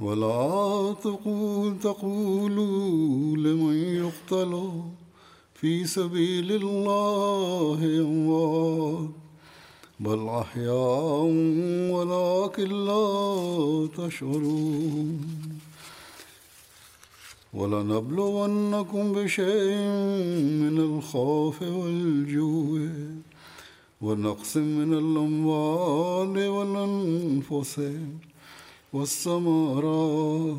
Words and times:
ولا 0.00 0.94
تقول 1.02 1.78
تقولوا 1.78 3.36
لمن 3.36 3.74
يقتل 3.74 4.70
في 5.54 5.86
سبيل 5.86 6.52
الله 6.52 8.00
أموات. 8.00 9.08
بل 10.00 10.28
أحياء 10.28 11.22
ولكن 11.90 12.84
لا 12.84 13.88
تشعرون. 13.96 15.20
ولنبلونكم 17.54 19.12
بشيء 19.12 19.88
من 20.62 20.78
الخوف 20.78 21.62
والجوع. 21.62 22.88
ونقص 24.02 24.56
من 24.56 24.92
الأموال 24.92 26.48
والأنفس. 26.48 27.80
والثمرات 28.93 30.57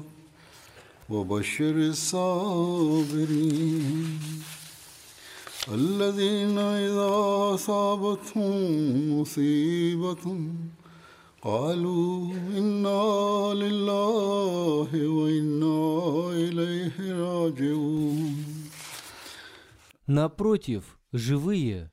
وبشر 1.11 1.77
الصابرين 1.95 3.41
الذين 5.69 6.59
إذا 6.59 7.09
أصابتهم 7.55 9.21
مصيبة 9.21 10.49
قالوا 11.43 12.35
إنا 12.59 13.55
لله 13.55 15.09
وإنا 15.09 16.31
إليه 16.33 16.97
راجعون 17.13 18.45
Напротив, 20.07 20.99
живые, 21.13 21.91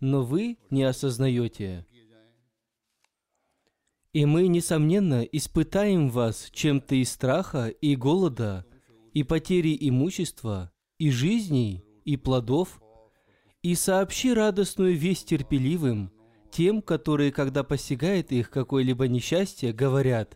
но 0.00 0.22
вы 0.24 0.58
не 0.70 0.84
осознаете.– 0.84 1.84
и 4.17 4.25
мы, 4.25 4.47
несомненно, 4.47 5.21
испытаем 5.21 6.09
вас 6.09 6.49
чем-то 6.51 6.95
из 6.95 7.11
страха 7.11 7.67
и 7.67 7.95
голода, 7.95 8.65
и 9.13 9.21
потери 9.21 9.77
имущества, 9.79 10.71
и 10.97 11.11
жизней, 11.11 11.85
и 12.03 12.17
плодов, 12.17 12.81
и 13.61 13.75
сообщи 13.75 14.33
радостную 14.33 14.97
весть 14.97 15.27
терпеливым, 15.27 16.11
тем, 16.49 16.81
которые, 16.81 17.31
когда 17.31 17.63
постигает 17.63 18.31
их 18.31 18.49
какое-либо 18.49 19.07
несчастье, 19.07 19.71
говорят, 19.71 20.35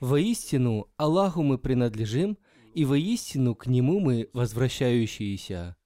«Воистину, 0.00 0.88
Аллаху 0.96 1.42
мы 1.42 1.58
принадлежим, 1.58 2.38
и 2.72 2.86
воистину 2.86 3.54
к 3.54 3.66
Нему 3.66 4.00
мы 4.00 4.30
возвращающиеся». 4.32 5.76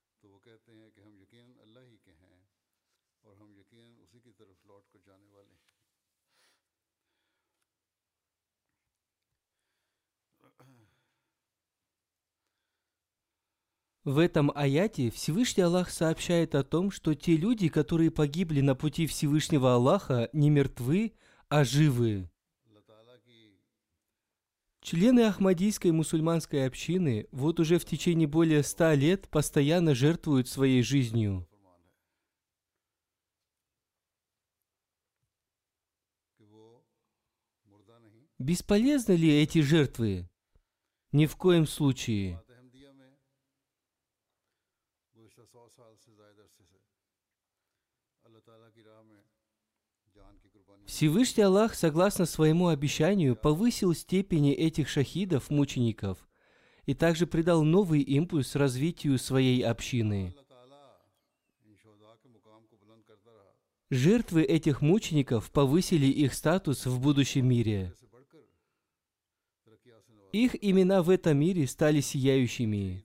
В 14.04 14.18
этом 14.18 14.50
аяте 14.56 15.10
Всевышний 15.12 15.62
Аллах 15.62 15.88
сообщает 15.88 16.56
о 16.56 16.64
том, 16.64 16.90
что 16.90 17.14
те 17.14 17.36
люди, 17.36 17.68
которые 17.68 18.10
погибли 18.10 18.60
на 18.60 18.74
пути 18.74 19.06
Всевышнего 19.06 19.74
Аллаха, 19.74 20.28
не 20.32 20.50
мертвы, 20.50 21.12
а 21.48 21.62
живы. 21.62 22.28
Члены 24.80 25.20
Ахмадийской 25.20 25.92
мусульманской 25.92 26.66
общины 26.66 27.28
вот 27.30 27.60
уже 27.60 27.78
в 27.78 27.84
течение 27.84 28.26
более 28.26 28.64
ста 28.64 28.92
лет 28.96 29.28
постоянно 29.28 29.94
жертвуют 29.94 30.48
своей 30.48 30.82
жизнью. 30.82 31.46
Бесполезны 38.40 39.12
ли 39.12 39.40
эти 39.40 39.60
жертвы? 39.60 40.28
Ни 41.12 41.26
в 41.26 41.36
коем 41.36 41.68
случае. 41.68 42.41
Всевышний 50.92 51.44
Аллах, 51.44 51.74
согласно 51.74 52.26
своему 52.26 52.68
обещанию, 52.68 53.34
повысил 53.34 53.94
степени 53.94 54.52
этих 54.52 54.90
шахидов, 54.90 55.48
мучеников, 55.48 56.18
и 56.84 56.92
также 56.92 57.26
придал 57.26 57.64
новый 57.64 58.02
импульс 58.02 58.54
развитию 58.56 59.18
своей 59.18 59.62
общины. 59.62 60.34
Жертвы 63.88 64.42
этих 64.42 64.82
мучеников 64.82 65.50
повысили 65.50 66.04
их 66.04 66.34
статус 66.34 66.84
в 66.84 67.00
будущем 67.00 67.48
мире. 67.48 67.94
Их 70.32 70.54
имена 70.62 71.02
в 71.02 71.08
этом 71.08 71.38
мире 71.38 71.66
стали 71.68 72.02
сияющими. 72.02 73.02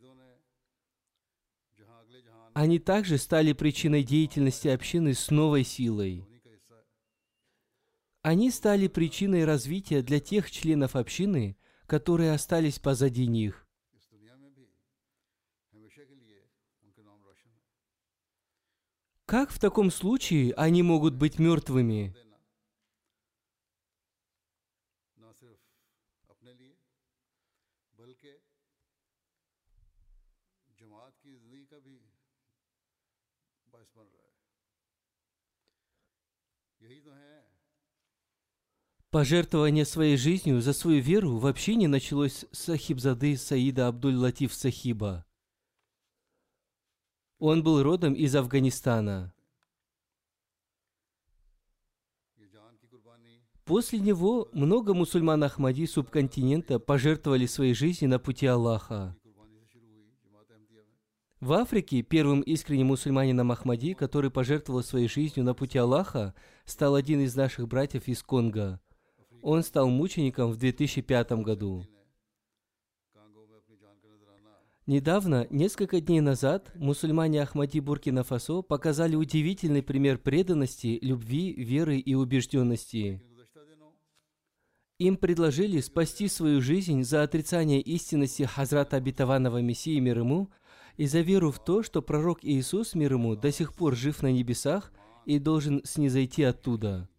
Они 2.53 2.79
также 2.79 3.17
стали 3.17 3.53
причиной 3.53 4.03
деятельности 4.03 4.67
общины 4.67 5.13
с 5.13 5.31
новой 5.31 5.63
силой. 5.63 6.26
Они 8.27 8.51
стали 8.51 8.89
причиной 8.89 9.45
развития 9.45 10.01
для 10.01 10.19
тех 10.19 10.51
членов 10.51 10.97
общины, 10.97 11.55
которые 11.85 12.33
остались 12.33 12.77
позади 12.77 13.25
них. 13.25 13.65
Как 19.25 19.49
в 19.49 19.59
таком 19.59 19.89
случае 19.91 20.53
они 20.55 20.83
могут 20.83 21.15
быть 21.15 21.39
мертвыми? 21.39 22.13
Пожертвование 39.09 39.85
своей 39.85 40.17
жизнью 40.17 40.59
за 40.59 40.73
свою 40.73 41.01
веру 41.01 41.37
вообще 41.37 41.75
не 41.75 41.87
началось 41.87 42.43
с 42.51 42.59
Сахибзады 42.65 43.37
Саида 43.37 43.87
Абдуль-Латиф 43.87 44.53
Сахиба. 44.53 45.25
Он 47.39 47.63
был 47.63 47.81
родом 47.83 48.13
из 48.13 48.35
Афганистана. 48.35 49.33
После 53.63 53.99
него 53.99 54.49
много 54.51 54.93
мусульман 54.93 55.41
Ахмади 55.41 55.87
субконтинента 55.87 56.77
пожертвовали 56.77 57.45
своей 57.45 57.73
жизнью 57.73 58.09
на 58.09 58.19
пути 58.19 58.45
Аллаха. 58.45 59.15
В 61.39 61.53
Африке 61.53 62.01
первым 62.01 62.41
искренним 62.41 62.87
мусульманином 62.87 63.51
Ахмади, 63.53 63.93
который 63.93 64.31
пожертвовал 64.31 64.83
своей 64.83 65.07
жизнью 65.07 65.45
на 65.45 65.53
пути 65.53 65.77
Аллаха, 65.77 66.33
стал 66.65 66.95
один 66.95 67.21
из 67.21 67.35
наших 67.35 67.69
братьев 67.69 68.09
из 68.09 68.21
Конго– 68.21 68.81
он 69.41 69.63
стал 69.63 69.89
мучеником 69.89 70.51
в 70.51 70.57
2005 70.57 71.31
году. 71.43 71.85
Недавно, 74.85 75.47
несколько 75.49 75.99
дней 75.99 76.21
назад, 76.21 76.71
мусульмане 76.75 77.41
Ахмади 77.41 77.79
Буркина-Фасо 77.79 78.61
показали 78.61 79.15
удивительный 79.15 79.83
пример 79.83 80.17
преданности, 80.17 80.97
любви, 81.01 81.51
веры 81.51 81.97
и 81.97 82.15
убежденности. 82.15 83.21
Им 84.97 85.17
предложили 85.17 85.81
спасти 85.81 86.29
свою 86.29 86.61
жизнь 86.61 87.03
за 87.03 87.21
отрицание 87.21 87.81
истинности 87.81 88.43
Хазрата 88.43 88.95
Обетованного 88.95 89.61
Мессии 89.61 89.99
мир 89.99 90.19
ему 90.19 90.49
и 90.95 91.05
за 91.05 91.19
веру 91.19 91.51
в 91.51 91.59
то, 91.59 91.83
что 91.83 92.01
пророк 92.01 92.39
Иисус 92.43 92.95
мир 92.95 93.13
ему 93.13 93.35
до 93.35 93.51
сих 93.51 93.73
пор 93.73 93.93
жив 93.93 94.23
на 94.23 94.31
небесах 94.31 94.93
и 95.25 95.37
должен 95.37 95.81
снизойти 95.83 96.43
оттуда– 96.43 97.09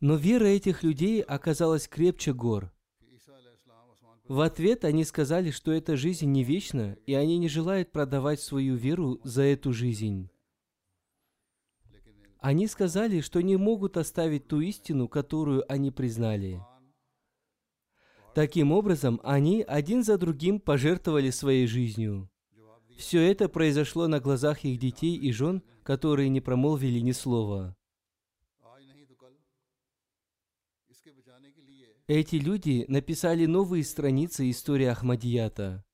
Но 0.00 0.14
вера 0.16 0.44
этих 0.44 0.82
людей 0.82 1.22
оказалась 1.22 1.88
крепче 1.88 2.32
гор. 2.32 2.72
В 4.28 4.40
ответ 4.40 4.84
они 4.84 5.04
сказали, 5.04 5.50
что 5.50 5.72
эта 5.72 5.96
жизнь 5.96 6.30
не 6.30 6.44
вечна, 6.44 6.98
и 7.06 7.14
они 7.14 7.38
не 7.38 7.48
желают 7.48 7.90
продавать 7.92 8.40
свою 8.40 8.76
веру 8.76 9.20
за 9.24 9.42
эту 9.42 9.72
жизнь. 9.72 10.30
Они 12.38 12.66
сказали, 12.68 13.20
что 13.20 13.40
не 13.40 13.56
могут 13.56 13.96
оставить 13.96 14.46
ту 14.46 14.60
истину, 14.60 15.08
которую 15.08 15.70
они 15.72 15.90
признали. 15.90 16.62
Таким 18.34 18.70
образом, 18.70 19.20
они 19.24 19.62
один 19.62 20.04
за 20.04 20.18
другим 20.18 20.60
пожертвовали 20.60 21.30
своей 21.30 21.66
жизнью. 21.66 22.30
Все 22.98 23.20
это 23.30 23.48
произошло 23.48 24.08
на 24.08 24.18
глазах 24.18 24.64
их 24.64 24.80
детей 24.80 25.16
и 25.16 25.30
жен, 25.30 25.62
которые 25.84 26.28
не 26.28 26.40
промолвили 26.40 26.98
ни 26.98 27.12
слова. 27.12 27.76
Эти 32.08 32.36
люди 32.36 32.84
написали 32.88 33.46
новые 33.46 33.84
страницы 33.84 34.50
истории 34.50 34.86
Ахмадията. 34.86 35.84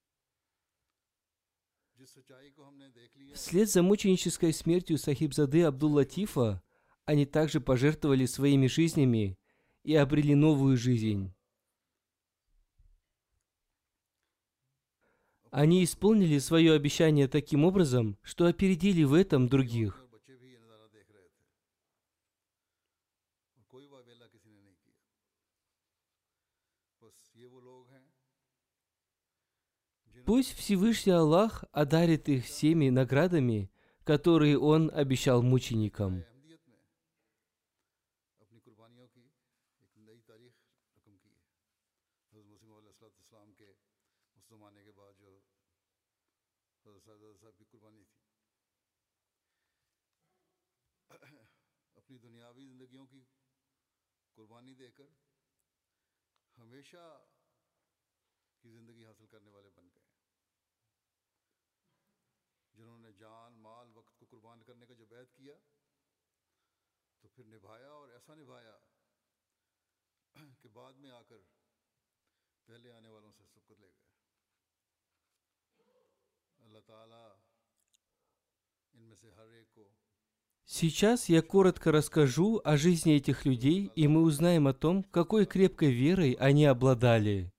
Вслед 3.34 3.68
за 3.68 3.82
мученической 3.82 4.54
смертью 4.54 4.96
Сахибзады 4.96 5.64
Абдул-Латифа 5.64 6.62
они 7.04 7.26
также 7.26 7.60
пожертвовали 7.60 8.24
своими 8.24 8.66
жизнями 8.66 9.38
и 9.82 9.94
обрели 9.94 10.34
новую 10.34 10.78
жизнь. 10.78 11.34
Они 15.56 15.84
исполнили 15.84 16.38
свое 16.38 16.72
обещание 16.72 17.28
таким 17.28 17.64
образом, 17.64 18.18
что 18.22 18.46
опередили 18.46 19.04
в 19.04 19.14
этом 19.14 19.46
других. 19.46 20.04
Пусть 30.26 30.56
Всевышний 30.56 31.12
Аллах 31.12 31.62
одарит 31.70 32.28
их 32.28 32.46
всеми 32.46 32.88
наградами, 32.88 33.70
которые 34.02 34.58
Он 34.58 34.90
обещал 34.92 35.44
мученикам. 35.44 36.24
ہمیشہ 56.84 57.26
کی 58.62 58.70
زندگی 58.70 59.04
حاصل 59.04 59.26
کرنے 59.26 59.50
والے 59.50 59.70
بن 59.70 59.88
گئے 59.94 60.02
جنہوں 62.74 62.98
نے 62.98 63.12
جان، 63.12 63.52
مال، 63.58 63.90
وقت 63.94 64.18
کو 64.18 64.26
قربان 64.26 64.62
کرنے 64.62 64.86
کا 64.86 64.94
جو 64.94 65.06
بیعت 65.06 65.32
کیا، 65.34 65.54
تو 67.20 67.28
پھر 67.28 67.44
نبھایا 67.44 67.90
اور 67.90 68.08
ایسا 68.08 68.34
نبھایا 68.34 68.76
کہ 70.60 70.68
بعد 70.68 70.92
میں 70.92 71.10
آ 71.10 71.22
کر 71.22 71.36
پہلے 72.68 72.92
آنے 72.92 73.08
والوں 73.08 73.32
سے 73.32 73.44
سبقت 73.44 73.80
لے 73.80 73.90
گئے۔ 73.90 74.02
اللہ 76.58 76.86
تعالیٰ 76.86 77.28
ان 78.92 79.02
میں 79.02 79.16
سے 79.16 79.30
ہر 79.30 79.46
ایک 79.48 79.72
کو 79.74 79.90
Сейчас 80.66 81.28
я 81.28 81.42
коротко 81.42 81.92
расскажу 81.92 82.60
о 82.64 82.76
жизни 82.76 83.14
этих 83.14 83.44
людей, 83.44 83.90
и 83.94 84.08
мы 84.08 84.22
узнаем 84.22 84.66
о 84.66 84.72
том, 84.72 85.02
какой 85.02 85.44
крепкой 85.44 85.92
верой 85.92 86.32
они 86.32 86.64
обладали. 86.64 87.52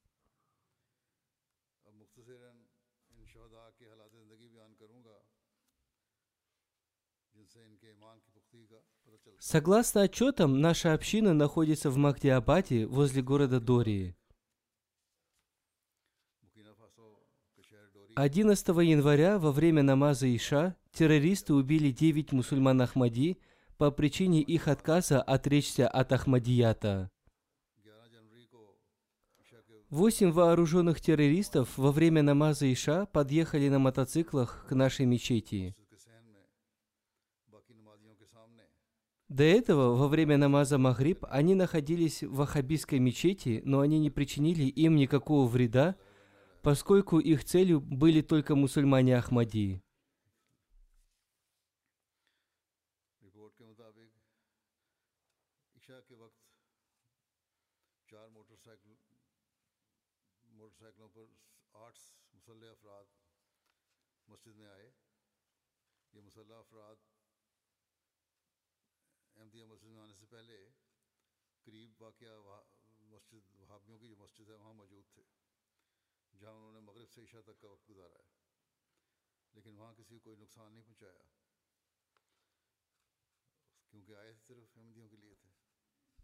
Согласно 9.40 10.02
отчетам, 10.02 10.60
наша 10.60 10.94
община 10.94 11.36
находится 11.36 11.92
в 11.92 11.98
Магдиабаде 11.98 12.88
возле 12.88 13.22
города 13.22 13.60
Дории. 13.60 14.16
11 18.16 18.68
января 18.68 19.38
во 19.38 19.52
время 19.52 19.84
намаза 19.84 20.34
Иша 20.34 20.76
террористы 20.96 21.54
убили 21.54 21.92
9 21.92 22.32
мусульман 22.32 22.82
Ахмади 22.82 23.38
по 23.78 23.92
причине 23.92 24.42
их 24.42 24.68
отказа 24.68 25.22
отречься 25.22 25.88
от 25.88 26.12
Ахмадията. 26.12 27.12
Восемь 29.90 30.32
вооруженных 30.32 31.00
террористов 31.00 31.78
во 31.78 31.92
время 31.92 32.24
намаза 32.24 32.72
Иша 32.72 33.06
подъехали 33.06 33.70
на 33.70 33.80
мотоциклах 33.80 34.66
к 34.68 34.74
нашей 34.74 35.06
мечети. 35.06 35.76
До 39.30 39.44
этого, 39.44 39.96
во 39.96 40.08
время 40.08 40.38
намаза 40.38 40.78
Магриб, 40.78 41.26
они 41.30 41.56
находились 41.56 42.24
в 42.24 42.42
Ахабийской 42.42 43.00
мечети, 43.00 43.62
но 43.66 43.82
они 43.82 44.00
не 44.00 44.10
причинили 44.10 44.64
им 44.64 44.96
никакого 44.96 45.48
вреда, 45.48 45.96
поскольку 46.62 47.20
их 47.20 47.44
целью 47.44 47.80
были 47.82 48.22
только 48.22 48.56
мусульмане 48.56 49.18
Ахмадии. 49.18 49.85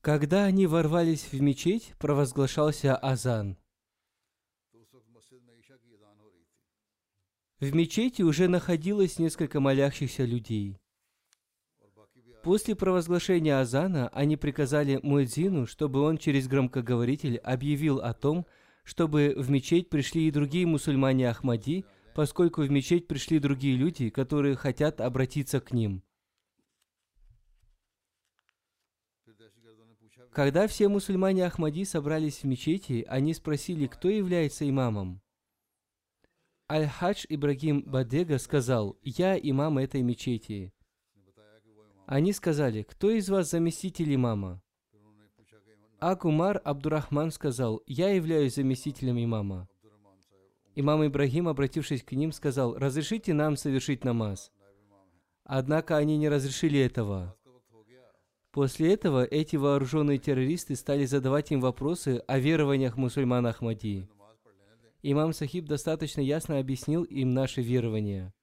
Когда 0.02 0.46
они 0.46 0.66
ворвались 0.68 1.32
в 1.32 1.42
мечеть, 1.42 1.94
провозглашался 2.00 2.98
азан. 2.98 3.58
В 7.60 7.76
мечети 7.76 8.24
уже 8.24 8.48
находилось 8.48 9.20
несколько 9.20 9.60
молящихся 9.60 10.26
людей. 10.26 10.81
После 12.44 12.76
провозглашения 12.76 13.60
Азана 13.60 14.08
они 14.10 14.36
приказали 14.36 15.00
Муэдзину, 15.04 15.68
чтобы 15.68 16.02
он 16.02 16.18
через 16.18 16.48
громкоговоритель 16.48 17.38
объявил 17.38 18.00
о 18.00 18.14
том, 18.14 18.48
чтобы 18.84 19.36
в 19.38 19.52
мечеть 19.52 19.90
пришли 19.90 20.28
и 20.28 20.32
другие 20.32 20.66
мусульмане 20.66 21.30
Ахмади, 21.30 21.86
поскольку 22.16 22.64
в 22.64 22.72
мечеть 22.72 23.08
пришли 23.08 23.38
другие 23.38 23.76
люди, 23.76 24.10
которые 24.10 24.56
хотят 24.56 25.02
обратиться 25.02 25.62
к 25.62 25.72
ним. 25.72 26.04
Когда 30.32 30.68
все 30.68 30.88
мусульмане 30.88 31.46
Ахмади 31.46 31.86
собрались 31.86 32.40
в 32.40 32.46
мечети, 32.46 33.06
они 33.08 33.34
спросили, 33.36 33.86
кто 33.86 34.10
является 34.10 34.68
имамом. 34.68 35.22
Аль-Хадж 36.72 37.26
Ибрагим 37.28 37.84
Бадега 37.84 38.40
сказал, 38.40 38.98
«Я 39.04 39.38
имам 39.38 39.78
этой 39.78 40.02
мечети». 40.02 40.74
Они 42.12 42.34
сказали, 42.34 42.82
«Кто 42.82 43.10
из 43.10 43.30
вас 43.30 43.52
заместитель 43.52 44.14
имама?» 44.14 44.62
Акумар 46.00 46.60
Абдурахман 46.66 47.32
сказал, 47.32 47.82
«Я 47.88 48.10
являюсь 48.10 48.56
заместителем 48.56 49.18
имама». 49.18 49.70
Имам 50.76 51.08
Ибрагим, 51.08 51.48
обратившись 51.48 52.04
к 52.04 52.12
ним, 52.12 52.34
сказал, 52.34 52.78
«Разрешите 52.78 53.34
нам 53.34 53.56
совершить 53.56 54.04
намаз». 54.04 54.52
Однако 55.46 55.96
они 55.96 56.18
не 56.18 56.28
разрешили 56.28 56.82
этого. 56.82 57.34
После 58.52 58.94
этого 58.94 59.24
эти 59.24 59.56
вооруженные 59.56 60.18
террористы 60.18 60.76
стали 60.76 61.06
задавать 61.06 61.54
им 61.54 61.62
вопросы 61.62 62.22
о 62.28 62.40
верованиях 62.40 62.98
мусульман 62.98 63.48
Ахмади. 63.48 64.10
Имам 65.02 65.32
Сахиб 65.32 65.64
достаточно 65.64 66.20
ясно 66.20 66.60
объяснил 66.60 67.04
им 67.04 67.34
наши 67.34 67.62
верования. 67.62 68.34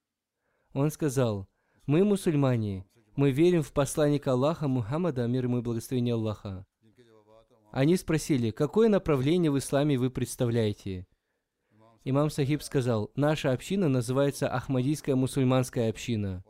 Он 0.73 0.91
сказал, 0.91 1.47
«Мы 1.85 2.03
мусульмане, 2.03 2.87
мы 3.19 3.33
верим 3.33 3.65
в 3.65 3.73
посланника 3.73 4.31
Аллаха 4.31 4.69
Мухаммада, 4.69 5.27
мир 5.27 5.47
ему 5.47 5.59
и 5.59 5.61
благословение 5.61 6.15
Аллаха». 6.15 6.65
Они 7.73 7.97
спросили, 7.97 8.53
какое 8.53 8.89
направление 8.89 9.51
в 9.51 9.59
исламе 9.59 9.99
вы 9.99 10.09
представляете? 10.09 11.05
Имам 12.05 12.31
Сахиб 12.31 12.63
сказал, 12.63 13.11
наша 13.17 13.51
община 13.51 13.89
называется 13.89 14.49
Ахмадийская 14.49 15.17
мусульманская 15.17 15.91
община. 15.91 16.45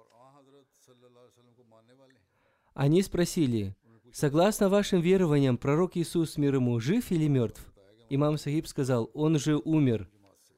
Они 2.74 3.00
спросили, 3.00 3.74
согласно 4.12 4.68
вашим 4.68 5.00
верованиям, 5.00 5.56
пророк 5.56 5.96
Иисус, 5.96 6.36
мир 6.36 6.56
ему, 6.56 6.78
жив 6.80 7.10
или 7.10 7.28
мертв? 7.28 7.72
Имам 8.10 8.36
Сахиб 8.36 8.66
сказал, 8.66 9.10
он 9.14 9.38
же 9.38 9.56
умер. 9.56 10.10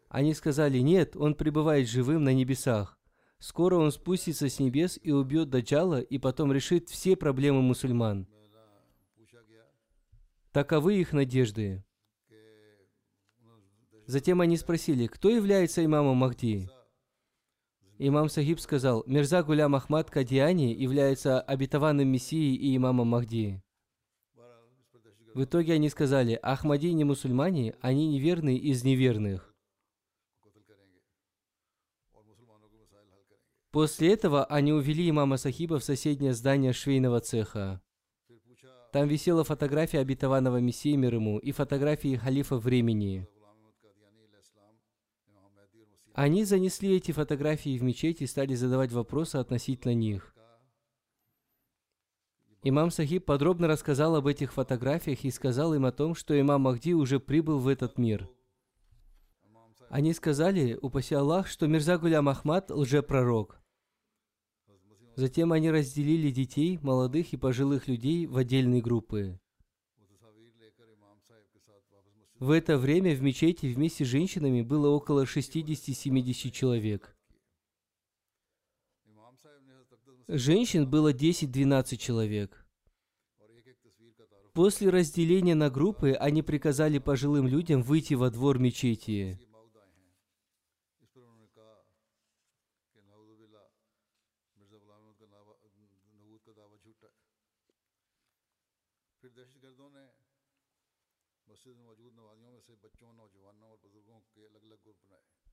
Они 0.08 0.34
сказали, 0.34 0.80
нет, 0.80 1.14
он 1.14 1.36
пребывает 1.36 1.88
живым 1.88 2.24
на 2.24 2.34
небесах. 2.34 2.99
Скоро 3.40 3.76
он 3.76 3.90
спустится 3.90 4.50
с 4.50 4.60
небес 4.60 4.98
и 5.02 5.10
убьет 5.10 5.48
Даджала, 5.48 6.00
и 6.00 6.18
потом 6.18 6.52
решит 6.52 6.90
все 6.90 7.16
проблемы 7.16 7.62
мусульман. 7.62 8.28
Таковы 10.52 11.00
их 11.00 11.12
надежды. 11.12 11.82
Затем 14.06 14.40
они 14.42 14.56
спросили, 14.56 15.06
кто 15.06 15.30
является 15.30 15.84
имамом 15.84 16.18
Махди? 16.18 16.68
Имам 17.98 18.28
Сахиб 18.28 18.60
сказал, 18.60 19.04
Мирза 19.06 19.42
Гулям 19.42 19.74
Ахмад 19.74 20.10
Кадиани 20.10 20.74
является 20.74 21.40
обетованным 21.40 22.08
мессией 22.08 22.56
и 22.56 22.76
имамом 22.76 23.08
Махди. 23.08 23.62
В 25.34 25.44
итоге 25.44 25.74
они 25.74 25.88
сказали, 25.88 26.38
Ахмади 26.42 26.92
не 26.92 27.04
мусульмане, 27.04 27.76
они 27.80 28.08
неверные 28.08 28.58
из 28.58 28.84
неверных. 28.84 29.49
После 33.70 34.12
этого 34.12 34.44
они 34.44 34.72
увели 34.72 35.08
имама 35.08 35.36
Сахиба 35.36 35.78
в 35.78 35.84
соседнее 35.84 36.34
здание 36.34 36.72
швейного 36.72 37.20
цеха. 37.20 37.80
Там 38.92 39.06
висела 39.06 39.44
фотография 39.44 40.00
обетованного 40.00 40.56
Мессии 40.56 40.96
мир 40.96 41.14
ему 41.14 41.38
и 41.38 41.52
фотографии 41.52 42.16
халифа 42.16 42.56
времени. 42.56 43.28
Они 46.12 46.44
занесли 46.44 46.96
эти 46.96 47.12
фотографии 47.12 47.78
в 47.78 47.82
мечеть 47.84 48.20
и 48.20 48.26
стали 48.26 48.54
задавать 48.54 48.90
вопросы 48.90 49.36
относительно 49.36 49.94
них. 49.94 50.34
Имам 52.64 52.90
Сахиб 52.90 53.24
подробно 53.24 53.68
рассказал 53.68 54.16
об 54.16 54.26
этих 54.26 54.52
фотографиях 54.52 55.24
и 55.24 55.30
сказал 55.30 55.72
им 55.72 55.86
о 55.86 55.92
том, 55.92 56.16
что 56.16 56.38
имам 56.38 56.62
Махди 56.62 56.92
уже 56.92 57.20
прибыл 57.20 57.58
в 57.58 57.68
этот 57.68 57.96
мир. 57.96 58.28
Они 59.88 60.12
сказали, 60.12 60.78
упаси 60.82 61.14
Аллах, 61.14 61.46
что 61.46 61.66
Мирза 61.68 61.96
Гулям 61.96 62.28
Ахмад– 62.28 62.70
лжепророк. 62.70 63.59
Затем 65.20 65.52
они 65.52 65.70
разделили 65.70 66.30
детей, 66.30 66.78
молодых 66.80 67.34
и 67.34 67.36
пожилых 67.36 67.88
людей 67.88 68.26
в 68.26 68.38
отдельные 68.38 68.80
группы. 68.80 69.38
В 72.38 72.50
это 72.50 72.78
время 72.78 73.14
в 73.14 73.20
мечети 73.20 73.66
вместе 73.66 74.06
с 74.06 74.08
женщинами 74.08 74.62
было 74.62 74.88
около 74.88 75.24
60-70 75.24 76.50
человек. 76.52 77.14
Женщин 80.26 80.88
было 80.88 81.12
10-12 81.12 81.98
человек. 81.98 82.66
После 84.54 84.88
разделения 84.88 85.54
на 85.54 85.68
группы 85.68 86.12
они 86.12 86.40
приказали 86.40 86.96
пожилым 86.96 87.46
людям 87.46 87.82
выйти 87.82 88.14
во 88.14 88.30
двор 88.30 88.58
мечети. 88.58 89.38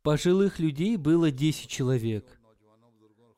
Пожилых 0.08 0.60
людей 0.60 0.96
было 0.96 1.32
10 1.32 1.68
человек. 1.68 2.40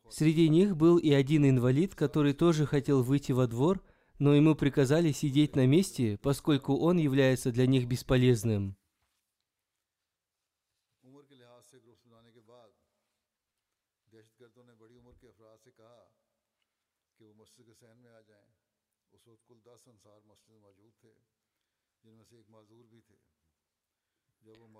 Среди 0.07 0.47
них 0.49 0.77
был 0.77 0.97
и 0.99 1.11
один 1.11 1.49
инвалид, 1.49 1.95
который 1.95 2.33
тоже 2.33 2.67
хотел 2.67 3.01
выйти 3.01 3.31
во 3.31 3.47
двор, 3.47 3.81
но 4.19 4.35
ему 4.35 4.53
приказали 4.53 5.11
сидеть 5.11 5.55
на 5.55 5.65
месте, 5.65 6.19
поскольку 6.21 6.77
он 6.77 6.99
является 6.99 7.51
для 7.51 7.65
них 7.65 7.87
бесполезным. 7.87 8.75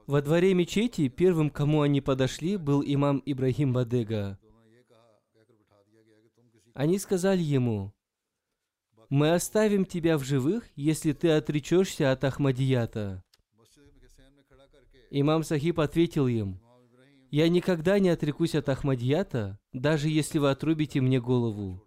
Во 0.10 0.24
дворе 0.24 0.56
мечети 0.56 1.08
первым, 1.08 1.52
кому 1.52 1.82
они 1.82 2.02
подошли, 2.02 2.58
был 2.58 2.82
имам 2.84 3.22
Ибрагим 3.28 3.74
Бадега. 3.74 4.40
Они 6.74 6.98
сказали 6.98 7.44
ему, 7.44 7.94
«Мы 9.10 9.32
оставим 9.32 9.86
тебя 9.86 10.18
в 10.18 10.24
живых, 10.24 10.68
если 10.76 11.14
ты 11.14 11.30
отречешься 11.30 12.12
от 12.12 12.24
Ахмадията». 12.24 13.24
Имам 15.12 15.44
Сахиб 15.44 15.80
ответил 15.80 16.26
им, 16.26 16.60
«Я 17.30 17.48
никогда 17.48 18.00
не 18.00 18.10
отрекусь 18.10 18.56
от 18.56 18.68
Ахмадията, 18.68 19.60
даже 19.74 20.10
если 20.10 20.40
вы 20.40 20.50
отрубите 20.50 21.02
мне 21.02 21.22
голову. 21.22 21.84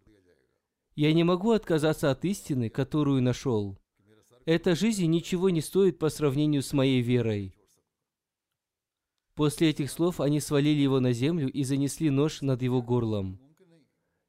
Я 0.95 1.13
не 1.13 1.25
могу 1.25 1.51
отказаться 1.51 2.13
от 2.13 2.25
истины, 2.25 2.71
которую 2.71 3.21
нашел. 3.21 3.77
Эта 4.45 4.77
жизнь 4.77 5.07
ничего 5.07 5.51
не 5.51 5.61
стоит 5.61 5.99
по 5.99 6.09
сравнению 6.09 6.63
с 6.63 6.73
моей 6.73 7.03
верой». 7.03 7.57
После 9.35 9.71
этих 9.71 9.91
слов 9.91 10.21
они 10.21 10.41
свалили 10.41 10.81
его 10.81 11.01
на 11.01 11.13
землю 11.13 11.51
и 11.51 11.65
занесли 11.65 12.11
нож 12.11 12.43
над 12.43 12.63
его 12.63 12.83
горлом. 12.83 13.41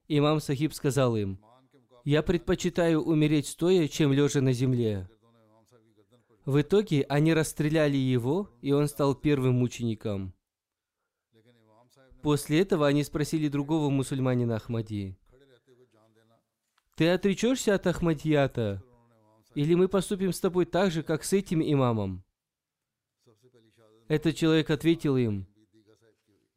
Имам 0.07 0.39
Сахиб 0.39 0.73
сказал 0.73 1.15
им, 1.17 1.39
«Я 2.05 2.23
предпочитаю 2.23 3.01
умереть 3.01 3.47
стоя, 3.47 3.87
чем 3.87 4.13
лежа 4.13 4.41
на 4.41 4.53
земле». 4.53 5.09
В 6.45 6.61
итоге 6.61 7.03
они 7.03 7.33
расстреляли 7.33 7.95
его, 7.95 8.49
и 8.61 8.73
он 8.73 8.87
стал 8.87 9.15
первым 9.15 9.55
мучеником. 9.55 10.33
После 12.21 12.61
этого 12.61 12.87
они 12.87 13.03
спросили 13.03 13.47
другого 13.47 13.89
мусульманина 13.89 14.57
Ахмади, 14.57 15.17
«Ты 16.95 17.09
отречешься 17.09 17.73
от 17.73 17.87
Ахмадията? 17.87 18.83
Или 19.55 19.73
мы 19.73 19.87
поступим 19.87 20.31
с 20.31 20.39
тобой 20.39 20.65
так 20.65 20.91
же, 20.91 21.01
как 21.01 21.23
с 21.23 21.33
этим 21.33 21.61
имамом?» 21.61 22.23
Этот 24.13 24.35
человек 24.35 24.69
ответил 24.69 25.17
им, 25.17 25.47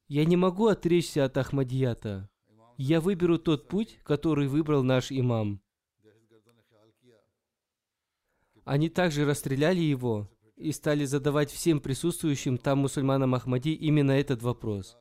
«Я 0.09 0.25
не 0.25 0.37
могу 0.37 0.67
отречься 0.67 1.25
от 1.25 1.37
Ахмадията 1.37 2.29
я 2.77 3.01
выберу 3.01 3.39
тот 3.39 3.69
путь, 3.69 3.99
который 4.05 4.49
выбрал 4.49 4.83
наш 4.83 5.11
имам. 5.11 5.63
Они 8.65 8.89
также 8.89 9.25
расстреляли 9.25 9.81
его 9.81 10.29
и 10.57 10.73
стали 10.73 11.05
задавать 11.05 11.51
всем 11.51 11.81
присутствующим 11.81 12.59
там 12.59 12.81
мусульманам 12.81 13.35
Ахмади 13.35 13.73
именно 13.73 14.13
этот 14.13 14.43
вопрос. 14.43 14.99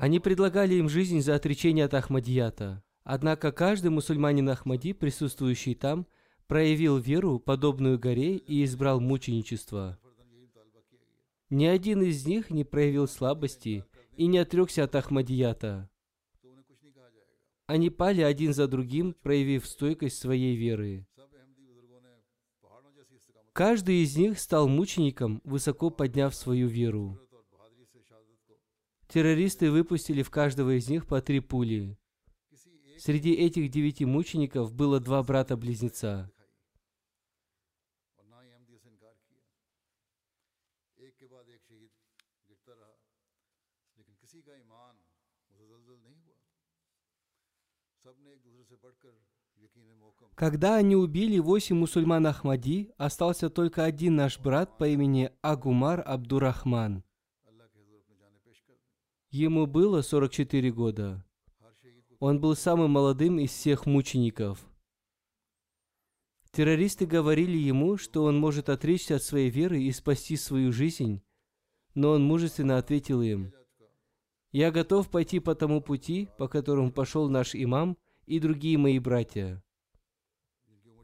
Они 0.00 0.18
предлагали 0.18 0.76
им 0.76 0.88
жизнь 0.88 1.20
за 1.20 1.34
отречение 1.34 1.84
от 1.84 1.92
Ахмадията. 1.92 2.82
Однако 3.04 3.52
каждый 3.52 3.90
мусульманин 3.90 4.48
Ахмади, 4.48 4.94
присутствующий 4.94 5.74
там, 5.74 6.06
проявил 6.46 6.96
веру, 6.96 7.38
подобную 7.38 7.98
горе, 7.98 8.36
и 8.36 8.64
избрал 8.64 8.98
мученичество. 8.98 9.98
Ни 11.50 11.66
один 11.66 12.00
из 12.00 12.26
них 12.26 12.48
не 12.48 12.64
проявил 12.64 13.08
слабости 13.08 13.84
и 14.16 14.26
не 14.26 14.38
отрекся 14.38 14.84
от 14.84 14.94
Ахмадията. 14.94 15.90
Они 17.66 17.90
пали 17.90 18.22
один 18.22 18.54
за 18.54 18.68
другим, 18.68 19.12
проявив 19.12 19.66
стойкость 19.66 20.16
своей 20.16 20.56
веры. 20.56 21.06
Каждый 23.52 24.02
из 24.02 24.16
них 24.16 24.38
стал 24.38 24.66
мучеником, 24.66 25.42
высоко 25.44 25.90
подняв 25.90 26.34
свою 26.34 26.68
веру. 26.68 27.20
Террористы 29.10 29.72
выпустили 29.72 30.22
в 30.22 30.30
каждого 30.30 30.78
из 30.78 30.88
них 30.88 31.04
по 31.04 31.20
три 31.20 31.40
пули. 31.40 31.98
Среди 32.96 33.32
этих 33.32 33.68
девяти 33.68 34.04
мучеников 34.04 34.72
было 34.72 35.00
два 35.00 35.20
брата-близнеца. 35.24 36.30
Когда 50.36 50.76
они 50.76 50.94
убили 50.94 51.38
восемь 51.38 51.76
мусульман 51.76 52.28
Ахмади, 52.28 52.92
остался 52.96 53.50
только 53.50 53.84
один 53.84 54.14
наш 54.14 54.38
брат 54.38 54.78
по 54.78 54.86
имени 54.86 55.32
Агумар 55.42 56.00
Абдурахман. 56.06 57.02
Ему 59.30 59.66
было 59.66 60.02
44 60.02 60.72
года. 60.72 61.24
Он 62.18 62.40
был 62.40 62.56
самым 62.56 62.90
молодым 62.90 63.38
из 63.38 63.50
всех 63.50 63.86
мучеников. 63.86 64.58
Террористы 66.50 67.06
говорили 67.06 67.56
ему, 67.56 67.96
что 67.96 68.24
он 68.24 68.36
может 68.36 68.68
отречься 68.68 69.16
от 69.16 69.22
своей 69.22 69.48
веры 69.48 69.80
и 69.80 69.92
спасти 69.92 70.36
свою 70.36 70.72
жизнь, 70.72 71.22
но 71.94 72.10
он 72.10 72.24
мужественно 72.24 72.76
ответил 72.76 73.22
им, 73.22 73.52
«Я 74.50 74.72
готов 74.72 75.08
пойти 75.08 75.38
по 75.38 75.54
тому 75.54 75.80
пути, 75.80 76.28
по 76.36 76.48
которому 76.48 76.90
пошел 76.90 77.28
наш 77.28 77.54
имам 77.54 77.96
и 78.26 78.40
другие 78.40 78.78
мои 78.78 78.98
братья». 78.98 79.62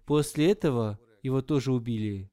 После 0.05 0.51
этого 0.51 0.99
его 1.23 1.43
тоже 1.43 1.73
убили. 1.73 2.29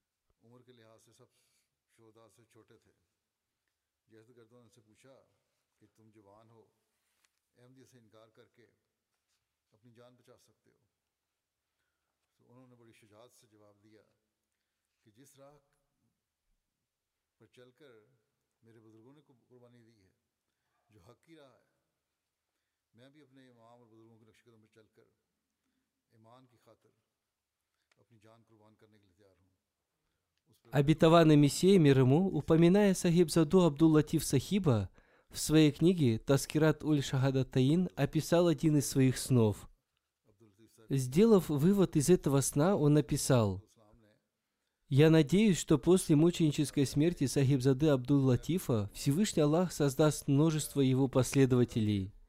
Обетованный 30.71 31.35
Мессия 31.35 31.77
мир 31.77 31.99
ему, 31.99 32.27
упоминая 32.27 32.93
Сахибзаду 32.95 33.63
Абдул-Латиф 33.65 34.23
Сахиба, 34.23 34.89
в 35.29 35.39
своей 35.39 35.71
книге 35.71 36.19
«Таскират 36.19 36.83
уль 36.83 37.03
Шахадатаин» 37.03 37.89
описал 37.95 38.47
один 38.47 38.77
из 38.77 38.89
своих 38.89 39.17
снов. 39.17 39.69
Сделав 40.89 41.49
вывод 41.49 41.95
из 41.95 42.09
этого 42.09 42.41
сна, 42.41 42.75
он 42.75 42.93
написал, 42.93 43.63
«Я 44.95 45.09
надеюсь, 45.09 45.57
что 45.57 45.79
после 45.79 46.15
мученической 46.15 46.85
смерти 46.85 47.25
Сахибзады 47.25 47.87
Абдул-Латифа 47.87 48.91
Всевышний 48.93 49.41
Аллах 49.41 49.71
создаст 49.71 50.27
множество 50.27 50.81
его 50.81 51.07
последователей– 51.07 52.13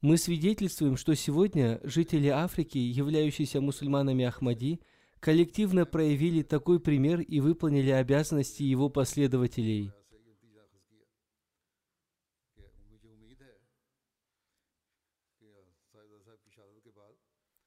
мы 0.00 0.16
свидетельствуем, 0.16 0.96
что 0.96 1.14
сегодня 1.14 1.80
жители 1.84 2.26
Африки, 2.26 2.76
являющиеся 2.76 3.60
мусульманами 3.60 4.24
Ахмади, 4.24 4.80
коллективно 5.20 5.86
проявили 5.86 6.42
такой 6.42 6.80
пример 6.80 7.20
и 7.20 7.38
выполнили 7.38 7.90
обязанности 7.90 8.64
его 8.64 8.88
последователей. 8.88 9.92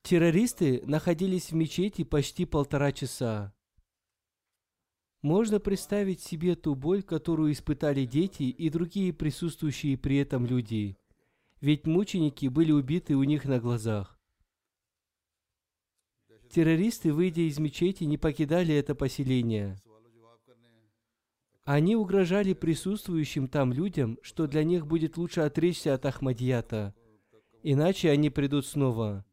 Террористы 0.06 0.82
находились 0.86 1.52
в 1.52 1.56
мечети 1.56 2.06
почти 2.06 2.46
полтора 2.46 2.94
часа. 2.94 3.54
Можно 5.22 5.60
представить 5.60 6.22
себе 6.22 6.56
ту 6.56 6.76
боль, 6.76 7.04
которую 7.04 7.52
испытали 7.52 8.06
дети 8.06 8.44
и 8.44 8.70
другие 8.70 9.12
присутствующие 9.12 9.98
при 9.98 10.18
этом 10.18 10.46
люди– 10.46 10.98
ведь 11.66 11.88
мученики 11.88 12.48
были 12.48 12.72
убиты 12.72 13.16
у 13.16 13.24
них 13.24 13.46
на 13.46 13.60
глазах. 13.60 14.20
Террористы, 16.50 17.12
выйдя 17.12 17.42
из 17.42 17.58
мечети, 17.58 18.04
не 18.04 18.20
покидали 18.20 18.74
это 18.76 18.94
поселение. 18.94 19.76
Они 21.64 21.96
угрожали 21.96 22.54
присутствующим 22.54 23.48
там 23.48 23.74
людям, 23.74 24.20
что 24.22 24.46
для 24.46 24.64
них 24.64 24.86
будет 24.86 25.18
лучше 25.18 25.42
отречься 25.42 25.96
от 25.96 26.06
Ахмадията, 26.06 26.94
иначе 27.64 28.12
они 28.12 28.30
придут 28.30 28.68
снова. 28.68 29.26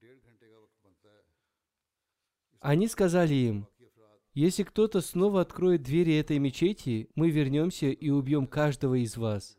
Они 2.62 2.86
сказали 2.86 3.34
им, 3.34 3.68
если 4.34 4.62
кто-то 4.62 5.00
снова 5.00 5.40
откроет 5.40 5.82
двери 5.82 6.14
этой 6.14 6.38
мечети, 6.38 7.10
мы 7.16 7.28
вернемся 7.30 7.86
и 7.86 8.08
убьем 8.08 8.46
каждого 8.46 8.94
из 9.02 9.16
вас. 9.16 9.58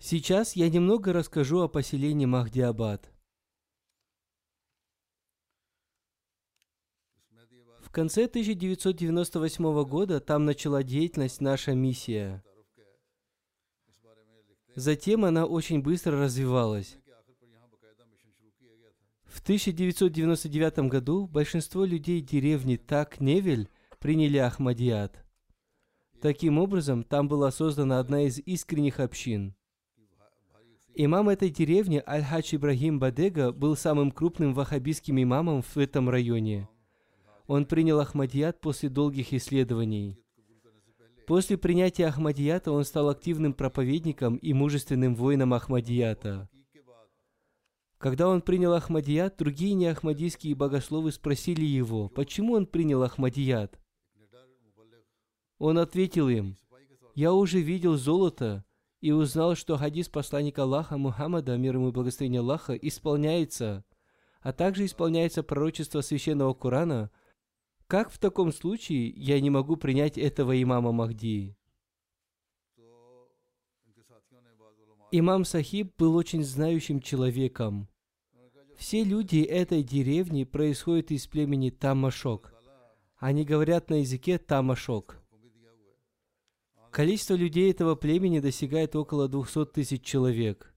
Сейчас 0.00 0.56
я 0.56 0.68
немного 0.68 1.12
расскажу 1.12 1.60
о 1.60 1.68
поселении 1.68 2.26
Махдиабад. 2.26 3.12
В 7.80 7.90
конце 7.90 8.26
1998 8.26 9.84
года 9.84 10.20
там 10.20 10.44
начала 10.44 10.82
деятельность 10.82 11.40
наша 11.40 11.74
миссия. 11.74 12.44
Затем 14.74 15.24
она 15.24 15.46
очень 15.46 15.82
быстро 15.82 16.20
развивалась. 16.20 16.98
В 19.24 19.40
1999 19.40 20.78
году 20.90 21.26
большинство 21.26 21.84
людей 21.84 22.20
деревни 22.20 22.76
Так-Невель 22.76 23.68
приняли 23.98 24.38
Ахмадият. 24.38 25.24
Таким 26.20 26.58
образом, 26.58 27.04
там 27.04 27.28
была 27.28 27.50
создана 27.50 28.00
одна 28.00 28.22
из 28.22 28.38
искренних 28.38 29.00
общин. 29.00 29.54
Имам 30.94 31.28
этой 31.28 31.50
деревни 31.50 32.02
Аль-Хадж 32.04 32.56
Ибрагим 32.56 32.98
Бадега 32.98 33.52
был 33.52 33.76
самым 33.76 34.10
крупным 34.10 34.52
ваххабистским 34.52 35.22
имамом 35.22 35.62
в 35.62 35.76
этом 35.76 36.10
районе. 36.10 36.68
Он 37.46 37.66
принял 37.66 38.00
Ахмадият 38.00 38.60
после 38.60 38.88
долгих 38.88 39.32
исследований. 39.32 40.18
После 41.26 41.56
принятия 41.56 42.06
Ахмадията 42.06 42.72
он 42.72 42.84
стал 42.84 43.10
активным 43.10 43.52
проповедником 43.52 44.36
и 44.36 44.52
мужественным 44.52 45.14
воином 45.14 45.54
Ахмадията. 45.54 46.48
Когда 47.98 48.28
он 48.28 48.42
принял 48.42 48.72
Ахмадият, 48.72 49.36
другие 49.38 49.74
неахмадийские 49.74 50.54
богословы 50.54 51.12
спросили 51.12 51.64
его, 51.64 52.08
почему 52.08 52.54
он 52.54 52.66
принял 52.66 53.02
Ахмадият. 53.02 53.78
Он 55.58 55.78
ответил 55.78 56.28
им, 56.28 56.56
«Я 57.14 57.32
уже 57.32 57.60
видел 57.60 57.96
золото 57.96 58.64
и 59.00 59.10
узнал, 59.10 59.54
что 59.54 59.76
хадис 59.76 60.08
посланника 60.08 60.62
Аллаха 60.62 60.96
Мухаммада, 60.98 61.56
мир 61.56 61.74
ему 61.76 61.88
и 61.88 61.92
благословение 61.92 62.40
Аллаха, 62.40 62.74
исполняется, 62.74 63.84
а 64.40 64.52
также 64.52 64.84
исполняется 64.84 65.42
пророчество 65.42 66.00
Священного 66.00 66.54
Корана. 66.54 67.10
Как 67.86 68.10
в 68.10 68.18
таком 68.18 68.52
случае 68.52 69.08
я 69.08 69.40
не 69.40 69.50
могу 69.50 69.76
принять 69.76 70.16
этого 70.16 70.60
имама 70.60 70.92
Махди?» 70.92 71.56
Имам 75.10 75.44
Сахиб 75.44 75.94
был 75.96 76.14
очень 76.16 76.44
знающим 76.44 77.00
человеком. 77.00 77.88
Все 78.76 79.02
люди 79.02 79.38
этой 79.38 79.82
деревни 79.82 80.44
происходят 80.44 81.10
из 81.10 81.26
племени 81.26 81.70
Тамашок. 81.70 82.52
Они 83.16 83.44
говорят 83.44 83.88
на 83.88 84.00
языке 84.00 84.38
Тамашок. 84.38 85.17
Количество 86.90 87.34
людей 87.34 87.70
этого 87.70 87.94
племени 87.94 88.40
достигает 88.40 88.96
около 88.96 89.28
200 89.28 89.66
тысяч 89.66 90.02
человек. 90.02 90.74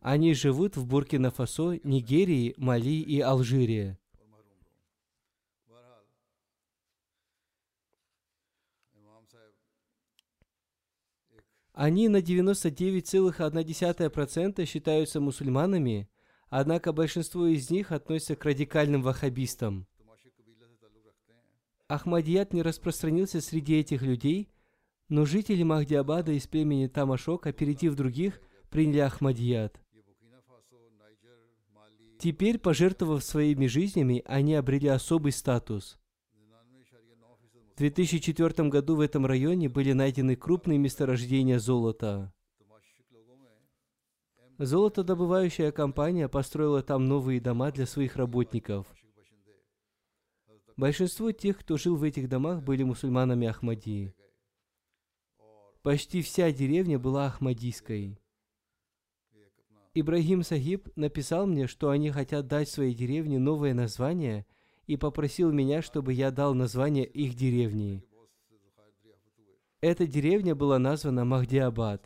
Они 0.00 0.32
живут 0.32 0.76
в 0.76 0.86
Буркина-Фасо, 0.86 1.80
Нигерии, 1.82 2.54
Мали 2.56 3.00
и 3.00 3.20
Алжире. 3.20 3.98
Они 11.72 12.08
на 12.08 12.16
99,1% 12.16 14.66
считаются 14.66 15.20
мусульманами, 15.20 16.08
однако 16.48 16.92
большинство 16.92 17.46
из 17.46 17.70
них 17.70 17.92
относятся 17.92 18.34
к 18.34 18.44
радикальным 18.44 19.02
ваххабистам. 19.02 19.86
Ахмадият 21.86 22.52
не 22.52 22.62
распространился 22.62 23.40
среди 23.40 23.78
этих 23.78 24.02
людей, 24.02 24.50
но 25.08 25.24
жители 25.24 25.62
Махдиабада 25.62 26.32
из 26.32 26.46
племени 26.46 26.86
Тамашок, 26.86 27.46
опередив 27.46 27.94
других, 27.94 28.40
приняли 28.70 28.98
Ахмадият. 28.98 29.80
Теперь, 32.18 32.58
пожертвовав 32.58 33.22
своими 33.22 33.66
жизнями, 33.66 34.22
они 34.26 34.54
обрели 34.54 34.88
особый 34.88 35.32
статус. 35.32 35.98
В 37.74 37.78
2004 37.78 38.68
году 38.68 38.96
в 38.96 39.00
этом 39.00 39.24
районе 39.24 39.68
были 39.68 39.92
найдены 39.92 40.34
крупные 40.34 40.78
месторождения 40.78 41.60
золота. 41.60 42.32
Золотодобывающая 44.58 45.70
компания 45.70 46.28
построила 46.28 46.82
там 46.82 47.04
новые 47.04 47.40
дома 47.40 47.70
для 47.70 47.86
своих 47.86 48.16
работников. 48.16 48.88
Большинство 50.76 51.30
тех, 51.30 51.58
кто 51.58 51.76
жил 51.76 51.96
в 51.96 52.02
этих 52.02 52.28
домах, 52.28 52.64
были 52.64 52.82
мусульманами 52.82 53.46
Ахмадии. 53.46 54.12
Почти 55.88 56.20
вся 56.20 56.52
деревня 56.52 56.98
была 56.98 57.28
ахмадийской. 57.28 58.18
Ибрагим 59.94 60.42
Сахиб 60.42 60.86
написал 60.96 61.46
мне, 61.46 61.66
что 61.66 61.88
они 61.88 62.10
хотят 62.10 62.46
дать 62.46 62.68
своей 62.68 62.94
деревне 62.94 63.38
новое 63.38 63.72
название– 63.72 64.44
и 64.88 64.96
попросил 64.96 65.52
меня, 65.52 65.82
чтобы 65.82 66.12
я 66.12 66.30
дал 66.30 66.54
название 66.54 67.04
их 67.04 67.34
деревни. 67.34 68.02
Эта 69.80 70.06
деревня 70.06 70.54
была 70.54 70.78
названа 70.78 71.24
Махдиабад. 71.24 72.02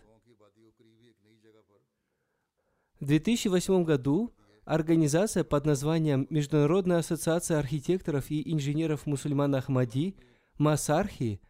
В 3.01 3.07
2008 3.07 3.85
году 3.85 4.33
организация 4.65 5.45
под 5.45 5.65
названием 5.65 6.27
Международная 6.29 6.99
ассоциация 6.99 7.59
архитекторов 7.59 8.31
и 8.31 8.53
инженеров 8.53 9.07
мусульман 9.07 9.55
Ахмади 9.55 10.17
Масархи 10.59 11.41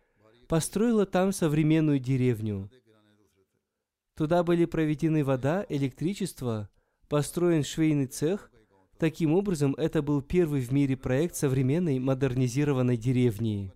построила 0.53 1.07
там 1.07 1.33
современную 1.33 1.99
деревню. 1.99 2.71
Туда 4.15 4.43
были 4.43 4.67
проведены 4.67 5.25
вода, 5.25 5.65
электричество, 5.71 6.69
построен 7.09 7.65
швейный 7.65 8.05
цех, 8.07 8.51
Таким 8.99 9.33
образом, 9.33 9.75
это 9.79 10.03
был 10.03 10.21
первый 10.21 10.61
в 10.61 10.71
мире 10.71 10.97
проект 10.97 11.35
современной 11.37 11.99
модернизированной 11.99 12.99
деревни. 12.99 13.73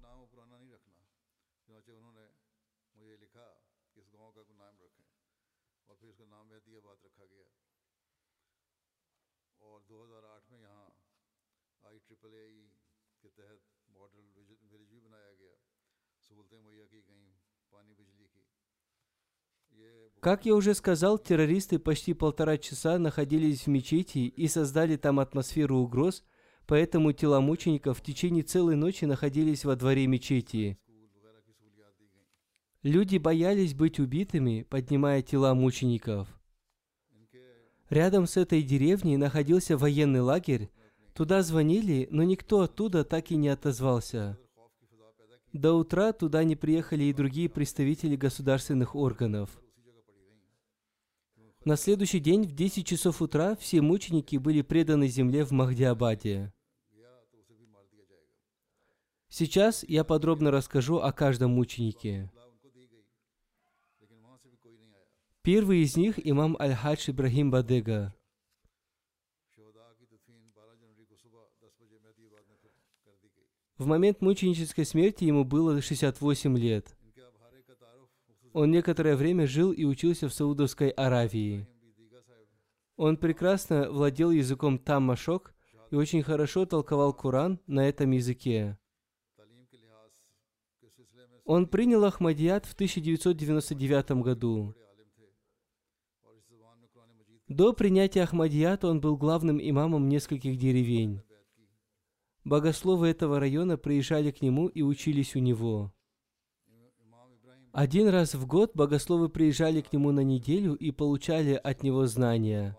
Как 20.21 20.47
я 20.47 20.55
уже 20.55 20.75
сказал, 20.75 21.19
террористы 21.19 21.79
почти 21.79 22.15
полтора 22.15 22.59
часа 22.59 22.99
находились 22.99 23.63
в 23.63 23.67
мечети 23.69 24.19
и 24.19 24.49
создали 24.49 24.97
там 24.97 25.21
атмосферу 25.21 25.77
угроз, 25.77 26.25
поэтому 26.67 27.13
тела 27.13 27.41
мучеников 27.41 27.99
в 27.99 28.03
течение 28.03 28.43
целой 28.43 28.77
ночи 28.77 29.05
находились 29.05 29.65
во 29.65 29.77
дворе 29.77 30.07
мечети. 30.07 30.79
Люди 32.83 33.19
боялись 33.19 33.75
быть 33.75 33.99
убитыми, 33.99 34.67
поднимая 34.69 35.23
тела 35.23 35.55
мучеников. 35.55 36.29
Рядом 37.91 38.27
с 38.27 38.37
этой 38.37 38.63
деревней 38.63 39.17
находился 39.17 39.77
военный 39.77 40.21
лагерь. 40.21 40.71
Туда 41.15 41.43
звонили, 41.43 42.09
но 42.11 42.25
никто 42.25 42.61
оттуда 42.61 43.05
так 43.05 43.31
и 43.31 43.37
не 43.37 43.49
отозвался. 43.49 44.39
До 45.53 45.75
утра 45.75 46.13
туда 46.13 46.45
не 46.45 46.57
приехали 46.57 47.05
и 47.05 47.13
другие 47.13 47.49
представители 47.49 48.17
государственных 48.17 48.95
органов. 48.95 49.51
На 51.67 51.75
следующий 51.75 52.21
день 52.21 52.45
в 52.45 52.53
10 52.53 52.87
часов 52.87 53.21
утра 53.21 53.57
все 53.57 53.81
мученики 53.81 54.37
были 54.37 54.63
преданы 54.63 55.09
земле 55.09 55.45
в 55.45 55.51
Махдиабаде. 55.51 56.55
Сейчас 59.29 59.83
я 59.89 60.05
подробно 60.05 60.53
расскажу 60.53 60.99
о 60.99 61.13
каждом 61.13 61.55
мученике. 61.55 62.31
Первый 65.43 65.81
из 65.81 65.97
них– 65.97 66.21
имам 66.25 66.57
Аль-Хадж 66.61 67.11
Ибрахим 67.11 67.51
Бадега. 67.51 68.15
В 73.77 73.87
момент 73.87 74.21
мученической 74.21 74.85
смерти 74.85 75.25
ему 75.25 75.45
было 75.45 75.83
68 75.83 76.57
лет. 76.57 76.96
Он 78.57 78.71
некоторое 78.71 79.17
время 79.17 79.47
жил 79.47 79.71
и 79.71 79.85
учился 79.85 80.31
в 80.31 80.33
Саудовской 80.33 80.89
Аравии. 80.89 81.69
Он 82.97 83.19
прекрасно 83.19 83.91
владел 83.91 84.31
языком 84.31 84.79
таммашок 84.79 85.55
и 85.91 85.95
очень 85.95 86.23
хорошо 86.23 86.65
толковал 86.65 87.13
Коран 87.13 87.61
на 87.67 87.87
этом 87.87 88.13
языке. 88.13 88.79
Он 91.45 91.67
принял 91.67 92.03
Ахмадият 92.07 92.65
в 92.65 92.73
1999 92.73 94.23
году. 94.23 94.75
До 97.49 97.75
принятия 97.75 98.23
Ахмадията 98.23 98.89
он 98.89 99.03
был 99.03 99.19
главным 99.19 99.61
имамом 99.61 100.09
нескольких 100.09 100.57
деревень. 100.57 101.21
Богословы 102.43 103.09
этого 103.09 103.39
района 103.39 103.77
приезжали 103.77 104.31
к 104.31 104.41
нему 104.41 104.69
и 104.69 104.81
учились 104.81 105.37
у 105.37 105.41
него. 105.41 105.93
Один 107.77 108.09
раз 108.09 108.35
в 108.35 108.47
год 108.47 108.71
богословы 108.73 109.29
приезжали 109.29 109.83
к 109.83 109.93
нему 109.93 110.11
на 110.11 110.21
неделю 110.21 110.73
и 110.77 110.93
получали 110.93 111.53
от 111.53 111.83
него 111.83 112.07
знания. 112.07 112.75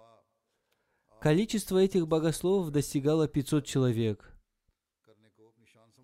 Количество 1.22 1.78
этих 1.78 2.08
богословов 2.08 2.72
достигало 2.72 3.28
500 3.28 3.64
человек. 3.64 4.36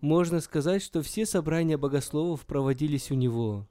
Можно 0.00 0.38
сказать, 0.38 0.80
что 0.80 1.02
все 1.02 1.26
собрания 1.26 1.76
богословов 1.76 2.46
проводились 2.46 3.10
у 3.10 3.14
него. 3.14 3.68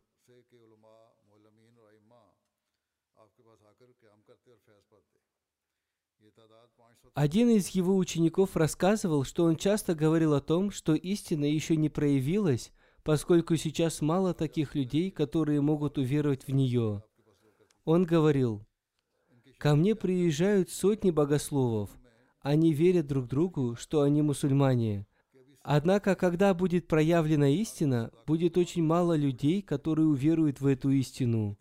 Один 7.14 7.50
из 7.50 7.70
его 7.70 7.96
учеников 7.96 8.58
рассказывал, 8.58 9.24
что 9.24 9.46
он 9.46 9.56
часто 9.56 9.96
говорил 9.96 10.34
о 10.34 10.42
том, 10.42 10.70
что 10.70 10.96
истина 10.96 11.46
еще 11.46 11.78
не 11.78 11.88
проявилась, 11.88 12.74
поскольку 13.04 13.56
сейчас 13.56 14.02
мало 14.02 14.34
таких 14.34 14.76
людей, 14.76 15.12
которые 15.12 15.62
могут 15.62 15.98
уверовать 15.98 16.48
в 16.48 16.52
нее. 16.52 17.04
Он 17.86 18.04
говорил, 18.04 18.66
«Ко 19.58 19.76
мне 19.76 19.96
приезжают 19.96 20.70
сотни 20.70 21.12
богословов. 21.12 21.90
Они 22.42 22.74
верят 22.74 23.08
друг 23.08 23.28
другу, 23.28 23.76
что 23.76 24.02
они 24.02 24.22
мусульмане. 24.22 25.06
Однако, 25.62 26.16
когда 26.16 26.54
будет 26.54 26.88
проявлена 26.88 27.48
истина, 27.50 28.12
будет 28.28 28.58
очень 28.58 28.84
мало 28.84 29.16
людей, 29.16 29.62
которые 29.62 30.08
уверуют 30.08 30.60
в 30.60 30.68
эту 30.68 30.90
истину. 30.90 31.58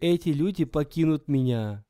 Эти 0.00 0.30
люди 0.30 0.64
покинут 0.64 1.28
меня. 1.28 1.84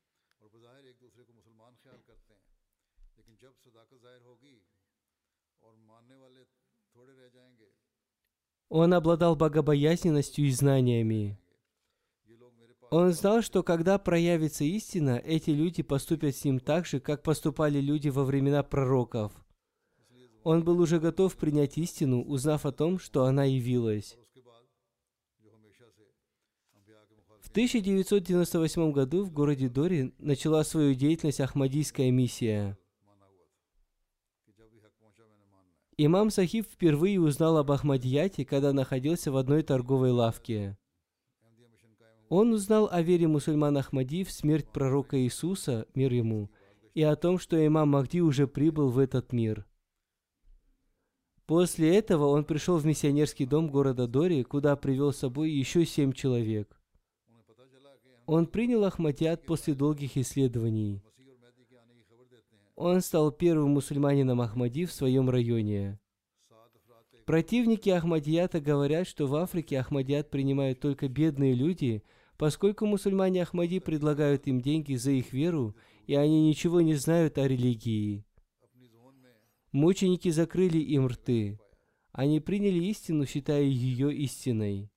Он 8.77 8.93
обладал 8.93 9.37
богобоязненностью 9.37 10.47
и 10.47 10.51
знаниями. 10.51 11.39
Он 12.91 13.13
знал, 13.13 13.41
что 13.41 13.63
когда 13.63 14.01
проявится 14.01 14.65
истина, 14.65 15.23
эти 15.25 15.51
люди 15.51 15.85
поступят 15.85 16.35
с 16.35 16.45
ним 16.45 16.59
так 16.59 16.85
же, 16.85 16.99
как 16.99 17.23
поступали 17.23 17.79
люди 17.81 18.09
во 18.09 18.25
времена 18.25 18.65
пророков. 18.65 19.33
Он 20.43 20.65
был 20.65 20.81
уже 20.81 20.99
готов 20.99 21.37
принять 21.37 21.79
истину, 21.79 22.25
узнав 22.25 22.67
о 22.67 22.73
том, 22.73 22.99
что 22.99 23.27
она 23.27 23.45
явилась. 23.45 24.19
В 27.43 27.51
1998 27.51 28.91
году 28.91 29.23
в 29.25 29.31
городе 29.31 29.69
Дори 29.69 30.13
начала 30.19 30.65
свою 30.65 30.97
деятельность 30.97 31.39
Ахмадийская 31.39 32.11
миссия. 32.11 32.77
Имам 35.97 36.31
Сахиб 36.31 36.67
впервые 36.67 37.21
узнал 37.21 37.57
об 37.57 37.71
Ахмадияте, 37.71 38.45
когда 38.45 38.73
находился 38.73 39.31
в 39.31 39.37
одной 39.37 39.63
торговой 39.63 40.11
лавке. 40.11 40.77
Он 42.29 42.53
узнал 42.53 42.89
о 42.91 43.01
вере 43.01 43.29
мусульман 43.29 43.77
Ахмади 43.77 44.25
в 44.25 44.33
смерть 44.33 44.69
пророка 44.69 45.21
Иисуса, 45.21 45.87
мир 45.95 46.13
ему, 46.13 46.51
и 46.95 47.03
о 47.03 47.15
том, 47.15 47.39
что 47.39 47.65
имам 47.65 47.91
Махди 47.91 48.21
уже 48.21 48.49
прибыл 48.49 48.91
в 48.91 48.99
этот 48.99 49.33
мир. 49.33 49.67
После 51.47 51.97
этого 51.97 52.27
он 52.27 52.45
пришел 52.45 52.79
в 52.79 52.87
миссионерский 52.87 53.47
дом 53.47 53.69
города 53.69 54.09
Дори, 54.09 54.43
куда 54.43 54.75
привел 54.75 55.13
с 55.13 55.19
собой 55.19 55.53
еще 55.53 55.85
семь 55.85 56.13
человек. 56.13 56.77
Он 58.27 58.47
принял 58.47 58.85
Ахмадият 58.85 59.45
после 59.45 59.75
долгих 59.75 60.17
исследований. 60.17 61.05
Он 62.77 63.01
стал 63.01 63.31
первым 63.31 63.71
мусульманином 63.71 64.41
Ахмади 64.41 64.85
в 64.85 64.93
своем 64.93 65.31
районе. 65.31 66.01
Противники 67.25 67.89
Ахмадията 67.89 68.61
говорят, 68.61 69.07
что 69.07 69.27
в 69.27 69.35
Африке 69.37 69.79
Ахмадият 69.79 70.31
принимают 70.31 70.81
только 70.81 71.09
бедные 71.09 71.55
люди, 71.55 72.03
поскольку 72.37 72.85
мусульмане 72.85 73.43
Ахмади 73.43 73.79
предлагают 73.79 74.47
им 74.47 74.61
деньги 74.61 74.95
за 74.95 75.13
их 75.13 75.33
веру, 75.33 75.75
и 76.07 76.15
они 76.15 76.49
ничего 76.49 76.81
не 76.81 76.95
знают 76.95 77.39
о 77.39 77.49
религии. 77.49 78.27
Мученики 79.73 80.29
закрыли 80.29 80.79
им 80.79 81.07
рты. 81.07 81.59
Они 82.13 82.41
приняли 82.41 82.85
истину, 82.85 83.25
считая 83.25 83.63
ее 83.63 84.15
истиной. 84.15 84.91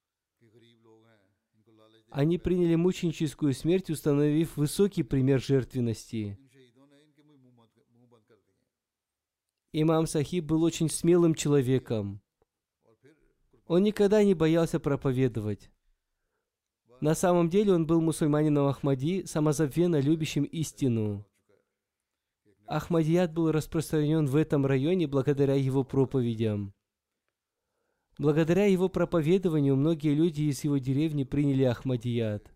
Они 2.09 2.37
приняли 2.37 2.75
мученическую 2.75 3.53
смерть, 3.53 3.89
установив 3.89 4.57
высокий 4.57 5.03
пример 5.03 5.41
жертвенности. 5.41 6.37
Имам 9.79 10.07
Сахиб 10.07 10.43
был 10.43 10.63
очень 10.63 10.89
смелым 10.89 11.35
человеком. 11.35 12.19
Он 13.67 13.83
никогда 13.83 14.23
не 14.23 14.33
боялся 14.33 14.79
проповедовать. 14.79 15.69
На 16.99 17.13
самом 17.13 17.47
деле 17.47 17.73
он 17.73 17.85
был 17.85 18.01
мусульманином 18.01 18.65
Ахмади, 18.69 19.25
самозабвенно 19.25 19.99
любящим 19.99 20.45
истину. 20.45 21.27
Ахмадият 22.65 23.31
был 23.31 23.51
распространен 23.51 24.25
в 24.25 24.35
этом 24.35 24.65
районе 24.65 25.05
благодаря 25.05 25.53
его 25.53 25.83
проповедям. 25.83 26.73
Благодаря 28.17 28.65
его 28.65 28.89
проповедованию 28.89 29.75
многие 29.75 30.15
люди 30.15 30.41
из 30.41 30.63
его 30.63 30.79
деревни 30.79 31.23
приняли 31.23 31.65
Ахмадият. 31.65 32.51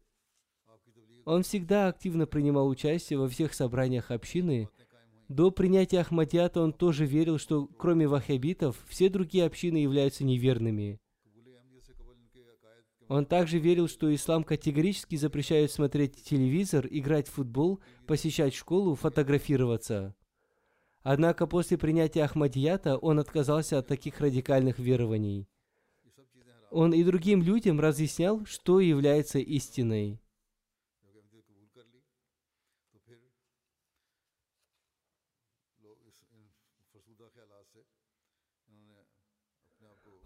Он 1.26 1.44
всегда 1.44 1.88
активно 1.88 2.26
принимал 2.26 2.68
участие 2.68 3.20
во 3.20 3.30
всех 3.30 3.54
собраниях 3.54 4.10
общины– 4.10 4.70
до 5.32 5.50
принятия 5.50 6.00
Ахмадията 6.00 6.62
он 6.62 6.74
тоже 6.74 7.06
верил, 7.06 7.38
что 7.38 7.66
кроме 7.66 8.08
ваххабитов, 8.08 8.78
все 8.88 9.10
другие 9.10 9.46
общины 9.46 9.78
являются 9.78 10.24
неверными. 10.24 11.00
Он 13.08 13.26
также 13.26 13.60
верил, 13.60 13.88
что 13.88 14.14
ислам 14.14 14.44
категорически 14.44 15.16
запрещает 15.16 15.72
смотреть 15.72 16.24
телевизор, 16.24 16.88
играть 16.90 17.28
в 17.28 17.32
футбол, 17.32 17.82
посещать 18.08 18.54
школу, 18.54 18.96
фотографироваться. 18.96 20.16
Однако 21.04 21.48
после 21.48 21.78
принятия 21.78 22.24
Ахмадията 22.24 22.98
он 22.98 23.20
отказался 23.20 23.80
от 23.80 23.88
таких 23.88 24.22
радикальных 24.22 24.80
верований. 24.80 25.50
Он 26.70 26.94
и 26.94 27.04
другим 27.04 27.42
людям 27.42 27.82
разъяснял, 27.82 28.46
что 28.46 28.80
является 28.80 29.40
истиной. 29.40 30.21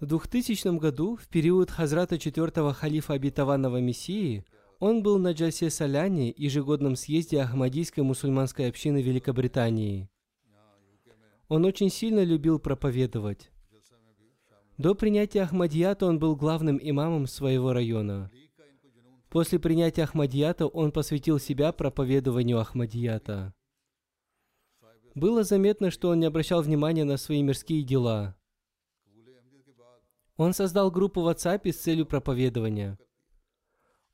В 0.06 0.08
2000 0.08 0.78
году, 0.78 1.16
в 1.16 1.28
период 1.28 1.72
Хазрата 1.72 2.20
четвертого 2.20 2.76
халифа 2.76 3.14
обетованного 3.14 3.82
Мессии, 3.82 4.46
он 4.78 5.02
был 5.02 5.18
на 5.18 5.32
Джасе 5.32 5.72
Саляне, 5.72 6.32
ежегодном 6.38 6.96
съезде 6.96 7.42
Ахмадийской 7.42 8.04
мусульманской 8.04 8.70
общины 8.70 9.02
Великобритании. 9.02 10.08
Он 11.48 11.66
очень 11.66 11.90
сильно 11.90 12.24
любил 12.24 12.60
проповедовать. 12.60 13.50
До 14.78 14.94
принятия 14.94 15.42
Ахмадията 15.42 16.06
он 16.06 16.20
был 16.20 16.36
главным 16.36 16.80
имамом 16.80 17.26
своего 17.26 17.74
района. 17.74 18.30
После 19.30 19.58
принятия 19.58 20.04
Ахмадията 20.04 20.68
он 20.68 20.92
посвятил 20.92 21.40
себя 21.40 21.72
проповедованию 21.72 22.60
Ахмадията. 22.60 23.56
Было 25.16 25.44
заметно, 25.44 25.90
что 25.90 26.10
он 26.10 26.20
не 26.20 26.28
обращал 26.28 26.62
внимания 26.62 27.06
на 27.06 27.18
свои 27.18 27.42
мирские 27.42 27.82
дела– 27.82 28.36
он 30.38 30.54
создал 30.54 30.92
группу 30.92 31.22
в 31.22 31.28
WhatsApp 31.28 31.72
с 31.72 31.78
целью 31.78 32.06
проповедования. 32.06 32.98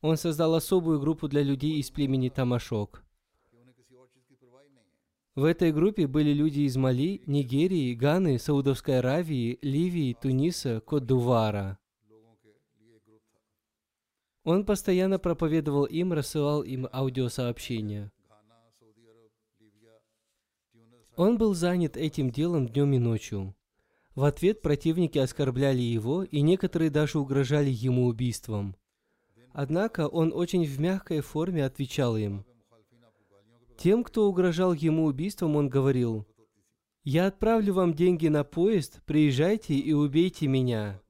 Он 0.01 0.17
создал 0.17 0.55
особую 0.55 0.99
группу 0.99 1.27
для 1.27 1.43
людей 1.43 1.79
из 1.79 1.89
племени 1.91 2.29
Тамашок. 2.29 3.03
В 5.33 5.45
этой 5.45 5.71
группе 5.71 6.07
были 6.07 6.33
люди 6.33 6.61
из 6.61 6.75
Мали, 6.75 7.21
Нигерии, 7.25 7.93
Ганы, 7.93 8.37
Саудовской 8.37 8.99
Аравии, 8.99 9.57
Ливии, 9.61 10.13
Туниса, 10.19 10.81
Кот-Дувара. 10.81 11.77
Он 14.43 14.65
постоянно 14.65 15.19
проповедовал 15.19 15.85
им, 15.85 16.13
рассылал 16.13 16.63
им 16.63 16.87
аудиосообщения. 16.91 18.11
Он 21.15 21.37
был 21.37 21.53
занят 21.53 21.95
этим 21.95 22.31
делом 22.31 22.67
днем 22.67 22.93
и 22.93 22.97
ночью. 22.97 23.55
В 24.15 24.25
ответ 24.25 24.61
противники 24.61 25.17
оскорбляли 25.17 25.81
его, 25.81 26.23
и 26.23 26.41
некоторые 26.41 26.89
даже 26.89 27.17
угрожали 27.17 27.69
ему 27.69 28.07
убийством. 28.07 28.75
Однако 29.53 30.07
он 30.07 30.33
очень 30.33 30.65
в 30.65 30.79
мягкой 30.79 31.21
форме 31.21 31.65
отвечал 31.65 32.17
им. 32.17 32.45
Тем, 33.77 34.03
кто 34.03 34.27
угрожал 34.27 34.73
ему 34.73 35.05
убийством, 35.05 35.55
он 35.55 35.69
говорил, 35.69 36.27
«Я 37.03 37.27
отправлю 37.27 37.73
вам 37.73 37.93
деньги 37.93 38.27
на 38.27 38.43
поезд, 38.43 39.01
приезжайте 39.05 39.75
и 39.75 39.93
убейте 39.93 40.47
меня». 40.47 41.01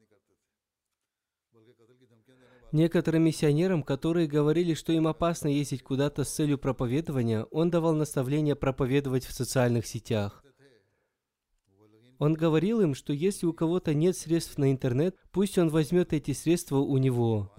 Некоторым 2.72 3.24
миссионерам, 3.24 3.84
которые 3.84 4.28
говорили, 4.28 4.76
что 4.76 4.94
им 4.94 5.08
опасно 5.08 5.50
ездить 5.50 5.84
куда-то 5.84 6.24
с 6.24 6.32
целью 6.32 6.58
проповедования, 6.58 7.44
он 7.52 7.70
давал 7.70 7.96
наставление 7.96 8.56
проповедовать 8.56 9.26
в 9.26 9.34
социальных 9.34 9.88
сетях– 9.88 10.44
он 12.22 12.36
говорил 12.36 12.82
им, 12.82 12.94
что 12.94 13.14
если 13.14 13.48
у 13.48 13.52
кого-то 13.52 13.96
нет 13.96 14.16
средств 14.16 14.60
на 14.60 14.72
интернет, 14.72 15.18
пусть 15.32 15.58
он 15.58 15.70
возьмет 15.70 16.14
эти 16.14 16.34
средства 16.34 16.78
у 16.78 16.98
него. 17.00 17.52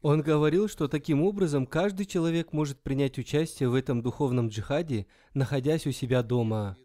Он 0.00 0.22
говорил, 0.22 0.68
что 0.68 0.86
таким 0.86 1.24
образом 1.24 1.66
каждый 1.66 2.06
человек 2.06 2.52
может 2.52 2.80
принять 2.80 3.18
участие 3.18 3.68
в 3.68 3.74
этом 3.74 4.00
духовном 4.00 4.46
джихаде, 4.46 5.08
находясь 5.34 5.88
у 5.88 5.90
себя 5.90 6.22
дома. 6.22 6.78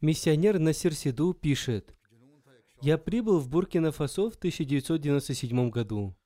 Миссионер 0.00 0.58
Насир 0.58 0.94
Сиду 0.94 1.32
пишет, 1.32 1.94
«Я 2.80 2.98
прибыл 2.98 3.38
в 3.38 3.48
Буркина-Фасо 3.48 4.30
в 4.30 4.34
1997 4.34 5.70
году. 5.70 6.16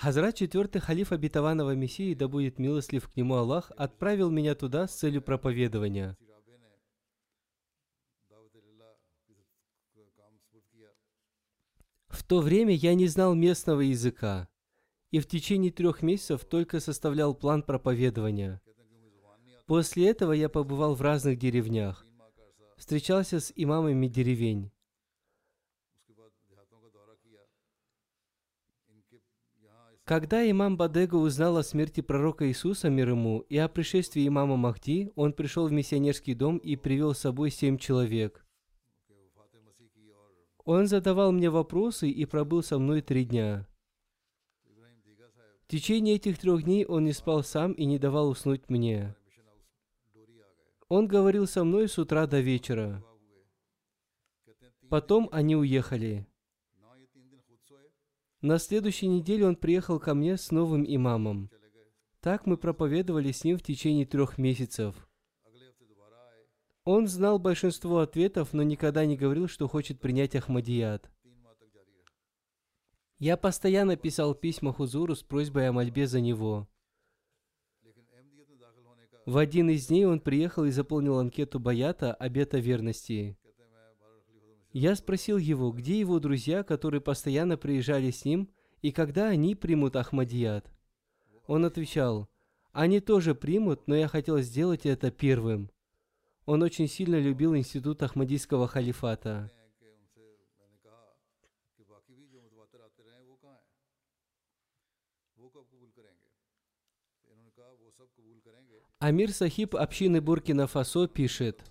Хазрат 0.00 0.34
четвертый 0.34 0.80
халиф 0.80 1.12
обетованного 1.12 1.74
Мессии, 1.74 2.14
да 2.14 2.26
будет 2.26 2.58
милостлив 2.58 3.06
к 3.06 3.16
нему 3.16 3.34
Аллах, 3.34 3.70
отправил 3.76 4.30
меня 4.30 4.54
туда 4.54 4.88
с 4.88 4.94
целью 4.94 5.20
проповедования. 5.20 6.16
В 12.08 12.24
то 12.24 12.40
время 12.40 12.74
я 12.74 12.94
не 12.94 13.08
знал 13.08 13.34
местного 13.34 13.82
языка, 13.82 14.48
и 15.10 15.20
в 15.20 15.26
течение 15.26 15.70
трех 15.70 16.00
месяцев 16.00 16.46
только 16.46 16.80
составлял 16.80 17.34
план 17.34 17.62
проповедования. 17.62 18.62
После 19.66 20.08
этого 20.08 20.32
я 20.32 20.48
побывал 20.48 20.94
в 20.94 21.02
разных 21.02 21.38
деревнях, 21.38 22.06
встречался 22.78 23.38
с 23.38 23.52
имамами 23.54 24.08
деревень. 24.08 24.72
Когда 30.10 30.50
имам 30.50 30.76
Бадега 30.76 31.14
узнал 31.14 31.56
о 31.56 31.62
смерти 31.62 32.00
пророка 32.00 32.48
Иисуса, 32.48 32.90
мир 32.90 33.10
ему, 33.10 33.46
и 33.48 33.56
о 33.58 33.68
пришествии 33.68 34.26
имама 34.26 34.56
Махди, 34.56 35.12
он 35.14 35.32
пришел 35.32 35.68
в 35.68 35.72
миссионерский 35.72 36.34
дом 36.34 36.58
и 36.58 36.74
привел 36.74 37.14
с 37.14 37.20
собой 37.20 37.52
семь 37.52 37.78
человек. 37.78 38.44
Он 40.64 40.88
задавал 40.88 41.30
мне 41.30 41.48
вопросы 41.48 42.10
и 42.10 42.24
пробыл 42.24 42.64
со 42.64 42.80
мной 42.80 43.02
три 43.02 43.24
дня. 43.24 43.68
В 45.62 45.68
течение 45.68 46.16
этих 46.16 46.40
трех 46.40 46.64
дней 46.64 46.84
он 46.84 47.04
не 47.04 47.12
спал 47.12 47.44
сам 47.44 47.70
и 47.70 47.84
не 47.84 48.00
давал 48.00 48.30
уснуть 48.30 48.68
мне. 48.68 49.14
Он 50.88 51.06
говорил 51.06 51.46
со 51.46 51.62
мной 51.62 51.88
с 51.88 51.96
утра 52.00 52.26
до 52.26 52.40
вечера. 52.40 53.00
Потом 54.88 55.28
они 55.30 55.54
уехали. 55.54 56.26
На 58.42 58.58
следующей 58.58 59.06
неделе 59.06 59.46
он 59.46 59.54
приехал 59.54 60.00
ко 60.00 60.14
мне 60.14 60.38
с 60.38 60.50
новым 60.50 60.84
имамом. 60.86 61.50
Так 62.20 62.46
мы 62.46 62.56
проповедовали 62.56 63.32
с 63.32 63.44
ним 63.44 63.58
в 63.58 63.62
течение 63.62 64.06
трех 64.06 64.38
месяцев. 64.38 65.08
Он 66.84 67.06
знал 67.06 67.38
большинство 67.38 67.98
ответов, 67.98 68.54
но 68.54 68.62
никогда 68.62 69.04
не 69.04 69.16
говорил, 69.16 69.46
что 69.46 69.68
хочет 69.68 70.00
принять 70.00 70.34
Ахмадият. 70.34 71.10
Я 73.18 73.36
постоянно 73.36 73.96
писал 73.96 74.34
письма 74.34 74.72
Хузуру 74.72 75.14
с 75.14 75.22
просьбой 75.22 75.68
о 75.68 75.72
мольбе 75.72 76.06
за 76.06 76.22
него. 76.22 76.66
В 79.26 79.36
один 79.36 79.68
из 79.68 79.88
дней 79.88 80.06
он 80.06 80.18
приехал 80.18 80.64
и 80.64 80.70
заполнил 80.70 81.18
анкету 81.18 81.60
Баята 81.60 82.14
обета 82.14 82.58
верности. 82.58 83.38
Я 84.72 84.94
спросил 84.94 85.36
его, 85.36 85.72
где 85.72 85.98
его 85.98 86.20
друзья, 86.20 86.62
которые 86.62 87.00
постоянно 87.00 87.56
приезжали 87.56 88.12
с 88.12 88.24
ним, 88.24 88.48
и 88.82 88.92
когда 88.92 89.26
они 89.26 89.56
примут 89.56 89.96
Ахмадият. 89.96 90.70
Он 91.46 91.64
отвечал, 91.64 92.28
«Они 92.72 93.00
тоже 93.00 93.34
примут, 93.34 93.88
но 93.88 93.96
я 93.96 94.06
хотел 94.06 94.38
сделать 94.40 94.86
это 94.86 95.10
первым». 95.10 95.70
Он 96.46 96.62
очень 96.62 96.86
сильно 96.86 97.18
любил 97.18 97.56
институт 97.56 98.02
Ахмадийского 98.02 98.68
халифата. 98.68 99.50
Амир 109.00 109.32
Сахиб 109.32 109.74
общины 109.74 110.20
Буркина-Фасо 110.20 111.08
пишет– 111.08 111.64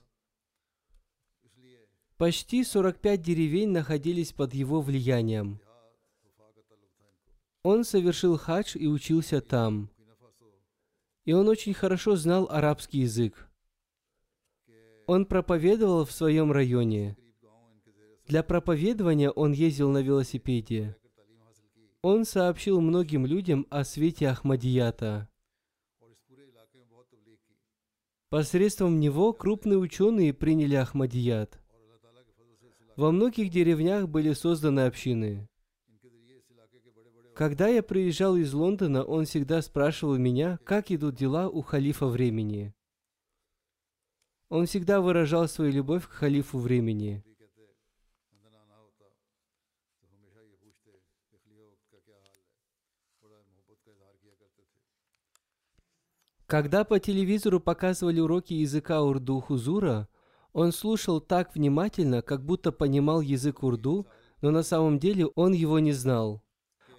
Почти 2.19 2.65
45 2.65 3.21
деревень 3.21 3.69
находились 3.69 4.33
под 4.33 4.53
его 4.53 4.81
влиянием. 4.81 5.61
Он 7.63 7.85
совершил 7.85 8.37
хадж 8.37 8.75
и 8.77 8.87
учился 8.87 9.39
там. 9.39 9.89
И 11.23 11.31
он 11.31 11.47
очень 11.47 11.73
хорошо 11.73 12.17
знал 12.17 12.49
арабский 12.51 12.99
язык. 12.99 13.49
Он 15.07 15.25
проповедовал 15.25 16.03
в 16.03 16.11
своем 16.11 16.51
районе. 16.51 17.15
Для 18.27 18.43
проповедования 18.43 19.29
он 19.31 19.53
ездил 19.53 19.89
на 19.89 19.99
велосипеде. 19.99 20.97
Он 22.01 22.25
сообщил 22.25 22.81
многим 22.81 23.25
людям 23.25 23.65
о 23.69 23.85
свете 23.85 24.27
Ахмадията. 24.27 25.29
Посредством 28.27 28.99
него 28.99 29.31
крупные 29.31 29.77
ученые 29.77 30.33
приняли 30.33 30.75
Ахмадият. 30.75 31.61
Во 32.99 33.13
многих 33.13 33.49
деревнях 33.49 34.09
были 34.09 34.33
созданы 34.33 34.81
общины. 34.81 35.47
Когда 37.33 37.69
я 37.69 37.81
приезжал 37.81 38.35
из 38.35 38.53
Лондона, 38.53 39.05
он 39.05 39.23
всегда 39.23 39.61
спрашивал 39.61 40.17
меня, 40.17 40.59
как 40.65 40.91
идут 40.91 41.15
дела 41.15 41.47
у 41.47 41.61
халифа 41.61 42.07
времени. 42.07 42.73
Он 44.49 44.65
всегда 44.65 44.99
выражал 44.99 45.47
свою 45.47 45.71
любовь 45.71 46.09
к 46.09 46.11
халифу 46.11 46.57
времени. 46.59 47.23
Когда 56.47 56.83
по 56.83 56.99
телевизору 56.99 57.61
показывали 57.61 58.19
уроки 58.19 58.55
языка 58.55 59.01
урду-хузура, 59.03 60.09
он 60.53 60.71
слушал 60.71 61.21
так 61.21 61.53
внимательно, 61.55 62.21
как 62.21 62.43
будто 62.43 62.71
понимал 62.71 63.21
язык 63.21 63.63
урду, 63.63 64.07
но 64.41 64.51
на 64.51 64.63
самом 64.63 64.97
деле 64.97 65.27
он 65.35 65.53
его 65.53 65.79
не 65.79 65.91
знал. 65.91 66.43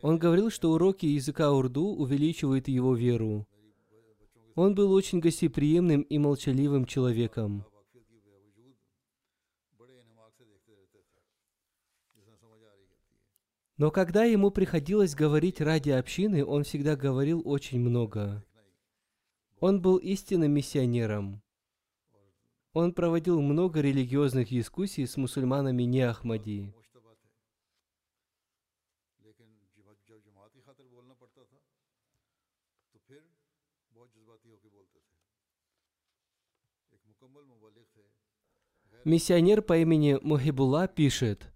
Он 0.03 0.19
говорил, 0.19 0.51
что 0.51 0.73
уроки 0.73 1.07
языка 1.07 1.53
урду 1.53 1.85
увеличивают 1.85 2.69
его 2.69 2.95
веру. 2.95 3.47
Он 4.55 4.75
был 4.75 4.93
очень 4.93 5.21
гостеприимным 5.21 6.03
и 6.03 6.19
молчаливым 6.19 6.85
человеком. 6.85 7.65
Но 13.77 13.91
когда 13.91 14.25
ему 14.25 14.51
приходилось 14.51 15.15
говорить 15.15 15.61
ради 15.61 15.89
общины, 15.89 16.45
он 16.45 16.65
всегда 16.65 16.97
говорил 16.97 17.41
очень 17.47 17.81
много. 17.81 18.45
Он 19.59 19.81
был 19.81 19.97
истинным 19.97 20.53
миссионером. 20.53 21.43
Он 22.73 22.93
проводил 22.93 23.41
много 23.43 23.81
религиозных 23.81 24.49
дискуссий 24.49 25.05
с 25.05 25.17
мусульманами 25.17 25.83
не 25.83 26.03
Ахмадии. 26.03 26.73
Миссионер 39.05 39.63
по 39.63 39.79
имени 39.79 40.19
Мухибула 40.23 40.87
пишет, 40.87 41.53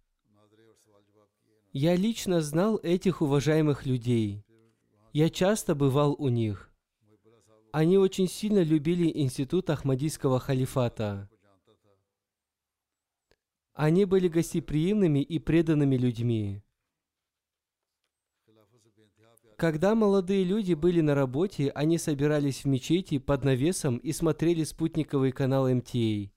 «Я 1.72 1.94
лично 1.94 2.40
знал 2.40 2.78
этих 2.82 3.22
уважаемых 3.22 3.86
людей. 3.86 4.44
Я 5.12 5.30
часто 5.30 5.74
бывал 5.76 6.16
у 6.18 6.28
них. 6.28 6.73
Они 7.74 7.98
очень 7.98 8.28
сильно 8.28 8.62
любили 8.62 9.10
институт 9.12 9.68
Ахмадийского 9.68 10.38
халифата. 10.38 11.28
Они 13.72 14.04
были 14.04 14.28
гостеприимными 14.28 15.18
и 15.18 15.40
преданными 15.40 15.96
людьми. 15.96 16.62
Когда 19.56 19.96
молодые 19.96 20.44
люди 20.44 20.74
были 20.74 21.00
на 21.00 21.16
работе, 21.16 21.70
они 21.70 21.98
собирались 21.98 22.62
в 22.62 22.66
мечети 22.66 23.18
под 23.18 23.42
навесом 23.42 23.96
и 23.96 24.12
смотрели 24.12 24.62
спутниковый 24.62 25.32
канал 25.32 25.68
МТА. 25.68 26.30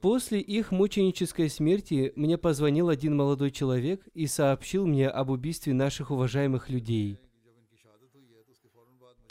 После 0.00 0.40
их 0.40 0.70
мученической 0.70 1.50
смерти 1.50 2.12
мне 2.14 2.38
позвонил 2.38 2.88
один 2.88 3.16
молодой 3.16 3.50
человек 3.50 4.06
и 4.14 4.28
сообщил 4.28 4.86
мне 4.86 5.08
об 5.08 5.30
убийстве 5.30 5.74
наших 5.74 6.12
уважаемых 6.12 6.70
людей. 6.70 7.18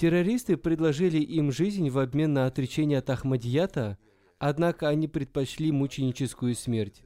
Террористы 0.02 0.58
предложили 0.58 1.20
им 1.20 1.52
жизнь 1.52 1.88
в 1.92 2.00
обмен 2.00 2.34
на 2.34 2.48
отречение 2.48 2.98
от 2.98 3.10
Ахмадията, 3.12 4.00
однако 4.40 4.88
они 4.90 5.08
предпочли 5.08 5.72
мученическую 5.72 6.56
смерть. 6.56 7.04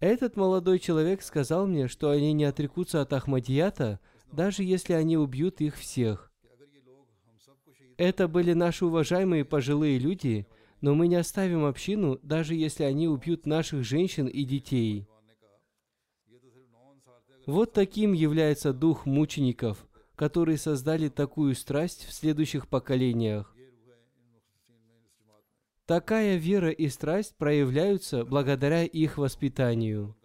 Этот 0.00 0.34
молодой 0.34 0.80
человек 0.80 1.22
сказал 1.22 1.68
мне, 1.68 1.86
что 1.86 2.10
они 2.10 2.32
не 2.32 2.42
отрекутся 2.42 3.00
от 3.00 3.12
Ахмадията, 3.12 4.00
даже 4.32 4.64
если 4.64 4.94
они 4.94 5.16
убьют 5.16 5.60
их 5.60 5.76
всех. 5.76 6.32
Это 7.96 8.26
были 8.26 8.52
наши 8.52 8.84
уважаемые 8.84 9.44
пожилые 9.44 10.00
люди, 10.00 10.48
но 10.80 10.96
мы 10.96 11.06
не 11.06 11.14
оставим 11.14 11.64
общину, 11.64 12.18
даже 12.24 12.56
если 12.56 12.82
они 12.82 13.06
убьют 13.06 13.46
наших 13.46 13.84
женщин 13.84 14.26
и 14.26 14.42
детей. 14.42 15.06
Вот 17.46 17.72
таким 17.72 18.14
является 18.14 18.72
дух 18.72 19.06
мучеников– 19.06 19.86
которые 20.16 20.58
создали 20.58 21.08
такую 21.08 21.54
страсть 21.54 22.04
в 22.04 22.12
следующих 22.12 22.68
поколениях. 22.68 23.54
Такая 25.86 26.36
вера 26.36 26.70
и 26.70 26.88
страсть 26.88 27.36
проявляются 27.36 28.24
благодаря 28.24 28.84
их 28.84 29.18
воспитанию. 29.18 30.16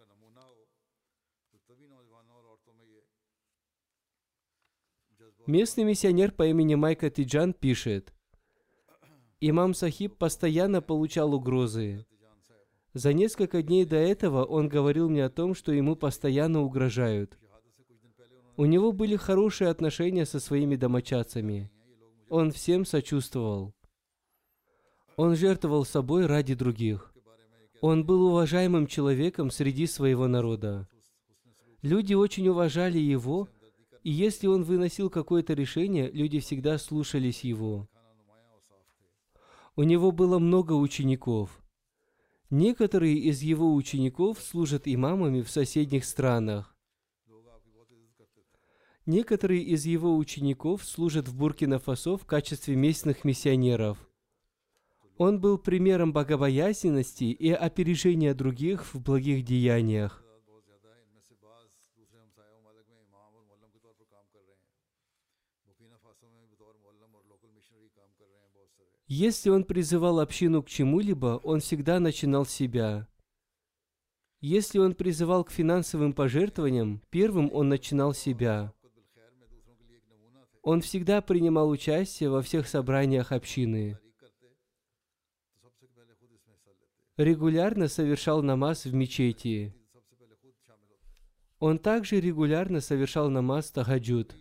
Местный 5.46 5.84
миссионер 5.84 6.32
по 6.32 6.46
имени 6.46 6.74
Майка 6.74 7.08
Тиджан 7.10 7.54
пишет, 7.54 8.12
«Имам 9.40 9.72
Сахиб 9.72 10.16
постоянно 10.16 10.82
получал 10.82 11.34
угрозы. 11.34 12.04
За 12.92 13.12
несколько 13.12 13.62
дней 13.62 13.84
до 13.84 13.96
этого 13.96 14.44
он 14.44 14.68
говорил 14.68 15.08
мне 15.08 15.24
о 15.24 15.30
том, 15.30 15.54
что 15.54 15.72
ему 15.72 15.96
постоянно 15.96 16.60
угрожают. 16.62 17.38
У 18.58 18.64
него 18.64 18.90
были 18.90 19.14
хорошие 19.14 19.70
отношения 19.70 20.26
со 20.26 20.40
своими 20.40 20.74
домочадцами. 20.74 21.70
Он 22.28 22.50
всем 22.50 22.84
сочувствовал. 22.84 23.72
Он 25.16 25.36
жертвовал 25.36 25.84
собой 25.84 26.26
ради 26.26 26.54
других. 26.54 27.14
Он 27.80 28.04
был 28.04 28.20
уважаемым 28.22 28.88
человеком 28.88 29.52
среди 29.52 29.86
своего 29.86 30.26
народа. 30.26 30.88
Люди 31.82 32.14
очень 32.14 32.48
уважали 32.48 32.98
его, 32.98 33.48
и 34.02 34.10
если 34.10 34.48
он 34.48 34.64
выносил 34.64 35.08
какое-то 35.08 35.54
решение, 35.54 36.10
люди 36.10 36.40
всегда 36.40 36.78
слушались 36.78 37.44
его. 37.44 37.88
У 39.76 39.84
него 39.84 40.10
было 40.10 40.40
много 40.40 40.72
учеников. 40.72 41.62
Некоторые 42.50 43.18
из 43.18 43.40
его 43.40 43.72
учеников 43.72 44.40
служат 44.40 44.88
имамами 44.88 45.42
в 45.42 45.48
соседних 45.48 46.04
странах. 46.04 46.74
Некоторые 49.08 49.62
из 49.62 49.86
его 49.86 50.14
учеников 50.18 50.84
служат 50.84 51.28
в 51.28 51.34
Буркина-Фасо 51.34 52.18
в 52.18 52.26
качестве 52.26 52.76
местных 52.76 53.24
миссионеров. 53.24 53.96
Он 55.16 55.40
был 55.40 55.56
примером 55.56 56.12
богобоязненности 56.12 57.24
и 57.24 57.50
опережения 57.50 58.34
других 58.34 58.92
в 58.92 59.00
благих 59.00 59.46
деяниях. 59.46 60.22
Если 69.06 69.48
он 69.48 69.64
призывал 69.64 70.20
общину 70.20 70.62
к 70.62 70.68
чему-либо, 70.68 71.40
он 71.42 71.60
всегда 71.60 71.98
начинал 71.98 72.44
с 72.44 72.50
себя. 72.50 73.08
Если 74.42 74.78
он 74.78 74.94
призывал 74.94 75.44
к 75.44 75.50
финансовым 75.50 76.12
пожертвованиям, 76.12 77.00
первым 77.08 77.50
он 77.54 77.70
начинал 77.70 78.12
себя. 78.12 78.74
Он 80.70 80.82
всегда 80.82 81.22
принимал 81.22 81.70
участие 81.70 82.28
во 82.28 82.42
всех 82.42 82.68
собраниях 82.68 83.32
общины. 83.32 83.98
Регулярно 87.16 87.88
совершал 87.88 88.42
намаз 88.42 88.84
в 88.84 88.92
мечети. 88.92 89.74
Он 91.58 91.78
также 91.78 92.20
регулярно 92.20 92.82
совершал 92.82 93.30
намаз 93.30 93.70
тахаджуд. 93.70 94.36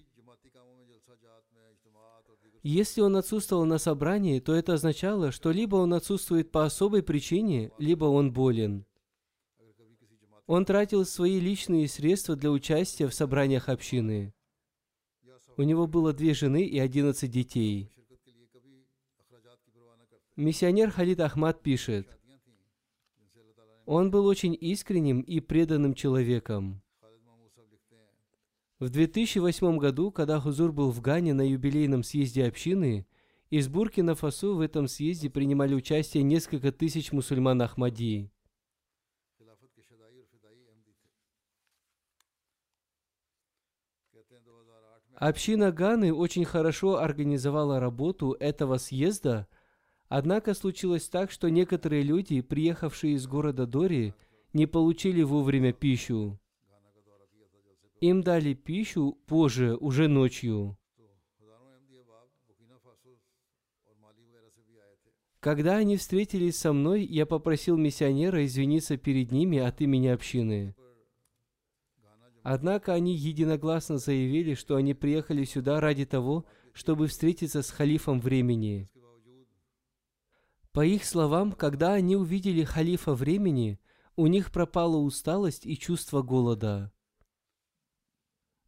Если 2.62 3.00
он 3.00 3.16
отсутствовал 3.16 3.64
на 3.64 3.78
собрании, 3.78 4.42
то 4.42 4.54
это 4.54 4.74
означало, 4.74 5.32
что 5.32 5.52
либо 5.52 5.78
он 5.78 5.94
отсутствует 5.94 6.52
по 6.52 6.66
особой 6.66 7.04
причине, 7.04 7.72
либо 7.78 8.04
он 8.04 8.34
болен. 8.34 8.86
Он 10.46 10.66
тратил 10.66 11.06
свои 11.06 11.40
личные 11.40 11.88
средства 11.88 12.36
для 12.36 12.52
участия 12.52 13.08
в 13.08 13.14
собраниях 13.14 13.70
общины. 13.70 14.34
У 15.58 15.64
него 15.64 15.88
было 15.88 16.14
две 16.14 16.36
жены 16.36 16.64
и 16.64 16.78
11 16.78 17.30
детей. 17.32 17.90
Миссионер 20.36 20.92
Халид 20.92 21.20
Ахмад 21.20 21.64
пишет, 21.64 22.08
он 23.88 24.12
был 24.12 24.28
очень 24.28 24.56
искренним 24.60 25.22
и 25.22 25.40
преданным 25.40 25.96
человеком. 25.96 26.84
В 28.80 28.90
2008 28.90 29.78
году, 29.80 30.12
когда 30.12 30.40
Хузур 30.40 30.72
был 30.72 30.92
в 30.92 31.02
Гане 31.02 31.34
на 31.34 31.42
юбилейном 31.42 32.04
съезде 32.04 32.46
общины, 32.46 33.08
из 33.50 33.68
Буркина-Фасо 33.68 34.54
в 34.54 34.60
этом 34.60 34.88
съезде 34.88 35.32
принимали 35.32 35.74
участие 35.74 36.22
несколько 36.22 36.72
тысяч 36.72 37.12
мусульман 37.12 37.64
Ахмади. 37.64 38.30
Община 45.20 45.72
Ганы 45.72 46.14
очень 46.14 46.46
хорошо 46.46 47.00
организовала 47.00 47.80
работу 47.80 48.34
этого 48.40 48.78
съезда, 48.78 49.48
однако 50.10 50.54
случилось 50.54 51.10
так, 51.10 51.32
что 51.32 51.50
некоторые 51.50 52.04
люди, 52.04 52.42
приехавшие 52.42 53.16
из 53.16 53.26
города 53.26 53.66
Дори, 53.66 54.14
не 54.54 54.68
получили 54.68 55.24
вовремя 55.24 55.74
пищу. 55.74 56.40
Им 58.00 58.22
дали 58.22 58.54
пищу 58.54 59.18
позже, 59.26 59.76
уже 59.76 60.08
ночью. 60.08 60.78
Когда 65.40 65.78
они 65.78 65.98
встретились 65.98 66.60
со 66.60 66.74
мной, 66.74 67.04
я 67.04 67.26
попросил 67.26 67.76
миссионера 67.76 68.46
извиниться 68.46 68.98
перед 68.98 69.32
ними 69.32 69.58
от 69.58 69.82
имени 69.82 70.08
общины– 70.10 70.76
Однако 72.50 72.94
они 72.94 73.14
единогласно 73.14 73.98
заявили, 73.98 74.54
что 74.54 74.78
они 74.78 74.94
приехали 74.94 75.44
сюда 75.44 75.82
ради 75.82 76.06
того, 76.06 76.46
чтобы 76.72 77.08
встретиться 77.08 77.62
с 77.62 77.70
халифом 77.72 78.22
времени. 78.22 78.88
По 80.72 80.86
их 80.86 81.04
словам, 81.04 81.52
когда 81.52 81.92
они 81.92 82.16
увидели 82.16 82.64
халифа 82.64 83.16
времени, 83.16 83.82
у 84.16 84.28
них 84.28 84.54
пропала 84.54 84.96
усталость 84.96 85.66
и 85.66 85.78
чувство 85.78 86.22
голода. 86.22 86.94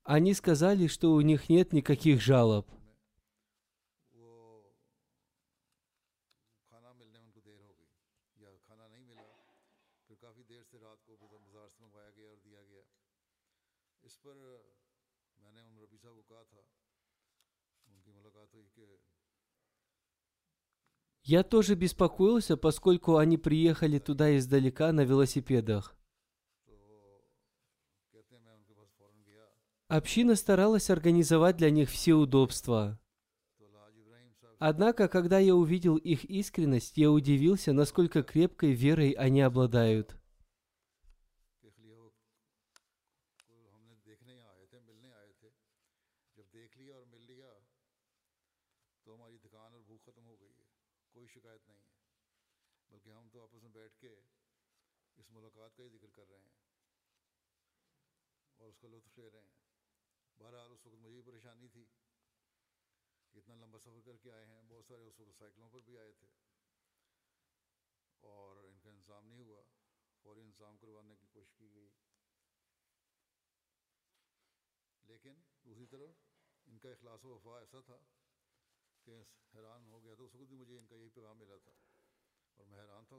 Они 0.03 0.33
сказали, 0.33 0.87
что 0.87 1.13
у 1.13 1.21
них 1.21 1.47
нет 1.47 1.71
никаких 1.71 2.21
жалоб. 2.21 2.69
Я 21.29 21.43
тоже 21.43 21.75
беспокоился, 21.75 22.57
поскольку 22.57 23.17
они 23.17 23.37
приехали 23.37 23.99
туда 23.99 24.35
издалека 24.35 24.91
на 24.91 25.01
велосипедах. 25.01 25.95
Община 29.87 30.35
старалась 30.35 30.89
организовать 30.89 31.57
для 31.57 31.69
них 31.69 31.87
все 31.91 32.15
удобства. 32.15 32.99
Однако, 34.57 35.07
когда 35.07 35.37
я 35.37 35.53
увидел 35.55 35.97
их 35.97 36.25
искренность, 36.25 36.97
я 36.97 37.11
удивился, 37.11 37.73
насколько 37.73 38.23
крепкой 38.23 38.71
верой 38.71 39.11
они 39.11 39.41
обладают. 39.41 40.18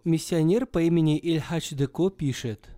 Миссионер 0.05 0.67
по 0.67 0.83
имени 0.83 1.19
Ильхач 1.19 1.71
Деко 1.71 2.11
пишет, 2.11 2.69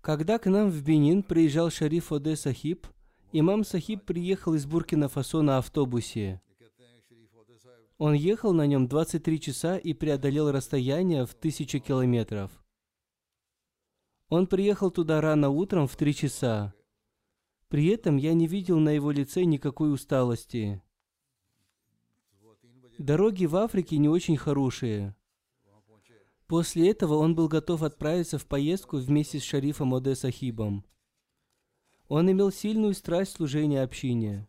«Когда 0.00 0.38
к 0.38 0.46
нам 0.46 0.70
в 0.70 0.82
Бенин 0.82 1.22
приезжал 1.22 1.70
шариф 1.70 2.12
Оде 2.12 2.36
Сахиб, 2.36 2.86
имам 3.32 3.64
Сахиб 3.64 4.04
приехал 4.04 4.54
из 4.54 4.66
Буркина-Фасо 4.66 5.42
на 5.42 5.58
автобусе. 5.58 6.40
Он 8.00 8.14
ехал 8.14 8.54
на 8.54 8.66
нем 8.66 8.88
23 8.88 9.40
часа 9.40 9.76
и 9.76 9.92
преодолел 9.92 10.50
расстояние 10.50 11.26
в 11.26 11.34
тысячу 11.34 11.80
километров. 11.80 12.50
Он 14.30 14.46
приехал 14.46 14.90
туда 14.90 15.20
рано 15.20 15.50
утром 15.50 15.86
в 15.86 15.96
3 15.96 16.14
часа. 16.14 16.72
При 17.68 17.88
этом 17.88 18.16
я 18.16 18.32
не 18.32 18.46
видел 18.46 18.78
на 18.78 18.88
его 18.88 19.10
лице 19.10 19.44
никакой 19.44 19.92
усталости. 19.92 20.82
Дороги 22.96 23.44
в 23.44 23.54
Африке 23.56 23.98
не 23.98 24.08
очень 24.08 24.38
хорошие. 24.38 25.14
После 26.46 26.90
этого 26.90 27.16
он 27.16 27.34
был 27.34 27.48
готов 27.48 27.82
отправиться 27.82 28.38
в 28.38 28.46
поездку 28.46 28.96
вместе 28.96 29.40
с 29.40 29.42
шарифом 29.42 29.92
Оде 29.92 30.14
Сахибом. 30.14 30.86
Он 32.08 32.30
имел 32.32 32.50
сильную 32.50 32.94
страсть 32.94 33.32
служения 33.32 33.82
общине. 33.82 34.48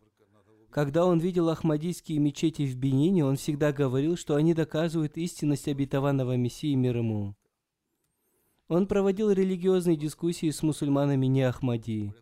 Когда 0.72 1.04
он 1.04 1.18
видел 1.18 1.50
ахмадийские 1.50 2.18
мечети 2.18 2.62
в 2.62 2.76
Бенине, 2.76 3.26
он 3.26 3.36
всегда 3.36 3.72
говорил, 3.72 4.16
что 4.16 4.36
они 4.36 4.54
доказывают 4.54 5.18
истинность 5.18 5.68
обетованного 5.68 6.38
Мессии 6.38 6.74
мир 6.74 6.96
ему. 6.96 7.36
Он 8.68 8.86
проводил 8.86 9.30
религиозные 9.30 9.98
дискуссии 9.98 10.48
с 10.48 10.62
мусульманами 10.62 11.26
не 11.26 11.42
ахмади. 11.42 12.14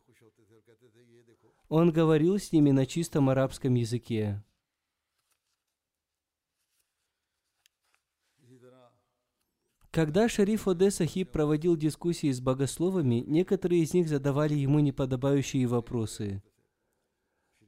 Он 1.69 1.93
говорил 1.93 2.41
с 2.41 2.51
ними 2.51 2.73
на 2.73 2.87
чистом 2.87 3.31
арабском 3.31 3.75
языке. 3.75 4.43
Когда 9.93 10.29
шериф 10.29 10.67
Оде 10.67 10.91
Сахиб 10.91 11.31
проводил 11.31 11.77
дискуссии 11.77 12.33
с 12.33 12.41
богословами, 12.41 13.23
некоторые 13.29 13.83
из 13.83 13.95
них 13.95 14.09
задавали 14.09 14.55
ему 14.55 14.81
неподобающие 14.81 15.69
вопросы– 15.69 16.43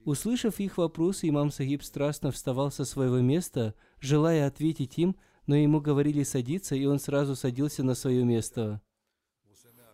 Услышав 0.05 0.59
их 0.59 0.79
вопросы, 0.79 1.29
имам 1.29 1.51
Сахиб 1.51 1.83
страстно 1.85 2.33
вставал 2.33 2.73
со 2.73 2.85
своего 2.85 3.21
места, 3.21 3.75
желая 4.01 4.47
ответить 4.47 4.99
им, 4.99 5.17
но 5.47 5.55
ему 5.55 5.81
говорили 5.81 6.25
садиться, 6.25 6.75
и 6.75 6.85
он 6.87 6.99
сразу 6.99 7.37
садился 7.37 7.85
на 7.85 7.95
свое 7.95 8.25
место. 8.25 8.81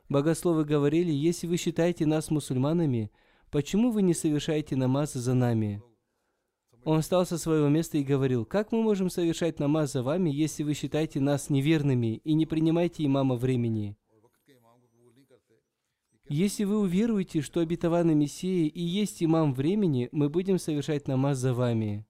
Богословы 0.09 0.65
говорили, 0.65 1.13
если 1.13 1.47
вы 1.47 1.59
считаете 1.59 2.07
нас 2.07 2.31
мусульманами, 2.31 3.11
почему 3.51 3.91
вы 3.91 4.01
не 4.01 4.15
совершаете 4.15 4.77
намаз 4.77 5.13
за 5.13 5.35
нами? 5.35 5.83
Он 6.85 7.03
встал 7.03 7.27
со 7.27 7.37
своего 7.37 7.69
места 7.69 7.99
и 7.99 8.05
говорил, 8.05 8.47
«Как 8.47 8.73
мы 8.73 8.83
можем 8.83 9.11
совершать 9.11 9.59
намаз 9.59 9.93
за 9.93 10.03
вами, 10.03 10.31
если 10.31 10.63
вы 10.63 10.73
считаете 10.73 11.21
нас 11.21 11.51
неверными 11.51 12.17
и 12.25 12.33
не 12.33 12.47
принимаете 12.47 13.05
имама 13.05 13.35
времени?» 13.35 13.99
Если 16.29 16.65
вы 16.65 16.79
уверуете, 16.79 17.41
что 17.41 17.61
обетованный 17.61 18.15
Мессия 18.15 18.69
и 18.69 18.83
есть 18.83 19.23
имам 19.23 19.55
времени, 19.55 20.11
мы 20.13 20.29
будем 20.29 20.59
совершать 20.59 21.09
намаз 21.09 21.39
за 21.39 21.55
вами. 21.55 22.05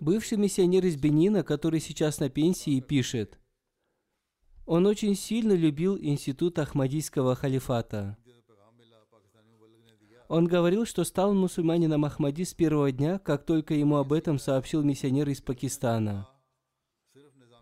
Бывший 0.00 0.38
миссионер 0.38 0.86
из 0.86 0.96
Бенина, 0.96 1.44
который 1.44 1.78
сейчас 1.78 2.20
на 2.20 2.30
пенсии, 2.30 2.80
пишет, 2.80 3.38
он 4.66 4.86
очень 4.86 5.14
сильно 5.14 5.52
любил 5.52 5.98
институт 5.98 6.58
Ахмадийского 6.58 7.34
халифата. 7.34 8.16
Он 10.30 10.46
говорил, 10.46 10.86
что 10.86 11.02
стал 11.02 11.34
мусульманином 11.34 12.04
Ахмади 12.04 12.44
с 12.44 12.54
первого 12.54 12.92
дня, 12.92 13.18
как 13.18 13.44
только 13.44 13.74
ему 13.74 13.96
об 13.96 14.12
этом 14.12 14.38
сообщил 14.38 14.84
миссионер 14.84 15.28
из 15.28 15.40
Пакистана. 15.40 16.28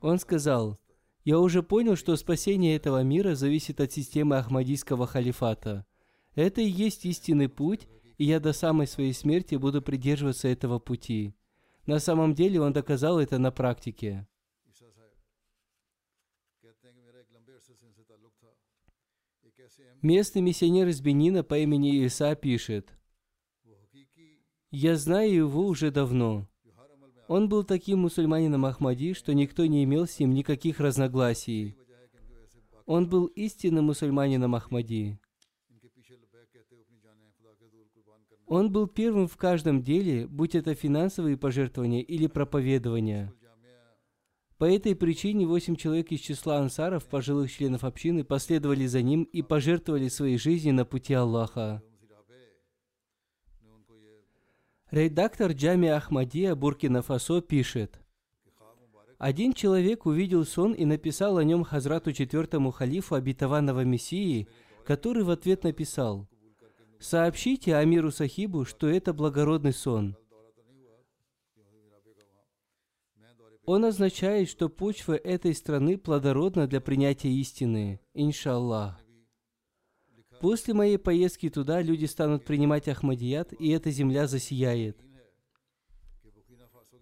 Он 0.02 0.18
сказал, 0.18 0.78
«Я 1.24 1.38
уже 1.38 1.62
понял, 1.62 1.96
что 1.96 2.14
спасение 2.16 2.76
этого 2.76 3.02
мира 3.02 3.34
зависит 3.34 3.80
от 3.80 3.92
системы 3.92 4.36
Ахмадийского 4.36 5.06
халифата. 5.06 5.86
Это 6.34 6.60
и 6.60 6.68
есть 6.68 7.06
истинный 7.06 7.48
путь, 7.48 7.88
и 8.18 8.26
я 8.26 8.38
до 8.38 8.52
самой 8.52 8.86
своей 8.86 9.14
смерти 9.14 9.54
буду 9.54 9.80
придерживаться 9.80 10.46
этого 10.48 10.78
пути». 10.78 11.34
На 11.86 12.00
самом 12.00 12.34
деле 12.34 12.60
он 12.60 12.74
доказал 12.74 13.18
это 13.18 13.38
на 13.38 13.50
практике. 13.50 14.28
Местный 20.08 20.40
миссионер 20.40 20.88
из 20.88 21.02
Бенина 21.02 21.44
по 21.44 21.58
имени 21.58 22.02
Иса 22.02 22.34
пишет, 22.34 22.96
«Я 24.70 24.96
знаю 24.96 25.34
его 25.34 25.66
уже 25.66 25.90
давно. 25.90 26.48
Он 27.26 27.50
был 27.50 27.62
таким 27.62 27.98
мусульманином 27.98 28.64
Ахмади, 28.64 29.12
что 29.12 29.34
никто 29.34 29.66
не 29.66 29.84
имел 29.84 30.06
с 30.06 30.18
ним 30.18 30.32
никаких 30.32 30.80
разногласий. 30.80 31.76
Он 32.86 33.06
был 33.06 33.26
истинным 33.26 33.84
мусульманином 33.84 34.54
Ахмади. 34.54 35.18
Он 38.46 38.72
был 38.72 38.86
первым 38.86 39.28
в 39.28 39.36
каждом 39.36 39.82
деле, 39.82 40.26
будь 40.26 40.54
это 40.54 40.74
финансовые 40.74 41.36
пожертвования 41.36 42.00
или 42.00 42.28
проповедования. 42.28 43.30
По 44.58 44.64
этой 44.64 44.96
причине 44.96 45.46
восемь 45.46 45.76
человек 45.76 46.10
из 46.10 46.20
числа 46.20 46.58
ансаров, 46.58 47.06
пожилых 47.06 47.50
членов 47.50 47.84
общины, 47.84 48.24
последовали 48.24 48.86
за 48.86 49.02
ним 49.02 49.22
и 49.22 49.40
пожертвовали 49.42 50.08
своей 50.08 50.36
жизнью 50.36 50.74
на 50.74 50.84
пути 50.84 51.14
Аллаха. 51.14 51.82
Редактор 54.90 55.52
Джами 55.52 55.88
Ахмадия 55.88 56.54
Буркина 56.54 57.02
Фасо 57.02 57.40
пишет, 57.40 58.00
один 59.18 59.52
человек 59.52 60.06
увидел 60.06 60.44
сон 60.44 60.72
и 60.72 60.84
написал 60.84 61.38
о 61.38 61.44
нем 61.44 61.64
Хазрату 61.64 62.12
четвертому 62.12 62.70
халифу 62.70 63.14
обетованного 63.14 63.84
Мессии, 63.84 64.48
который 64.84 65.24
в 65.24 65.30
ответ 65.30 65.64
написал– 65.64 66.28
Сообщите 67.00 67.76
Амиру 67.76 68.10
Сахибу, 68.10 68.64
что 68.64 68.88
это 68.88 69.12
благородный 69.12 69.72
сон. 69.72 70.16
Он 73.68 73.84
означает, 73.84 74.48
что 74.48 74.70
почва 74.70 75.12
этой 75.12 75.54
страны 75.54 75.98
плодородна 75.98 76.66
для 76.66 76.80
принятия 76.80 77.28
истины, 77.28 78.00
иншаллах. 78.14 78.98
После 80.40 80.72
моей 80.72 80.96
поездки 80.96 81.50
туда 81.50 81.82
люди 81.82 82.06
станут 82.06 82.46
принимать 82.46 82.88
Ахмадият, 82.88 83.52
и 83.52 83.68
эта 83.68 83.90
земля 83.90 84.26
засияет. 84.26 84.96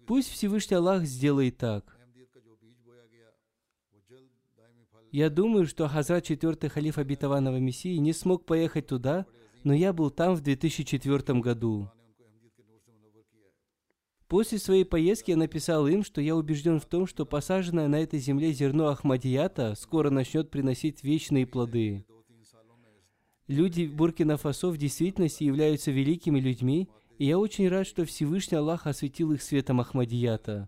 Пусть 0.07 0.29
Всевышний 0.29 0.75
Аллах 0.75 1.05
сделает 1.05 1.55
так. 1.55 1.97
Я 5.13 5.29
думаю, 5.29 5.67
что 5.67 5.87
Хазрат 5.87 6.25
четвертый 6.25 6.69
халиф 6.69 6.97
обетованного 6.97 7.59
Мессии 7.59 7.95
не 7.95 8.11
смог 8.11 8.45
поехать 8.45 8.87
туда, 8.87 9.25
но 9.63 9.73
я 9.73 9.93
был 9.93 10.11
там 10.11 10.35
в 10.35 10.41
2004 10.41 11.39
году. 11.39 11.89
После 14.27 14.59
своей 14.59 14.83
поездки 14.83 15.31
я 15.31 15.37
написал 15.37 15.87
им, 15.87 16.03
что 16.03 16.19
я 16.19 16.35
убежден 16.35 16.79
в 16.79 16.85
том, 16.85 17.07
что 17.07 17.25
посаженное 17.25 17.87
на 17.87 18.01
этой 18.01 18.19
земле 18.19 18.51
зерно 18.51 18.87
Ахмадията 18.87 19.75
скоро 19.75 20.09
начнет 20.09 20.51
приносить 20.51 21.03
вечные 21.03 21.47
плоды. 21.47 22.05
Люди 23.47 23.83
Буркина-Фасо 23.83 24.69
в 24.69 24.77
действительности 24.77 25.45
являются 25.45 25.91
великими 25.91 26.39
людьми, 26.41 26.89
и 27.17 27.25
я 27.25 27.39
очень 27.39 27.69
рад, 27.69 27.87
что 27.87 28.03
Всевышний 28.03 28.57
Аллах 28.57 28.85
осветил 28.85 29.31
их 29.31 29.41
светом 29.41 29.79
Ахмадията. 29.79 30.67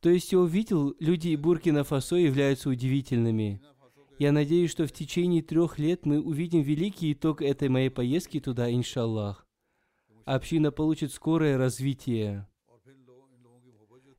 То 0.00 0.08
есть 0.08 0.32
я 0.32 0.38
увидел, 0.38 0.94
люди 0.98 1.34
Буркина-Фасо 1.36 2.16
являются 2.16 2.70
удивительными– 2.70 3.60
я 4.18 4.32
надеюсь, 4.32 4.70
что 4.70 4.86
в 4.86 4.92
течение 4.92 5.42
трех 5.42 5.78
лет 5.78 6.06
мы 6.06 6.20
увидим 6.20 6.62
великий 6.62 7.12
итог 7.12 7.42
этой 7.42 7.68
моей 7.68 7.90
поездки 7.90 8.40
туда, 8.40 8.72
иншаллах. 8.72 9.45
Община 10.26 10.72
получит 10.72 11.12
скорое 11.12 11.56
развитие. 11.56 12.48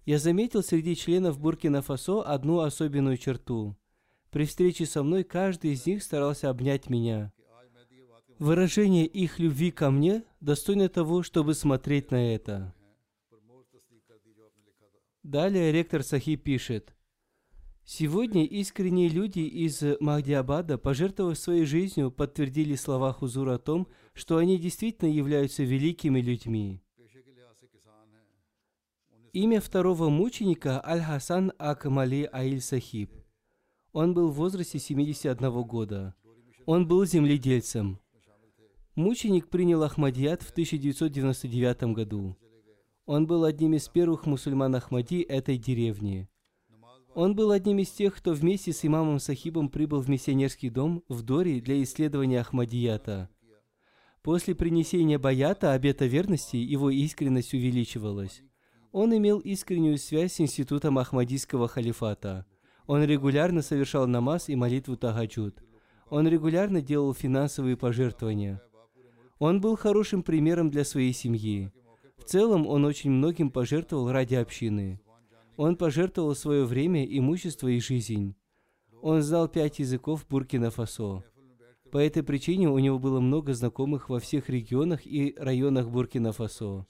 Я 0.06 0.20
заметил 0.20 0.64
среди 0.64 0.96
членов 0.96 1.38
Буркина-Фасо 1.38 2.22
одну 2.24 2.62
особенную 2.62 3.18
черту. 3.18 3.76
При 4.32 4.46
встрече 4.46 4.86
со 4.86 5.04
мной 5.04 5.26
каждый 5.26 5.74
из 5.74 5.86
них 5.86 6.02
старался 6.02 6.50
обнять 6.50 6.90
меня. 6.90 7.34
Выражение 8.40 9.06
их 9.06 9.38
любви 9.38 9.70
ко 9.70 9.92
мне 9.92 10.24
достойно 10.40 10.88
того, 10.88 11.24
чтобы 11.24 11.54
смотреть 11.54 12.10
на 12.12 12.34
это. 12.34 12.74
Далее 15.24 15.74
ректор 15.74 16.04
Сахи 16.04 16.38
пишет. 16.38 16.96
Сегодня 17.90 18.44
искренние 18.44 19.08
люди 19.08 19.40
из 19.40 19.82
Махдиабада, 20.02 20.78
пожертвовав 20.78 21.38
своей 21.38 21.64
жизнью, 21.64 22.12
подтвердили 22.12 22.76
слова 22.76 23.14
Хузура 23.14 23.56
о 23.56 23.60
том, 23.60 23.88
что 24.14 24.36
они 24.36 24.58
действительно 24.58 25.10
являются 25.10 25.64
великими 25.64 26.20
людьми. 26.20 26.82
Имя 29.32 29.62
второго 29.62 30.10
мученика 30.10 30.86
Аль-Хасан 30.86 31.54
Акмали 31.58 32.30
Аиль 32.30 32.60
Сахиб. 32.60 33.10
Он 33.94 34.14
был 34.14 34.32
в 34.32 34.36
возрасте 34.36 34.80
71 34.80 35.50
года. 35.64 36.14
Он 36.66 36.90
был 36.90 37.06
земледельцем. 37.06 38.02
Мученик 38.96 39.48
принял 39.48 39.82
Ахмадият 39.84 40.42
в 40.42 40.52
1999 40.52 41.84
году. 41.96 42.36
Он 43.06 43.26
был 43.26 43.46
одним 43.46 43.76
из 43.76 43.88
первых 43.88 44.26
мусульман 44.26 44.76
Ахмади 44.76 45.22
этой 45.22 45.58
деревни. 45.58 46.28
Он 47.18 47.34
был 47.34 47.50
одним 47.50 47.80
из 47.80 47.90
тех, 47.90 48.16
кто 48.16 48.34
вместе 48.34 48.72
с 48.72 48.86
имамом 48.86 49.18
Сахибом 49.18 49.70
прибыл 49.70 50.02
в 50.02 50.08
миссионерский 50.08 50.70
дом 50.70 51.04
в 51.10 51.24
Дори 51.24 51.60
для 51.62 51.82
исследования 51.82 52.40
Ахмадията. 52.40 53.28
После 54.22 54.54
принесения 54.54 55.18
баята, 55.18 55.74
обета 55.74 56.06
верности, 56.06 56.58
его 56.58 56.92
искренность 56.92 57.56
увеличивалась. 57.56 58.44
Он 58.92 59.18
имел 59.18 59.40
искреннюю 59.40 59.98
связь 59.98 60.34
с 60.34 60.42
институтом 60.42 61.00
Ахмадийского 61.00 61.68
халифата. 61.68 62.46
Он 62.86 63.04
регулярно 63.04 63.64
совершал 63.64 64.06
намаз 64.06 64.48
и 64.48 64.56
молитву 64.56 64.96
Тагаджуд. 64.96 65.64
Он 66.12 66.28
регулярно 66.28 66.84
делал 66.84 67.16
финансовые 67.16 67.78
пожертвования. 67.78 68.62
Он 69.40 69.60
был 69.60 69.76
хорошим 69.76 70.22
примером 70.22 70.70
для 70.70 70.84
своей 70.84 71.14
семьи. 71.14 71.72
В 72.18 72.26
целом, 72.26 72.68
он 72.68 72.86
очень 72.86 73.10
многим 73.10 73.50
пожертвовал 73.50 74.12
ради 74.12 74.36
общины. 74.36 75.02
Он 75.58 75.76
пожертвовал 75.76 76.36
свое 76.36 76.66
время, 76.66 77.04
имущество 77.04 77.68
и 77.68 77.80
жизнь. 77.80 78.36
Он 79.02 79.24
знал 79.24 79.48
пять 79.48 79.80
языков 79.80 80.26
Буркина-Фасо. 80.30 81.24
По 81.92 81.98
этой 81.98 82.22
причине 82.22 82.70
у 82.70 82.78
него 82.78 83.00
было 83.00 83.20
много 83.20 83.56
знакомых 83.56 84.10
во 84.10 84.20
всех 84.20 84.50
регионах 84.50 85.06
и 85.06 85.34
районах 85.36 85.90
Буркина-Фасо. 85.90 86.86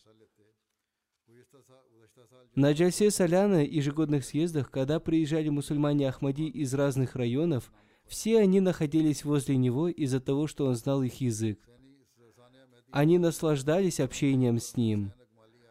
На 2.56 2.74
Джальсе 2.74 3.10
Соляна 3.10 3.64
ежегодных 3.64 4.26
съездах, 4.26 4.70
когда 4.70 5.00
приезжали 5.00 5.48
мусульмане 5.48 6.10
Ахмади 6.10 6.48
из 6.48 6.74
разных 6.74 7.16
районов, 7.16 7.72
все 8.06 8.40
они 8.40 8.60
находились 8.60 9.24
возле 9.24 9.56
него 9.56 9.88
из-за 9.88 10.20
того, 10.20 10.48
что 10.48 10.66
он 10.66 10.76
знал 10.76 11.04
их 11.04 11.22
язык. 11.22 11.60
Они 12.92 13.18
наслаждались 13.18 14.02
общением 14.02 14.60
с 14.60 14.76
ним– 14.76 15.14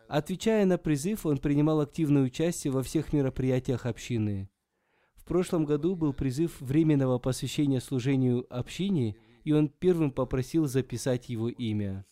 Отвечая 0.08 0.64
на 0.66 0.78
призыв, 0.78 1.26
он 1.26 1.38
принимал 1.38 1.80
активное 1.80 2.22
участие 2.22 2.72
во 2.72 2.82
всех 2.82 3.12
мероприятиях 3.12 3.86
общины. 3.86 4.48
В 5.16 5.24
прошлом 5.24 5.64
году 5.64 5.96
был 5.96 6.12
призыв 6.12 6.60
временного 6.60 7.18
посвящения 7.18 7.80
служению 7.80 8.46
общине, 8.48 9.16
и 9.42 9.52
он 9.52 9.68
первым 9.68 10.12
попросил 10.12 10.66
записать 10.66 11.28
его 11.28 11.48
имя. 11.48 12.04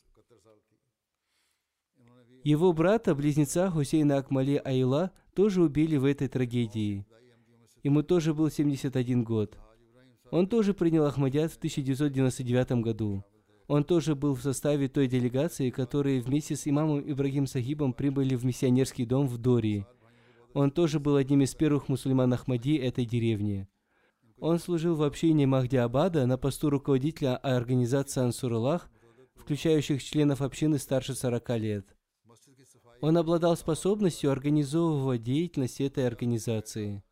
Его 2.42 2.72
брата, 2.72 3.14
близнеца 3.14 3.70
Хусейна 3.70 4.18
Акмали 4.18 4.60
Айла, 4.64 5.12
тоже 5.34 5.62
убили 5.62 5.96
в 5.96 6.04
этой 6.04 6.28
трагедии. 6.28 7.06
Ему 7.82 8.02
тоже 8.02 8.34
был 8.34 8.50
71 8.50 9.24
год. 9.24 9.56
Он 10.30 10.48
тоже 10.48 10.74
принял 10.74 11.04
Ахмадият 11.04 11.52
в 11.52 11.56
1999 11.56 12.82
году. 12.82 13.24
Он 13.66 13.82
тоже 13.82 14.14
был 14.14 14.34
в 14.34 14.42
составе 14.42 14.88
той 14.88 15.06
делегации, 15.06 15.70
которые 15.70 16.20
вместе 16.20 16.54
с 16.54 16.66
имамом 16.68 17.00
Ибрагим 17.00 17.46
Сахибом 17.46 17.94
прибыли 17.94 18.34
в 18.34 18.44
миссионерский 18.44 19.06
дом 19.06 19.26
в 19.26 19.38
Дори. 19.38 19.86
Он 20.52 20.70
тоже 20.70 21.00
был 21.00 21.16
одним 21.16 21.42
из 21.42 21.54
первых 21.54 21.88
мусульман 21.88 22.32
Ахмади 22.32 22.76
этой 22.76 23.06
деревни. 23.06 23.66
Он 24.38 24.58
служил 24.58 24.94
в 24.94 25.02
общине 25.02 25.46
Махди 25.46 25.76
Абада 25.76 26.26
на 26.26 26.36
посту 26.36 26.68
руководителя 26.68 27.36
организации 27.38 28.22
Ансуруллах, 28.22 28.90
включающих 29.36 30.02
членов 30.02 30.42
общины 30.42 30.78
старше 30.78 31.14
40 31.14 31.50
лет. 31.58 31.96
Он 33.00 33.16
обладал 33.16 33.56
способностью 33.56 34.30
организовывать 34.30 35.22
деятельность 35.22 35.80
этой 35.80 36.06
организации. 36.06 37.02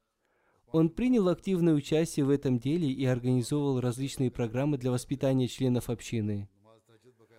Он 0.72 0.88
принял 0.88 1.28
активное 1.28 1.74
участие 1.74 2.24
в 2.24 2.30
этом 2.30 2.58
деле 2.58 2.90
и 2.90 3.04
организовывал 3.04 3.80
различные 3.80 4.30
программы 4.30 4.78
для 4.78 4.90
воспитания 4.90 5.46
членов 5.46 5.90
общины. 5.90 6.48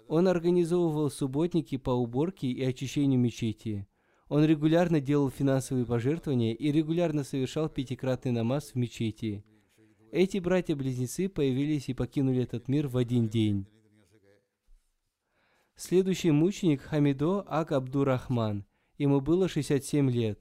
Он 0.07 0.27
организовывал 0.27 1.09
субботники 1.09 1.77
по 1.77 1.89
уборке 1.89 2.47
и 2.47 2.63
очищению 2.63 3.19
мечети. 3.19 3.87
Он 4.29 4.45
регулярно 4.45 5.01
делал 5.01 5.31
финансовые 5.31 5.85
пожертвования 5.85 6.53
и 6.53 6.71
регулярно 6.71 7.23
совершал 7.23 7.69
пятикратный 7.69 8.31
намаз 8.31 8.71
в 8.71 8.75
мечети. 8.75 9.43
Эти 10.11 10.37
братья-близнецы 10.37 11.27
появились 11.27 11.89
и 11.89 11.95
покинули 11.95 12.43
этот 12.43 12.67
мир 12.67 12.87
в 12.87 12.97
один 12.97 13.27
день. 13.27 13.65
Следующий 15.75 16.29
мученик 16.29 16.81
Хамидо 16.81 17.43
Ак 17.47 17.71
Абдурахман. 17.71 18.63
Ему 18.99 19.21
было 19.21 19.47
67 19.47 20.11
лет. 20.11 20.39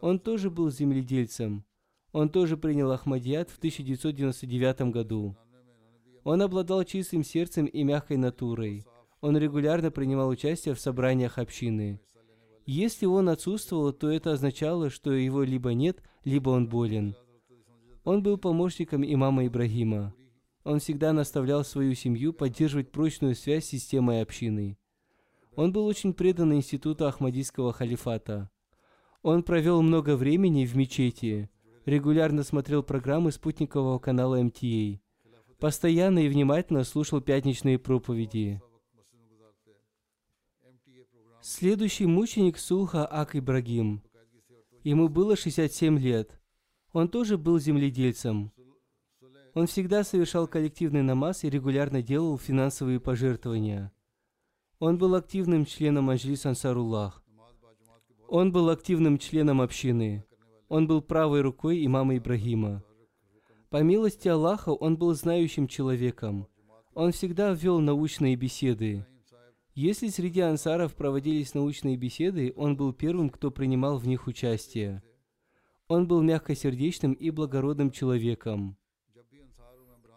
Он 0.00 0.20
тоже 0.20 0.50
был 0.50 0.70
земледельцем. 0.70 1.64
Он 2.12 2.28
тоже 2.28 2.56
принял 2.56 2.90
Ахмадият 2.90 3.50
в 3.50 3.58
1999 3.58 4.92
году. 4.92 5.36
Он 6.24 6.42
обладал 6.42 6.84
чистым 6.84 7.24
сердцем 7.24 7.66
и 7.66 7.82
мягкой 7.82 8.18
натурой. 8.18 8.84
Он 9.20 9.36
регулярно 9.36 9.90
принимал 9.90 10.28
участие 10.28 10.74
в 10.74 10.80
собраниях 10.80 11.38
общины. 11.38 12.00
Если 12.66 13.06
он 13.06 13.28
отсутствовал, 13.28 13.92
то 13.92 14.10
это 14.10 14.32
означало, 14.32 14.90
что 14.90 15.12
его 15.12 15.42
либо 15.42 15.74
нет, 15.74 16.02
либо 16.24 16.50
он 16.50 16.68
болен. 16.68 17.16
Он 18.04 18.22
был 18.22 18.36
помощником 18.36 19.04
имама 19.04 19.46
Ибрагима. 19.46 20.14
Он 20.64 20.78
всегда 20.78 21.12
наставлял 21.12 21.64
свою 21.64 21.94
семью 21.94 22.32
поддерживать 22.32 22.92
прочную 22.92 23.34
связь 23.34 23.64
с 23.64 23.68
системой 23.68 24.22
общины. 24.22 24.78
Он 25.56 25.72
был 25.72 25.86
очень 25.86 26.14
предан 26.14 26.54
институту 26.54 27.06
Ахмадийского 27.06 27.72
халифата. 27.72 28.50
Он 29.22 29.42
провел 29.42 29.82
много 29.82 30.16
времени 30.16 30.64
в 30.64 30.76
мечети, 30.76 31.50
регулярно 31.84 32.42
смотрел 32.42 32.82
программы 32.82 33.32
спутникового 33.32 33.98
канала 33.98 34.40
МТА, 34.42 35.00
постоянно 35.58 36.20
и 36.20 36.28
внимательно 36.28 36.84
слушал 36.84 37.20
пятничные 37.20 37.78
проповеди. 37.78 38.60
Следующий 41.40 42.06
мученик 42.06 42.58
Сулха 42.58 43.04
Ак 43.04 43.34
Ибрагим. 43.34 44.02
Ему 44.84 45.08
было 45.08 45.36
67 45.36 45.98
лет. 45.98 46.40
Он 46.92 47.08
тоже 47.08 47.36
был 47.36 47.58
земледельцем. 47.58 48.52
Он 49.54 49.66
всегда 49.66 50.04
совершал 50.04 50.46
коллективный 50.46 51.02
намаз 51.02 51.44
и 51.44 51.50
регулярно 51.50 52.00
делал 52.00 52.38
финансовые 52.38 53.00
пожертвования. 53.00 53.92
Он 54.78 54.98
был 54.98 55.14
активным 55.14 55.64
членом 55.64 56.10
Аджлис 56.10 56.46
Ансаруллах. 56.46 57.22
Он 58.28 58.50
был 58.50 58.70
активным 58.70 59.18
членом 59.18 59.60
общины. 59.60 60.24
Он 60.72 60.86
был 60.86 61.02
правой 61.02 61.42
рукой 61.42 61.84
имама 61.84 62.16
Ибрагима. 62.16 62.82
По 63.68 63.82
милости 63.82 64.26
Аллаха 64.26 64.70
он 64.70 64.96
был 64.96 65.12
знающим 65.12 65.68
человеком. 65.68 66.48
Он 66.94 67.12
всегда 67.12 67.52
вел 67.52 67.80
научные 67.80 68.36
беседы. 68.36 69.04
Если 69.74 70.08
среди 70.08 70.40
ансаров 70.40 70.94
проводились 70.94 71.52
научные 71.52 71.98
беседы, 71.98 72.54
он 72.56 72.74
был 72.74 72.94
первым, 72.94 73.28
кто 73.28 73.50
принимал 73.50 73.98
в 73.98 74.06
них 74.06 74.26
участие. 74.26 75.02
Он 75.88 76.08
был 76.08 76.22
мягкосердечным 76.22 77.12
и 77.12 77.28
благородным 77.28 77.90
человеком. 77.90 78.78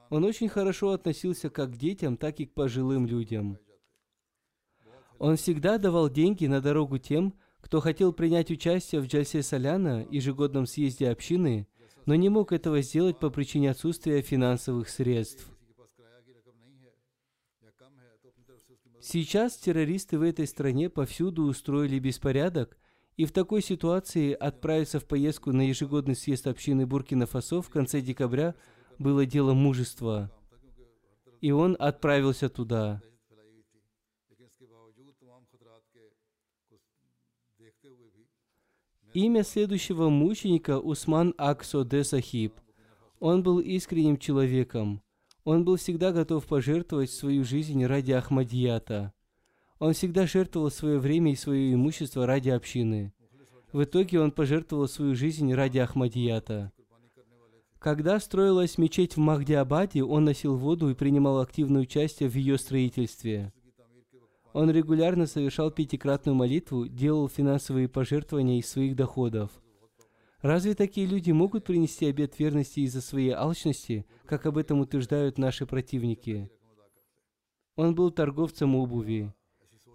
Он 0.09 0.23
очень 0.23 0.47
хорошо 0.47 0.91
относился 0.91 1.49
как 1.49 1.73
к 1.73 1.77
детям, 1.77 2.15
так 2.15 2.39
и 2.39 2.45
к 2.45 2.53
пожилым 2.53 3.07
людям. 3.07 3.57
Он 5.19 5.35
всегда 5.35 5.77
давал 5.77 6.09
деньги 6.09 6.45
на 6.45 6.61
дорогу 6.61 6.97
тем, 6.97 7.33
кто 7.65 7.81
хотел 7.81 8.13
принять 8.13 8.51
участие 8.51 9.01
в 9.01 9.07
Джальсе 9.07 9.41
Соляна, 9.41 10.05
ежегодном 10.11 10.67
съезде 10.67 11.09
общины, 11.09 11.67
но 12.05 12.13
не 12.13 12.29
мог 12.29 12.51
этого 12.51 12.79
сделать 12.81 13.17
по 13.17 13.31
причине 13.31 13.71
отсутствия 13.71 14.21
финансовых 14.21 14.87
средств. 14.87 15.49
Сейчас 19.01 19.57
террористы 19.57 20.19
в 20.19 20.21
этой 20.21 20.45
стране 20.45 20.91
повсюду 20.91 21.45
устроили 21.45 21.97
беспорядок, 21.97 22.77
и 23.17 23.25
в 23.25 23.31
такой 23.31 23.63
ситуации 23.63 24.33
отправиться 24.33 24.99
в 24.99 25.05
поездку 25.05 25.51
на 25.51 25.67
ежегодный 25.67 26.15
съезд 26.15 26.45
общины 26.45 26.85
Буркина-Фасо 26.85 27.63
в 27.63 27.69
конце 27.71 27.99
декабря 27.99 28.53
было 28.99 29.25
дело 29.25 29.55
мужества. 29.55 30.31
И 31.41 31.49
он 31.49 31.75
отправился 31.79 32.47
туда. 32.47 33.01
Имя 39.15 39.45
следующего 39.45 40.09
мученика 40.09 40.77
Усман 40.77 41.33
Аксоде 41.37 42.03
Сахиб. 42.03 42.53
Он 43.21 43.43
был 43.43 43.59
искренним 43.59 44.17
человеком. 44.17 45.01
Он 45.45 45.63
был 45.63 45.77
всегда 45.77 46.11
готов 46.11 46.45
пожертвовать 46.45 47.09
свою 47.09 47.45
жизнь 47.45 47.85
ради 47.85 48.11
Ахмадията. 48.11 49.13
Он 49.79 49.93
всегда 49.93 50.27
жертвовал 50.27 50.69
свое 50.69 50.99
время 50.99 51.31
и 51.31 51.37
свое 51.37 51.73
имущество 51.73 52.25
ради 52.25 52.49
общины. 52.49 53.13
В 53.71 53.85
итоге 53.85 54.19
он 54.19 54.31
пожертвовал 54.31 54.89
свою 54.89 55.15
жизнь 55.15 55.53
ради 55.53 55.77
Ахмадията. 55.77 56.73
Когда 57.79 58.19
строилась 58.19 58.77
мечеть 58.77 59.15
в 59.15 59.19
Махдиабаде, 59.19 60.03
он 60.03 60.25
носил 60.25 60.57
воду 60.57 60.89
и 60.89 60.93
принимал 60.93 61.39
активное 61.39 61.83
участие 61.83 62.27
в 62.27 62.35
ее 62.35 62.57
строительстве. 62.57 63.53
Он 64.55 64.71
регулярно 64.71 65.25
совершал 65.25 65.69
пятикратную 65.69 66.33
молитву, 66.33 66.87
делал 66.87 67.27
финансовые 67.27 67.89
пожертвования 67.89 68.59
из 68.59 68.69
своих 68.69 68.95
доходов. 68.95 69.51
Разве 70.39 70.75
такие 70.75 71.05
люди 71.05 71.31
могут 71.31 71.65
принести 71.65 72.05
обет 72.05 72.39
верности 72.39 72.79
из-за 72.79 73.01
своей 73.01 73.31
алчности, 73.31 74.05
как 74.23 74.45
об 74.45 74.57
этом 74.57 74.79
утверждают 74.79 75.37
наши 75.37 75.65
противники? 75.65 76.49
Он 77.75 77.95
был 77.95 78.11
торговцем 78.11 78.77
обуви. 78.77 79.33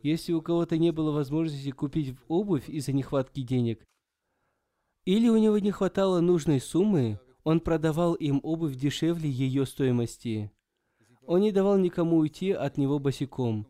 Если 0.03 0.35
у 0.35 0.43
кого-то 0.43 0.77
не 0.77 0.91
было 0.91 1.11
возможности 1.11 1.71
купить 1.71 2.15
обувь 2.29 2.69
из-за 2.69 2.93
нехватки 2.93 3.41
денег, 3.41 3.83
или 5.07 5.31
у 5.31 5.39
него 5.39 5.59
не 5.59 5.71
хватало 5.71 6.21
нужной 6.21 6.61
суммы, 6.61 7.19
он 7.45 7.61
продавал 7.61 8.13
им 8.13 8.41
обувь 8.43 8.77
дешевле 8.77 9.31
ее 9.31 9.65
стоимости. 9.65 10.53
Он 11.25 11.41
не 11.41 11.51
давал 11.51 11.79
никому 11.79 12.19
уйти 12.19 12.51
от 12.51 12.77
него 12.77 12.99
босиком 12.99 13.67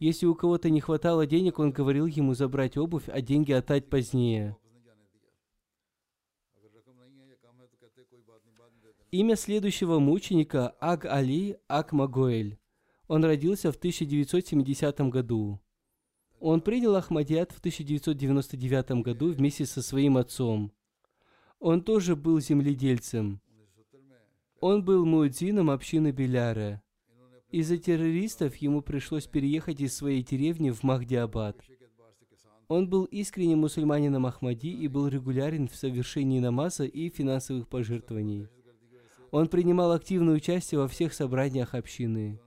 если 0.00 0.24
у 0.26 0.34
кого-то 0.34 0.70
не 0.70 0.80
хватало 0.80 1.26
денег, 1.26 1.58
он 1.58 1.72
говорил 1.72 2.06
ему 2.06 2.34
забрать 2.34 2.78
обувь, 2.78 3.08
а 3.08 3.20
деньги 3.20 3.52
отдать 3.52 3.88
позднее. 3.88 4.56
Имя 9.10 9.36
следующего 9.36 9.98
мученика 9.98 10.70
Аг 10.80 11.04
Али 11.04 11.58
Ак 11.68 11.92
Магоэль. 11.92 12.58
Он 13.08 13.24
родился 13.24 13.72
в 13.72 13.76
1970 13.76 15.00
году. 15.10 15.60
Он 16.38 16.62
принял 16.62 16.94
Ахмадият 16.94 17.52
в 17.52 17.58
1999 17.58 19.02
году 19.02 19.32
вместе 19.32 19.66
со 19.66 19.82
своим 19.82 20.16
отцом. 20.16 20.72
Он 21.58 21.82
тоже 21.82 22.16
был 22.16 22.40
земледельцем. 22.40 23.42
Он 24.60 24.82
был 24.82 25.04
муэдзином 25.04 25.68
общины 25.68 26.10
Беляра. 26.10 26.82
Из-за 27.50 27.78
террористов 27.78 28.54
ему 28.56 28.80
пришлось 28.80 29.26
переехать 29.26 29.80
из 29.80 29.96
своей 29.96 30.22
деревни 30.22 30.70
в 30.70 30.82
Махдиабад. 30.84 31.56
Он 32.68 32.88
был 32.88 33.04
искренним 33.04 33.58
мусульманином 33.60 34.26
Ахмади 34.26 34.70
и 34.70 34.86
был 34.86 35.08
регулярен 35.08 35.66
в 35.66 35.74
совершении 35.74 36.38
намаза 36.38 36.84
и 36.84 37.10
финансовых 37.10 37.66
пожертвований. 37.66 38.46
Он 39.32 39.48
принимал 39.48 39.90
активное 39.90 40.34
участие 40.34 40.78
во 40.78 40.86
всех 40.86 41.12
собраниях 41.12 41.74
общины. 41.74 42.40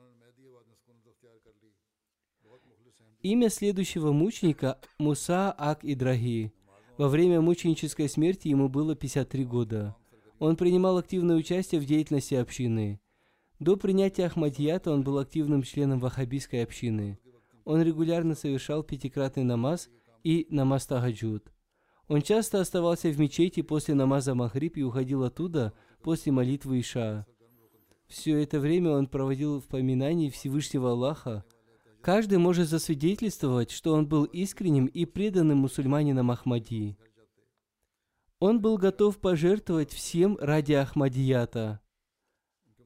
Имя 3.21 3.49
следующего 3.49 4.13
мученика– 4.13 4.79
Муса 4.99 5.51
Ак 5.57 5.79
Идрахи. 5.83 6.53
Во 6.97 7.09
время 7.09 7.41
мученической 7.41 8.07
смерти 8.07 8.47
ему 8.47 8.69
было 8.69 8.95
53 8.95 9.45
года. 9.45 9.95
Он 10.39 10.55
принимал 10.55 10.97
активное 10.97 11.35
участие 11.35 11.81
в 11.81 11.85
деятельности 11.85 12.35
общины. 12.35 12.99
До 13.63 13.77
принятия 13.77 14.25
Ахмадията 14.25 14.91
он 14.91 15.05
был 15.05 15.19
активным 15.19 15.63
членом 15.63 16.01
ваххабистской 16.01 16.63
общины. 16.63 17.17
Он 17.63 17.81
регулярно 17.81 18.35
совершал 18.35 18.83
пятикратный 18.83 19.45
намаз 19.45 19.89
и 20.21 20.45
намаз 20.49 20.85
Тагаджуд. 20.85 21.49
Он 22.09 22.21
часто 22.21 22.59
оставался 22.59 23.07
в 23.07 23.17
мечети 23.17 23.61
после 23.61 23.95
намаза 23.95 24.35
Махриб 24.35 24.75
и 24.75 24.83
уходил 24.83 25.23
оттуда 25.23 25.71
после 26.01 26.33
молитвы 26.33 26.81
Иша. 26.81 27.25
Все 28.05 28.43
это 28.43 28.59
время 28.59 28.91
он 28.91 29.07
проводил 29.07 29.61
в 29.61 29.67
поминании 29.69 30.29
Всевышнего 30.29 30.91
Аллаха. 30.91 31.45
Каждый 32.01 32.39
может 32.39 32.67
засвидетельствовать, 32.67 33.71
что 33.71 33.93
он 33.93 34.09
был 34.09 34.25
искренним 34.25 34.87
и 34.87 35.05
преданным 35.05 35.59
мусульманином 35.59 36.31
Ахмади. 36.31 36.97
Он 38.39 38.59
был 38.59 38.77
готов 38.77 39.19
пожертвовать 39.19 39.93
всем 39.93 40.37
ради 40.41 40.73
Ахмадията. 40.73 41.79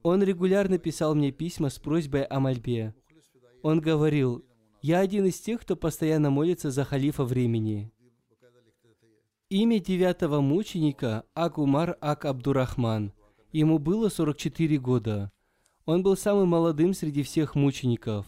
Он 0.02 0.22
регулярно 0.22 0.78
писал 0.78 1.14
мне 1.14 1.32
письма 1.32 1.70
с 1.70 1.78
просьбой 1.78 2.24
о 2.24 2.40
мольбе. 2.40 2.94
Он 3.62 3.80
говорил, 3.80 4.44
«Я 4.80 5.00
один 5.00 5.26
из 5.26 5.40
тех, 5.40 5.60
кто 5.60 5.76
постоянно 5.76 6.30
молится 6.30 6.70
за 6.70 6.84
халифа 6.84 7.24
времени». 7.24 7.92
Имя 9.50 9.80
девятого 9.80 10.40
мученика– 10.40 11.24
Акумар 11.34 11.96
Ак 12.02 12.26
Абдурахман. 12.26 13.12
Ему 13.50 13.78
было 13.78 14.10
44 14.10 14.78
года. 14.78 15.32
Он 15.86 16.02
был 16.02 16.18
самым 16.18 16.48
молодым 16.48 16.92
среди 16.92 17.22
всех 17.22 17.54
мучеников. 17.54 18.26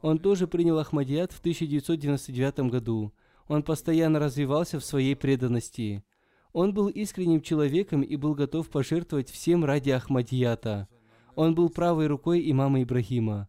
Он 0.00 0.18
тоже 0.18 0.46
принял 0.46 0.78
Ахмадият 0.78 1.32
в 1.32 1.40
1999 1.40 2.70
году. 2.70 3.12
Он 3.48 3.64
постоянно 3.64 4.20
развивался 4.20 4.78
в 4.78 4.84
своей 4.84 5.16
преданности. 5.16 6.04
Он 6.52 6.72
был 6.72 6.88
искренним 6.88 7.42
человеком 7.42 8.02
и 8.02 8.14
был 8.14 8.34
готов 8.34 8.70
пожертвовать 8.70 9.28
всем 9.28 9.64
ради 9.64 9.90
Ахмадията. 9.90 10.88
Он 11.34 11.54
был 11.54 11.70
правой 11.70 12.06
рукой 12.06 12.50
имама 12.50 12.82
Ибрахима. 12.82 13.48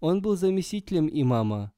Он 0.00 0.22
был 0.22 0.36
заместителем 0.36 1.08
имама. 1.12 1.72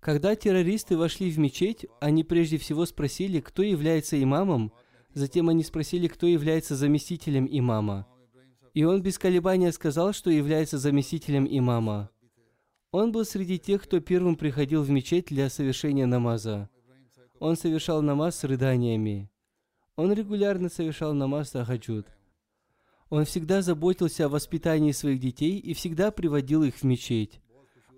Когда 0.00 0.34
террористы 0.34 0.96
вошли 0.96 1.30
в 1.30 1.38
мечеть, 1.38 1.86
они 2.00 2.24
прежде 2.24 2.58
всего 2.58 2.86
спросили, 2.86 3.40
кто 3.40 3.62
является 3.62 4.20
имамом, 4.20 4.72
затем 5.14 5.48
они 5.48 5.62
спросили, 5.62 6.08
кто 6.08 6.26
является 6.26 6.74
заместителем 6.74 7.46
имама. 7.48 8.06
И 8.74 8.84
он 8.84 9.02
без 9.02 9.18
колебания 9.18 9.70
сказал, 9.70 10.12
что 10.12 10.30
является 10.30 10.78
заместителем 10.78 11.46
имама. 11.48 12.10
Он 12.90 13.12
был 13.12 13.24
среди 13.24 13.58
тех, 13.58 13.82
кто 13.82 14.00
первым 14.00 14.36
приходил 14.36 14.82
в 14.82 14.90
мечеть 14.90 15.26
для 15.26 15.48
совершения 15.48 16.06
намаза. 16.06 16.68
Он 17.38 17.56
совершал 17.56 18.02
намаз 18.02 18.36
с 18.36 18.44
рыданиями. 18.44 19.30
Он 19.96 20.12
регулярно 20.12 20.68
совершал 20.68 21.14
намаз 21.14 21.50
тахаджуд. 21.50 22.06
Он 23.12 23.26
всегда 23.26 23.60
заботился 23.60 24.24
о 24.24 24.30
воспитании 24.30 24.92
своих 24.92 25.20
детей 25.20 25.58
и 25.58 25.74
всегда 25.74 26.10
приводил 26.10 26.62
их 26.62 26.76
в 26.76 26.82
мечеть. 26.82 27.42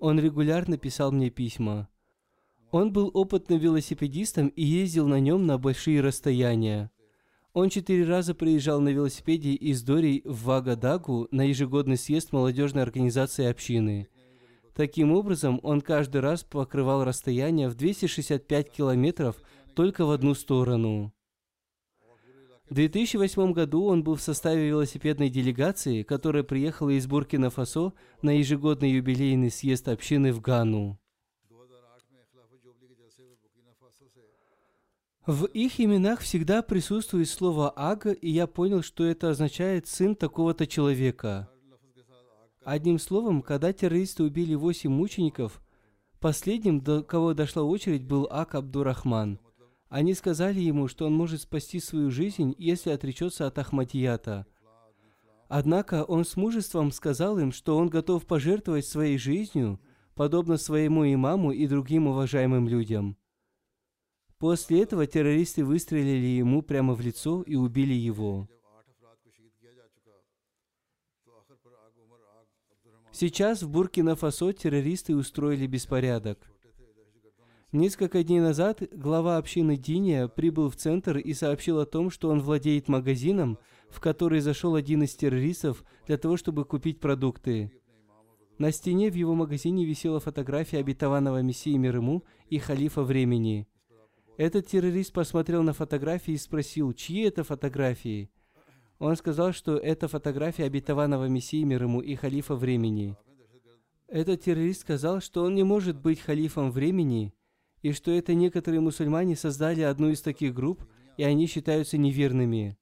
Он 0.01 0.19
регулярно 0.19 0.77
писал 0.77 1.12
мне 1.12 1.31
письма. 1.31 1.89
Он 2.73 2.93
был 2.93 3.12
опытным 3.15 3.61
велосипедистом 3.61 4.49
и 4.49 4.65
ездил 4.65 5.07
на 5.07 5.21
нем 5.21 5.47
на 5.47 5.57
большие 5.57 6.01
расстояния. 6.01 6.91
Он 7.53 7.69
четыре 7.69 8.05
раза 8.05 8.35
приезжал 8.35 8.81
на 8.81 8.89
велосипеде 8.89 9.51
из 9.51 9.85
Дори 9.85 10.23
в 10.25 10.47
Вагадагу 10.47 11.29
на 11.31 11.43
ежегодный 11.43 11.97
съезд 11.97 12.33
молодежной 12.33 12.83
организации 12.83 13.45
общины. 13.45 14.09
Таким 14.75 15.12
образом, 15.12 15.61
он 15.62 15.81
каждый 15.81 16.23
раз 16.23 16.43
покрывал 16.43 17.05
расстояние 17.05 17.69
в 17.69 17.77
265 17.77 18.69
километров 18.69 19.37
только 19.77 20.07
в 20.07 20.11
одну 20.11 20.35
сторону. 20.35 21.14
В 22.69 22.75
2008 22.75 23.53
году 23.53 23.85
он 23.85 24.03
был 24.03 24.15
в 24.15 24.23
составе 24.23 24.69
велосипедной 24.69 25.29
делегации, 25.29 26.03
которая 26.03 26.43
приехала 26.43 26.91
из 26.91 27.07
Буркина-Фасо 27.07 27.93
на 28.23 28.31
ежегодный 28.39 28.91
юбилейный 28.91 29.51
съезд 29.51 29.89
общины 29.89 30.33
в 30.33 30.41
Гану. 30.41 30.99
В 35.27 35.47
их 35.47 35.81
именах 35.81 36.21
всегда 36.21 36.62
присутствует 36.62 37.29
слово 37.29 37.71
«ага», 37.71 38.12
и 38.12 38.31
я 38.31 38.47
понял, 38.47 38.83
что 38.83 39.05
это 39.05 39.31
означает 39.31 39.87
«сын 39.87 40.15
такого-то 40.15 40.67
человека». 40.67 41.49
Одним 42.62 42.99
словом, 42.99 43.43
когда 43.43 43.73
террористы 43.73 44.23
убили 44.23 44.55
восемь 44.55 44.91
мучеников, 44.91 45.62
последним, 46.19 46.81
до 46.81 47.03
кого 47.03 47.35
дошла 47.35 47.62
очередь, 47.62 48.05
был 48.05 48.27
Ак 48.31 48.55
Абдурахман. 48.55 49.39
Они 49.95 50.14
сказали 50.14 50.59
ему, 50.59 50.88
что 50.88 51.07
он 51.07 51.14
может 51.14 51.42
спасти 51.42 51.78
свою 51.78 52.11
жизнь, 52.11 52.55
если 52.59 52.90
отречется 52.90 53.47
от 53.47 53.59
Ахмадията. 53.59 54.45
Однако 55.49 56.03
он 56.03 56.24
с 56.24 56.36
мужеством 56.36 56.90
сказал 56.90 57.38
им, 57.38 57.53
что 57.53 57.76
он 57.76 57.88
готов 57.88 58.26
пожертвовать 58.26 58.86
своей 58.86 59.18
жизнью, 59.18 59.80
подобно 60.14 60.57
своему 60.57 61.05
имаму 61.07 61.53
и 61.53 61.66
другим 61.68 62.09
уважаемым 62.09 62.68
людям– 62.68 63.16
После 64.45 64.82
этого 64.82 65.07
террористы 65.07 65.64
выстрелили 65.64 66.26
ему 66.26 66.61
прямо 66.61 66.92
в 66.92 67.01
лицо 67.01 67.40
и 67.42 67.55
убили 67.55 67.95
его. 67.95 68.47
Сейчас 73.11 73.62
в 73.62 73.70
Буркина-Фасо 73.70 74.53
террористы 74.53 75.16
устроили 75.16 75.66
беспорядок. 75.66 76.54
Несколько 77.75 78.22
дней 78.22 78.41
назад 78.41 78.83
глава 78.93 79.37
общины 79.37 79.77
Диния 79.77 80.29
прибыл 80.29 80.70
в 80.70 80.77
центр 80.77 81.18
и 81.18 81.35
сообщил 81.35 81.79
о 81.81 81.85
том, 81.85 82.09
что 82.09 82.31
он 82.31 82.41
владеет 82.41 82.89
магазином, 82.89 83.59
в 83.91 84.01
который 84.01 84.41
зашел 84.41 84.75
один 84.75 85.03
из 85.03 85.14
террористов 85.14 85.85
для 86.07 86.16
того, 86.16 86.39
чтобы 86.39 86.64
купить 86.64 87.01
продукты. 87.01 87.70
На 88.57 88.72
стене 88.72 89.11
в 89.11 89.14
его 89.14 89.35
магазине 89.35 89.85
висела 89.85 90.20
фотография 90.20 90.79
обетованного 90.79 91.43
Мессии 91.43 91.77
мир 91.77 91.97
ему 91.97 92.25
и 92.49 92.59
халифа 92.59 93.03
времени– 93.03 93.68
этот 94.37 94.66
террорист 94.66 95.12
посмотрел 95.12 95.62
на 95.62 95.72
фотографии 95.72 96.35
и 96.35 96.39
спросил, 96.39 96.93
чьи 96.93 97.22
это 97.22 97.45
фотографии. 97.45 98.31
Он 98.99 99.14
сказал, 99.16 99.53
что 99.53 99.77
это 99.77 100.09
фотография 100.09 100.64
обетованного 100.64 101.27
Мессии 101.27 101.62
мир 101.62 101.85
ему 101.85 102.01
и 102.01 102.16
халифа 102.16 102.57
времени. 102.57 103.16
Этот 104.09 104.43
террорист 104.43 104.81
сказал, 104.81 105.20
что 105.20 105.45
он 105.45 105.55
не 105.55 105.62
может 105.62 106.01
быть 106.01 106.20
халифом 106.20 106.72
времени, 106.72 107.33
и 107.85 107.93
что 107.93 108.11
это 108.11 108.32
некоторые 108.32 108.80
мусульмане 108.80 109.37
создали 109.37 109.82
одну 109.82 110.09
из 110.09 110.22
таких 110.22 110.55
групп, 110.55 110.82
и 111.18 111.22
они 111.22 111.47
считаются 111.47 111.99
неверными. 111.99 112.78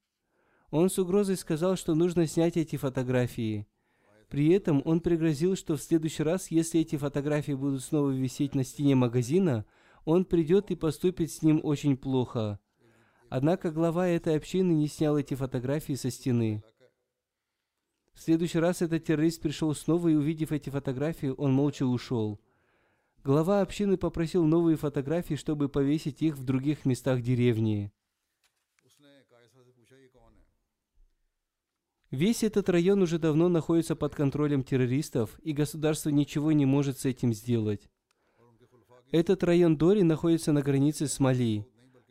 Он 0.70 0.88
с 0.88 0.96
угрозой 0.96 1.36
сказал, 1.36 1.74
что 1.74 1.96
нужно 1.96 2.28
снять 2.28 2.57
эти 2.57 2.76
фотографии. 2.76 3.66
При 4.28 4.50
этом 4.53 4.80
он 4.84 5.00
пригрозил, 5.00 5.57
что 5.57 5.76
в 5.76 5.82
следующий 5.82 6.22
раз, 6.22 6.53
если 6.53 6.80
эти 6.80 6.94
фотографии 6.94 7.50
будут 7.50 7.82
снова 7.82 8.11
висеть 8.11 8.55
на 8.55 8.62
стене 8.62 8.94
магазина, 8.94 9.66
он 10.05 10.24
придет 10.24 10.70
и 10.70 10.76
поступит 10.76 11.32
с 11.32 11.42
ним 11.42 11.59
очень 11.64 11.96
плохо. 11.96 12.61
Однако 13.28 13.72
глава 13.72 14.07
этой 14.07 14.36
общины 14.36 14.70
не 14.70 14.86
снял 14.86 15.18
эти 15.18 15.34
фотографии 15.34 15.94
со 15.94 16.12
стены. 16.12 16.62
В 18.14 18.20
следующий 18.20 18.61
раз 18.61 18.82
этот 18.82 19.05
террорист 19.05 19.42
пришел 19.42 19.74
снова, 19.74 20.07
и 20.07 20.14
увидев 20.14 20.53
эти 20.53 20.70
фотографии, 20.70 21.34
он 21.36 21.53
молча 21.53 21.84
ушел. 21.84 22.38
Глава 23.25 23.61
общины 23.61 23.97
попросил 23.97 24.45
новые 24.45 24.77
фотографии, 24.77 25.35
чтобы 25.35 25.68
повесить 25.68 26.23
их 26.23 26.37
в 26.37 26.45
других 26.45 26.85
местах 26.85 27.23
деревни. 27.23 27.93
Весь 32.11 32.43
этот 32.43 32.68
район 32.68 33.01
уже 33.01 33.20
давно 33.20 33.49
находится 33.49 33.95
под 33.95 34.16
контролем 34.16 34.64
террористов, 34.64 35.39
и 35.41 35.53
государство 35.53 36.11
ничего 36.11 36.51
не 36.51 36.66
может 36.66 36.99
с 36.99 37.05
этим 37.05 37.33
сделать. 37.33 37.89
Этот 39.12 39.45
район 39.45 39.77
Дори 39.77 40.03
находится 40.03 40.53
на 40.53 40.61
границе 40.61 41.07
с 41.07 41.20
Мали. 41.20 41.64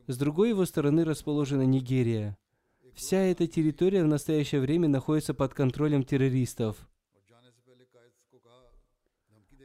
С 0.07 0.18
другой 0.18 0.49
его 0.49 0.66
стороны 0.66 1.03
расположена 1.03 1.64
Нигерия. 1.64 2.38
Вся 2.93 3.18
эта 3.18 3.47
территория 3.47 4.03
в 4.03 4.07
настоящее 4.07 4.62
время 4.62 4.88
находится 4.88 5.34
под 5.34 5.53
контролем 5.53 6.03
террористов. 6.03 6.89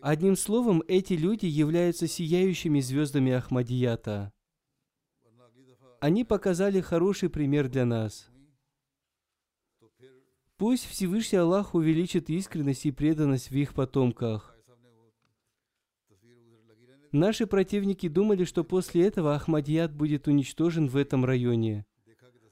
Одним 0.03 0.37
словом, 0.37 0.83
эти 0.87 1.15
люди 1.15 1.47
являются 1.47 2.07
сияющими 2.07 2.81
звездами 2.81 3.33
Ахмадията. 3.33 4.33
Они 6.01 6.25
показали 6.25 6.81
хороший 6.81 7.31
пример 7.31 7.69
для 7.69 7.85
нас. 7.85 8.29
Пусть 10.57 10.87
Всевышний 10.87 11.39
Аллах 11.39 11.75
увеличит 11.75 12.31
искренность 12.31 12.87
и 12.87 12.93
преданность 12.93 13.51
в 13.51 13.55
их 13.55 13.75
потомках. 13.75 14.57
Наши 17.13 17.47
противники 17.47 18.09
думали, 18.09 18.45
что 18.45 18.65
после 18.65 19.07
этого 19.07 19.35
Ахмадият 19.35 19.95
будет 19.95 20.29
уничтожен 20.29 20.89
в 20.89 20.97
этом 20.97 21.25
районе. 21.25 21.87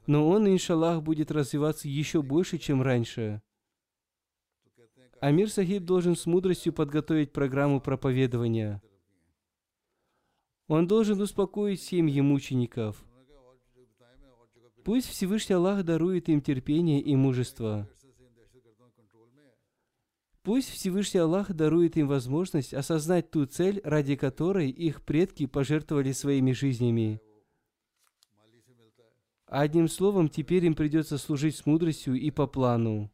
Но 0.07 0.29
он, 0.29 0.47
иншаллах, 0.49 1.03
будет 1.03 1.31
развиваться 1.31 1.89
еще 1.89 2.23
больше, 2.23 2.59
чем 2.59 2.83
раньше. 2.83 3.43
Амир 5.25 5.49
Сахиб 5.49 5.85
должен 5.85 6.17
с 6.17 6.27
мудростью 6.27 6.75
подготовить 6.75 7.33
программу 7.33 7.81
проповедования. 7.81 8.83
Он 10.69 10.87
должен 10.87 11.19
успокоить 11.19 11.81
семьи 11.81 12.21
мучеников. 12.21 13.03
Пусть 14.85 15.07
Всевышний 15.07 15.55
Аллах 15.55 15.83
дарует 15.83 16.29
им 16.29 16.43
терпение 16.43 17.01
и 17.01 17.17
мужество. 17.17 17.89
Пусть 20.43 20.69
Всевышний 20.69 21.21
Аллах 21.21 21.55
дарует 21.55 21.97
им 21.97 22.07
возможность 22.07 22.75
осознать 22.75 23.31
ту 23.31 23.47
цель, 23.47 23.81
ради 23.83 24.17
которой 24.17 24.69
их 24.69 25.01
предки 25.01 25.47
пожертвовали 25.47 26.13
своими 26.13 26.53
жизнями. 26.53 27.19
Одним 29.47 29.89
словом, 29.89 30.29
теперь 30.29 30.67
им 30.67 30.75
придется 30.75 31.17
служить 31.17 31.57
с 31.57 31.65
мудростью 31.65 32.13
и 32.13 32.31
по 32.31 32.47
плану. 32.47 33.11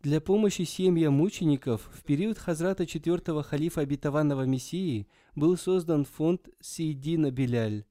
Для 0.00 0.20
помощи 0.20 0.62
семьям 0.62 1.14
мучеников 1.14 1.90
в 1.92 2.04
период 2.04 2.38
Хазрата 2.38 2.86
четвертого 2.86 3.42
халифа 3.42 3.80
обетованного 3.80 4.44
Мессии 4.44 5.08
был 5.34 5.56
создан 5.56 6.04
фонд 6.04 6.48
Сейдина 6.60 7.32
Беляль. 7.32 7.84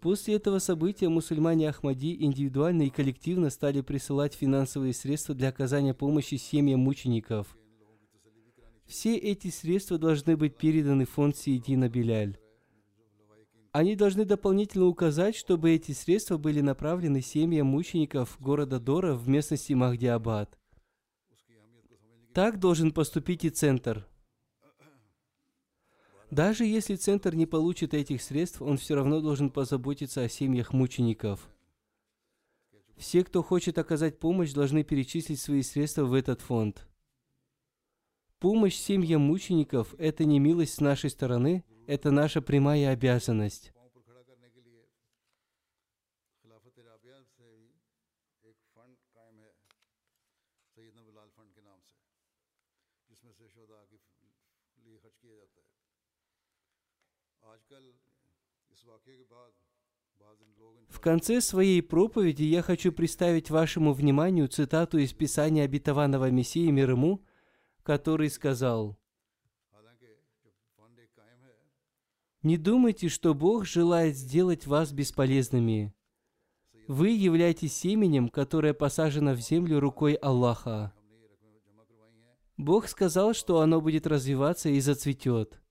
После 0.00 0.34
этого 0.34 0.60
события 0.60 1.08
мусульмане 1.08 1.70
Ахмади 1.70 2.14
индивидуально 2.22 2.82
и 2.82 2.90
коллективно 2.90 3.50
стали 3.50 3.80
присылать 3.80 4.34
финансовые 4.34 4.92
средства 4.92 5.34
для 5.34 5.48
оказания 5.48 5.94
помощи 5.94 6.36
семьям 6.36 6.80
мучеников. 6.80 7.56
Все 8.86 9.16
эти 9.16 9.48
средства 9.48 9.98
должны 9.98 10.36
быть 10.36 10.56
переданы 10.56 11.04
в 11.04 11.10
фонд 11.10 11.36
Сейдина 11.36 11.88
Беляль. 11.88 12.38
Они 13.74 13.96
должны 13.96 14.24
дополнительно 14.24 14.86
указать, 14.86 15.34
чтобы 15.34 15.72
эти 15.72 15.90
средства 15.90 16.38
были 16.38 16.60
направлены 16.60 17.20
семьям 17.20 17.66
мучеников 17.66 18.40
города 18.40 18.78
Дора 18.78 19.14
в 19.14 19.28
местности 19.28 19.72
Махдиабад. 19.72 20.56
Так 22.32 22.60
должен 22.60 22.92
поступить 22.92 23.44
и 23.44 23.50
центр. 23.50 24.06
Даже 26.30 26.64
если 26.64 26.94
центр 26.94 27.34
не 27.34 27.46
получит 27.46 27.94
этих 27.94 28.22
средств, 28.22 28.62
он 28.62 28.78
все 28.78 28.94
равно 28.94 29.20
должен 29.20 29.50
позаботиться 29.50 30.22
о 30.22 30.28
семьях 30.28 30.72
мучеников. 30.72 31.50
Все, 32.96 33.24
кто 33.24 33.42
хочет 33.42 33.76
оказать 33.76 34.20
помощь, 34.20 34.52
должны 34.52 34.84
перечислить 34.84 35.40
свои 35.40 35.62
средства 35.62 36.04
в 36.04 36.14
этот 36.14 36.40
фонд. 36.40 36.86
Помощь 38.44 38.76
семьям 38.76 39.22
мучеников– 39.22 39.94
это 39.98 40.26
не 40.26 40.38
милость 40.38 40.74
с 40.74 40.80
нашей 40.80 41.08
стороны, 41.08 41.64
это 41.86 42.10
наша 42.10 42.42
прямая 42.42 42.90
обязанность. 42.90 43.72
В 60.90 61.00
конце 61.00 61.40
своей 61.40 61.82
проповеди 61.82 62.42
я 62.42 62.60
хочу 62.60 62.92
представить 62.92 63.48
вашему 63.48 63.94
вниманию 63.94 64.48
цитату 64.48 64.98
из 64.98 65.14
Писания 65.14 65.64
обетованного 65.64 66.30
Мессии 66.30 66.70
мир 66.70 66.90
ему– 66.90 67.24
который 67.84 68.30
сказал, 68.30 68.98
«Не 72.42 72.58
думайте, 72.58 73.08
что 73.08 73.32
Бог 73.32 73.64
желает 73.64 74.16
сделать 74.16 74.66
вас 74.66 74.92
бесполезными. 74.92 75.94
Вы 76.88 77.10
являетесь 77.10 77.74
семенем, 77.74 78.28
которое 78.28 78.74
посажено 78.74 79.32
в 79.32 79.40
землю 79.40 79.80
рукой 79.80 80.14
Аллаха. 80.14 80.92
Бог 82.58 82.88
сказал, 82.88 83.32
что 83.32 83.60
оно 83.60 83.80
будет 83.80 84.06
развиваться 84.06 84.68
и 84.68 84.80
зацветет. 84.80 85.62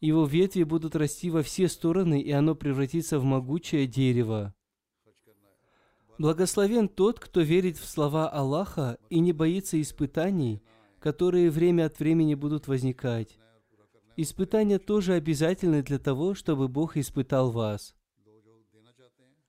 Его 0.00 0.26
ветви 0.26 0.62
будут 0.62 0.94
расти 0.94 1.30
во 1.30 1.42
все 1.42 1.66
стороны, 1.66 2.20
и 2.20 2.30
оно 2.30 2.54
превратится 2.54 3.18
в 3.18 3.24
могучее 3.24 3.88
дерево. 3.88 4.54
Благословен 6.18 6.88
тот, 6.88 7.18
кто 7.18 7.40
верит 7.40 7.78
в 7.78 7.86
слова 7.86 8.28
Аллаха 8.28 8.98
и 9.10 9.18
не 9.18 9.32
боится 9.32 9.80
испытаний– 9.80 10.62
которые 11.04 11.50
время 11.50 11.84
от 11.84 11.98
времени 11.98 12.34
будут 12.34 12.66
возникать. 12.66 13.38
Испытания 14.16 14.78
тоже 14.78 15.12
обязательны 15.12 15.82
для 15.82 15.98
того, 15.98 16.32
чтобы 16.32 16.66
Бог 16.66 16.96
испытал 16.96 17.50
вас. 17.50 17.94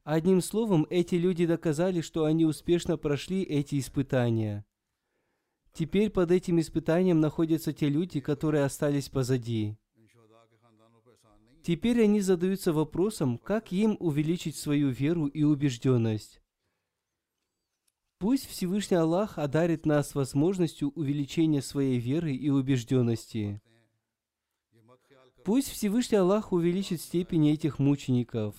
Одним 0.03 0.41
словом, 0.41 0.85
эти 0.89 1.15
люди 1.15 1.45
доказали, 1.45 2.01
что 2.01 2.25
они 2.25 2.43
успешно 2.43 2.97
прошли 2.97 3.41
эти 3.41 3.79
испытания. 3.79 4.65
Теперь 5.71 6.09
под 6.09 6.31
этим 6.31 6.59
испытанием 6.59 7.21
находятся 7.21 7.71
те 7.71 7.87
люди, 7.87 8.19
которые 8.19 8.65
остались 8.65 9.07
позади. 9.07 9.77
Теперь 11.63 12.03
они 12.03 12.19
задаются 12.19 12.73
вопросом, 12.73 13.37
как 13.37 13.71
им 13.71 13.95
увеличить 14.01 14.57
свою 14.57 14.89
веру 14.89 15.27
и 15.27 15.43
убежденность. 15.43 16.41
Пусть 18.17 18.47
Всевышний 18.47 18.97
Аллах 18.97 19.37
одарит 19.37 19.85
нас 19.85 20.15
возможностью 20.15 20.91
увеличения 20.95 21.61
своей 21.61 21.99
веры 21.99 22.33
и 22.33 22.49
убежденности. 22.49 23.61
Пусть 25.43 25.69
Всевышний 25.69 26.17
Аллах 26.17 26.53
увеличит 26.53 27.01
степень 27.01 27.49
этих 27.49 27.77
мучеников. 27.77 28.55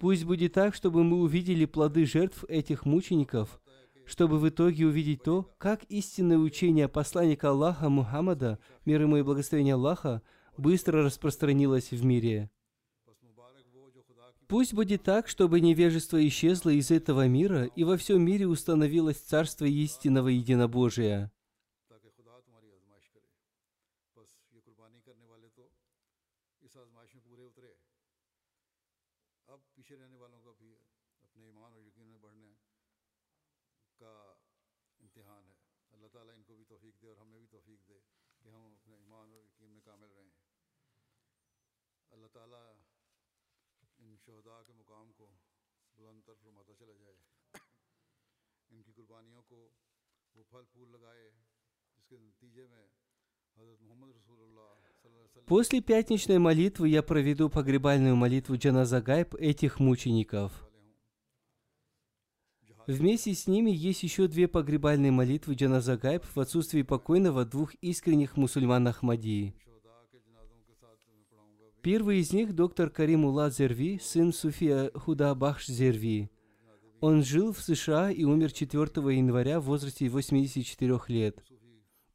Пусть 0.00 0.24
будет 0.24 0.54
так, 0.54 0.74
чтобы 0.74 1.04
мы 1.04 1.20
увидели 1.20 1.66
плоды 1.66 2.06
жертв 2.06 2.44
этих 2.48 2.84
мучеников, 2.84 3.60
чтобы 4.06 4.38
в 4.38 4.48
итоге 4.48 4.86
увидеть 4.86 5.22
то, 5.22 5.50
как 5.58 5.84
истинное 5.84 6.38
учение 6.38 6.88
посланника 6.88 7.50
Аллаха 7.50 7.88
Мухаммада, 7.90 8.58
мир 8.86 9.02
ему 9.02 9.18
и 9.18 9.22
благословение 9.22 9.74
Аллаха, 9.74 10.22
быстро 10.56 11.02
распространилось 11.02 11.90
в 11.90 12.04
мире. 12.04 12.50
Пусть 14.46 14.74
будет 14.74 15.02
так, 15.02 15.28
чтобы 15.28 15.60
невежество 15.60 16.26
исчезло 16.26 16.70
из 16.70 16.90
этого 16.90 17.26
мира, 17.26 17.64
и 17.64 17.84
во 17.84 17.96
всем 17.96 18.22
мире 18.22 18.46
установилось 18.46 19.16
царство 19.16 19.64
истинного 19.64 20.28
единобожия. 20.28 21.32
После 55.46 55.80
пятничной 55.80 56.38
молитвы 56.38 56.88
я 56.88 57.02
проведу 57.02 57.50
погребальную 57.50 58.16
молитву 58.16 58.56
Джаназагайб 58.56 59.34
этих 59.34 59.78
мучеников. 59.78 60.52
Вместе 62.86 63.34
с 63.34 63.46
ними 63.46 63.70
есть 63.70 64.02
еще 64.02 64.28
две 64.28 64.46
погребальные 64.46 65.10
молитвы 65.10 65.54
Джаназагайб 65.54 66.24
в 66.24 66.38
отсутствии 66.38 66.82
покойного 66.82 67.46
двух 67.46 67.74
искренних 67.76 68.36
мусульман 68.36 68.88
Ахмадии. 68.88 69.54
Первый 71.84 72.20
из 72.20 72.32
них– 72.32 72.54
доктор 72.56 72.88
Каримула 72.88 73.50
Зерви, 73.50 74.00
сын 74.02 74.32
Суфия 74.32 74.90
Худабахш 74.94 75.66
Зерви. 75.66 76.30
Он 77.02 77.22
жил 77.22 77.52
в 77.52 77.60
США 77.60 78.10
и 78.10 78.24
умер 78.24 78.52
4 78.52 78.80
января 79.14 79.60
в 79.60 79.64
возрасте 79.64 80.08
84 80.08 80.98
лет. 81.08 81.44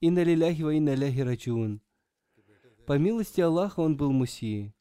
Инна 0.02 0.24
лиляхи 0.24 0.64
ва 0.64 0.74
инна 0.74 0.96
ляхи 0.96 1.20
раджун. 1.20 1.82
По 2.88 2.98
милости 2.98 3.42
Аллаха 3.42 3.82
он 3.82 3.96
был 3.96 4.12
муси. 4.12 4.74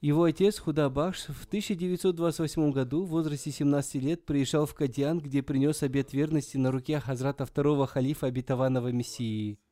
Его 0.00 0.24
отец 0.24 0.58
Худабахш 0.58 1.26
в 1.26 1.46
1928 1.46 2.72
году 2.72 3.04
в 3.04 3.10
возрасте 3.10 3.52
17 3.52 4.02
лет 4.02 4.24
приезжал 4.24 4.66
в 4.66 4.74
Кадьян, 4.74 5.20
где 5.20 5.40
принес 5.40 5.84
обет 5.84 6.12
верности 6.12 6.56
на 6.56 6.72
руке 6.72 6.98
Хазрата 6.98 7.46
второго 7.46 7.86
халифа 7.86 8.26
обетованного 8.26 8.88
Мессии– 8.88 9.60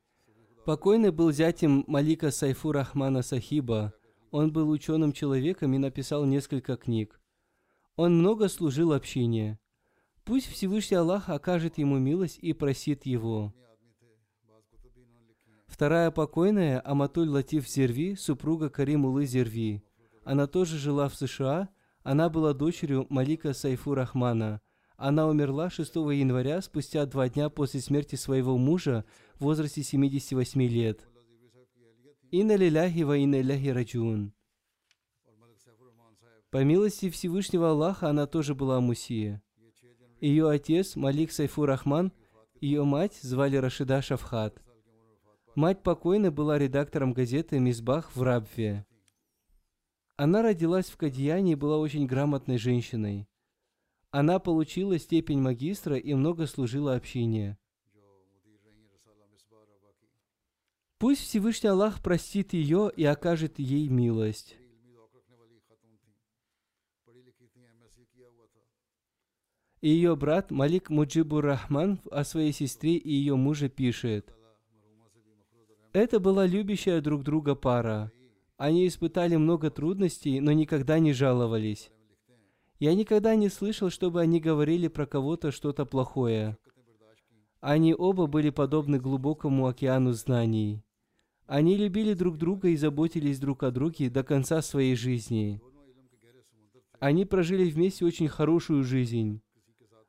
Покойный 0.66 1.10
был 1.10 1.32
зятем 1.32 1.84
Малика 1.86 2.30
Сайфу 2.30 2.70
Рахмана 2.72 3.22
Сахиба. 3.22 3.94
Он 4.30 4.52
был 4.52 4.68
ученым 4.68 5.12
человеком 5.12 5.72
и 5.72 5.78
написал 5.78 6.26
несколько 6.26 6.76
книг. 6.76 7.18
Он 7.96 8.18
много 8.18 8.48
служил 8.48 8.92
общине. 8.92 9.58
Пусть 10.24 10.46
Всевышний 10.46 10.98
Аллах 10.98 11.30
окажет 11.30 11.78
ему 11.78 11.98
милость 11.98 12.38
и 12.42 12.52
просит 12.52 13.06
его. 13.06 13.54
Вторая 15.66 16.10
покойная 16.10 16.82
Аматуль 16.84 17.28
Латиф 17.28 17.66
Зерви, 17.66 18.14
супруга 18.14 18.68
Каримулы 18.68 19.24
Зерви. 19.24 19.82
Она 20.24 20.46
тоже 20.46 20.76
жила 20.76 21.08
в 21.08 21.14
США. 21.14 21.70
Она 22.02 22.28
была 22.28 22.52
дочерью 22.52 23.06
Малика 23.08 23.54
Сайфу 23.54 23.94
Рахмана. 23.94 24.60
Она 25.00 25.26
умерла 25.26 25.70
6 25.70 25.96
января 25.96 26.60
спустя 26.60 27.06
два 27.06 27.30
дня 27.30 27.48
после 27.48 27.80
смерти 27.80 28.16
своего 28.16 28.58
мужа 28.58 29.06
в 29.40 29.44
возрасте 29.44 29.82
78 29.82 30.62
лет. 30.64 31.08
Инна 32.30 32.56
лиляхи 32.56 33.02
ва 33.02 33.16
инна 33.16 33.40
иляхи 33.40 33.68
раджун. 33.68 34.34
По 36.50 36.62
милости 36.62 37.08
Всевышнего 37.08 37.70
Аллаха 37.70 38.10
она 38.10 38.26
тоже 38.26 38.54
была 38.54 38.80
мусия. 38.80 39.42
Ее 40.20 40.50
отец, 40.50 40.94
Малик 40.94 41.32
Сайфур 41.32 41.66
Рахман, 41.68 42.12
ее 42.60 42.84
мать 42.84 43.18
звали 43.22 43.56
Рашида 43.56 44.02
Шафхат. 44.02 44.62
Мать 45.54 45.82
покойной 45.82 46.30
была 46.30 46.58
редактором 46.58 47.14
газеты 47.14 47.58
«Мизбах» 47.58 48.14
в 48.14 48.22
Рабве. 48.22 48.84
Она 50.16 50.42
родилась 50.42 50.90
в 50.90 50.98
Кадьяне 50.98 51.52
и 51.52 51.56
была 51.56 51.78
очень 51.78 52.06
грамотной 52.06 52.58
женщиной. 52.58 53.26
Она 54.10 54.38
получила 54.38 54.98
степень 54.98 55.40
магистра 55.40 55.96
и 55.96 56.12
много 56.12 56.46
служила 56.46 56.94
общине. 56.94 57.56
Пусть 61.00 61.22
Всевышний 61.22 61.70
Аллах 61.70 62.02
простит 62.02 62.52
ее 62.52 62.92
и 62.94 63.04
окажет 63.04 63.58
ей 63.58 63.88
милость. 63.88 64.58
И 69.80 69.88
ее 69.88 70.14
брат 70.14 70.50
Малик 70.50 70.90
Муджибур 70.90 71.42
Рахман 71.42 72.00
о 72.10 72.22
своей 72.22 72.52
сестре 72.52 72.96
и 72.96 73.10
ее 73.10 73.34
муже 73.36 73.70
пишет. 73.70 74.36
Это 75.94 76.20
была 76.20 76.44
любящая 76.44 77.00
друг 77.00 77.22
друга 77.22 77.54
пара. 77.54 78.12
Они 78.58 78.86
испытали 78.86 79.36
много 79.36 79.70
трудностей, 79.70 80.38
но 80.40 80.52
никогда 80.52 80.98
не 80.98 81.14
жаловались. 81.14 81.90
Я 82.78 82.94
никогда 82.94 83.36
не 83.36 83.48
слышал, 83.48 83.88
чтобы 83.88 84.20
они 84.20 84.38
говорили 84.38 84.88
про 84.88 85.06
кого-то 85.06 85.50
что-то 85.50 85.86
плохое. 85.86 86.58
Они 87.60 87.94
оба 87.94 88.26
были 88.26 88.50
подобны 88.50 88.98
глубокому 88.98 89.66
океану 89.66 90.12
знаний. 90.12 90.84
Они 91.50 91.76
любили 91.76 92.14
друг 92.14 92.38
друга 92.38 92.68
и 92.68 92.76
заботились 92.76 93.40
друг 93.40 93.64
о 93.64 93.72
друге 93.72 94.08
до 94.08 94.22
конца 94.22 94.62
своей 94.62 94.94
жизни. 94.94 95.60
Они 97.00 97.24
прожили 97.24 97.68
вместе 97.68 98.04
очень 98.04 98.28
хорошую 98.28 98.84
жизнь. 98.84 99.40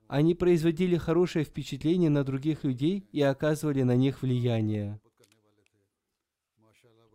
Они 0.08 0.36
производили 0.36 0.98
хорошее 0.98 1.44
впечатление 1.44 2.12
на 2.12 2.24
других 2.24 2.64
людей 2.64 3.08
и 3.12 3.24
оказывали 3.24 3.82
на 3.82 3.96
них 3.96 4.22
влияние. 4.22 5.02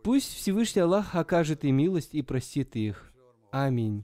Пусть 0.03 0.33
Всевышний 0.33 0.81
Аллах 0.81 1.15
окажет 1.15 1.63
им 1.63 1.77
милость 1.77 2.13
и 2.13 2.21
простит 2.21 2.75
их. 2.75 3.13
Аминь. 3.51 4.03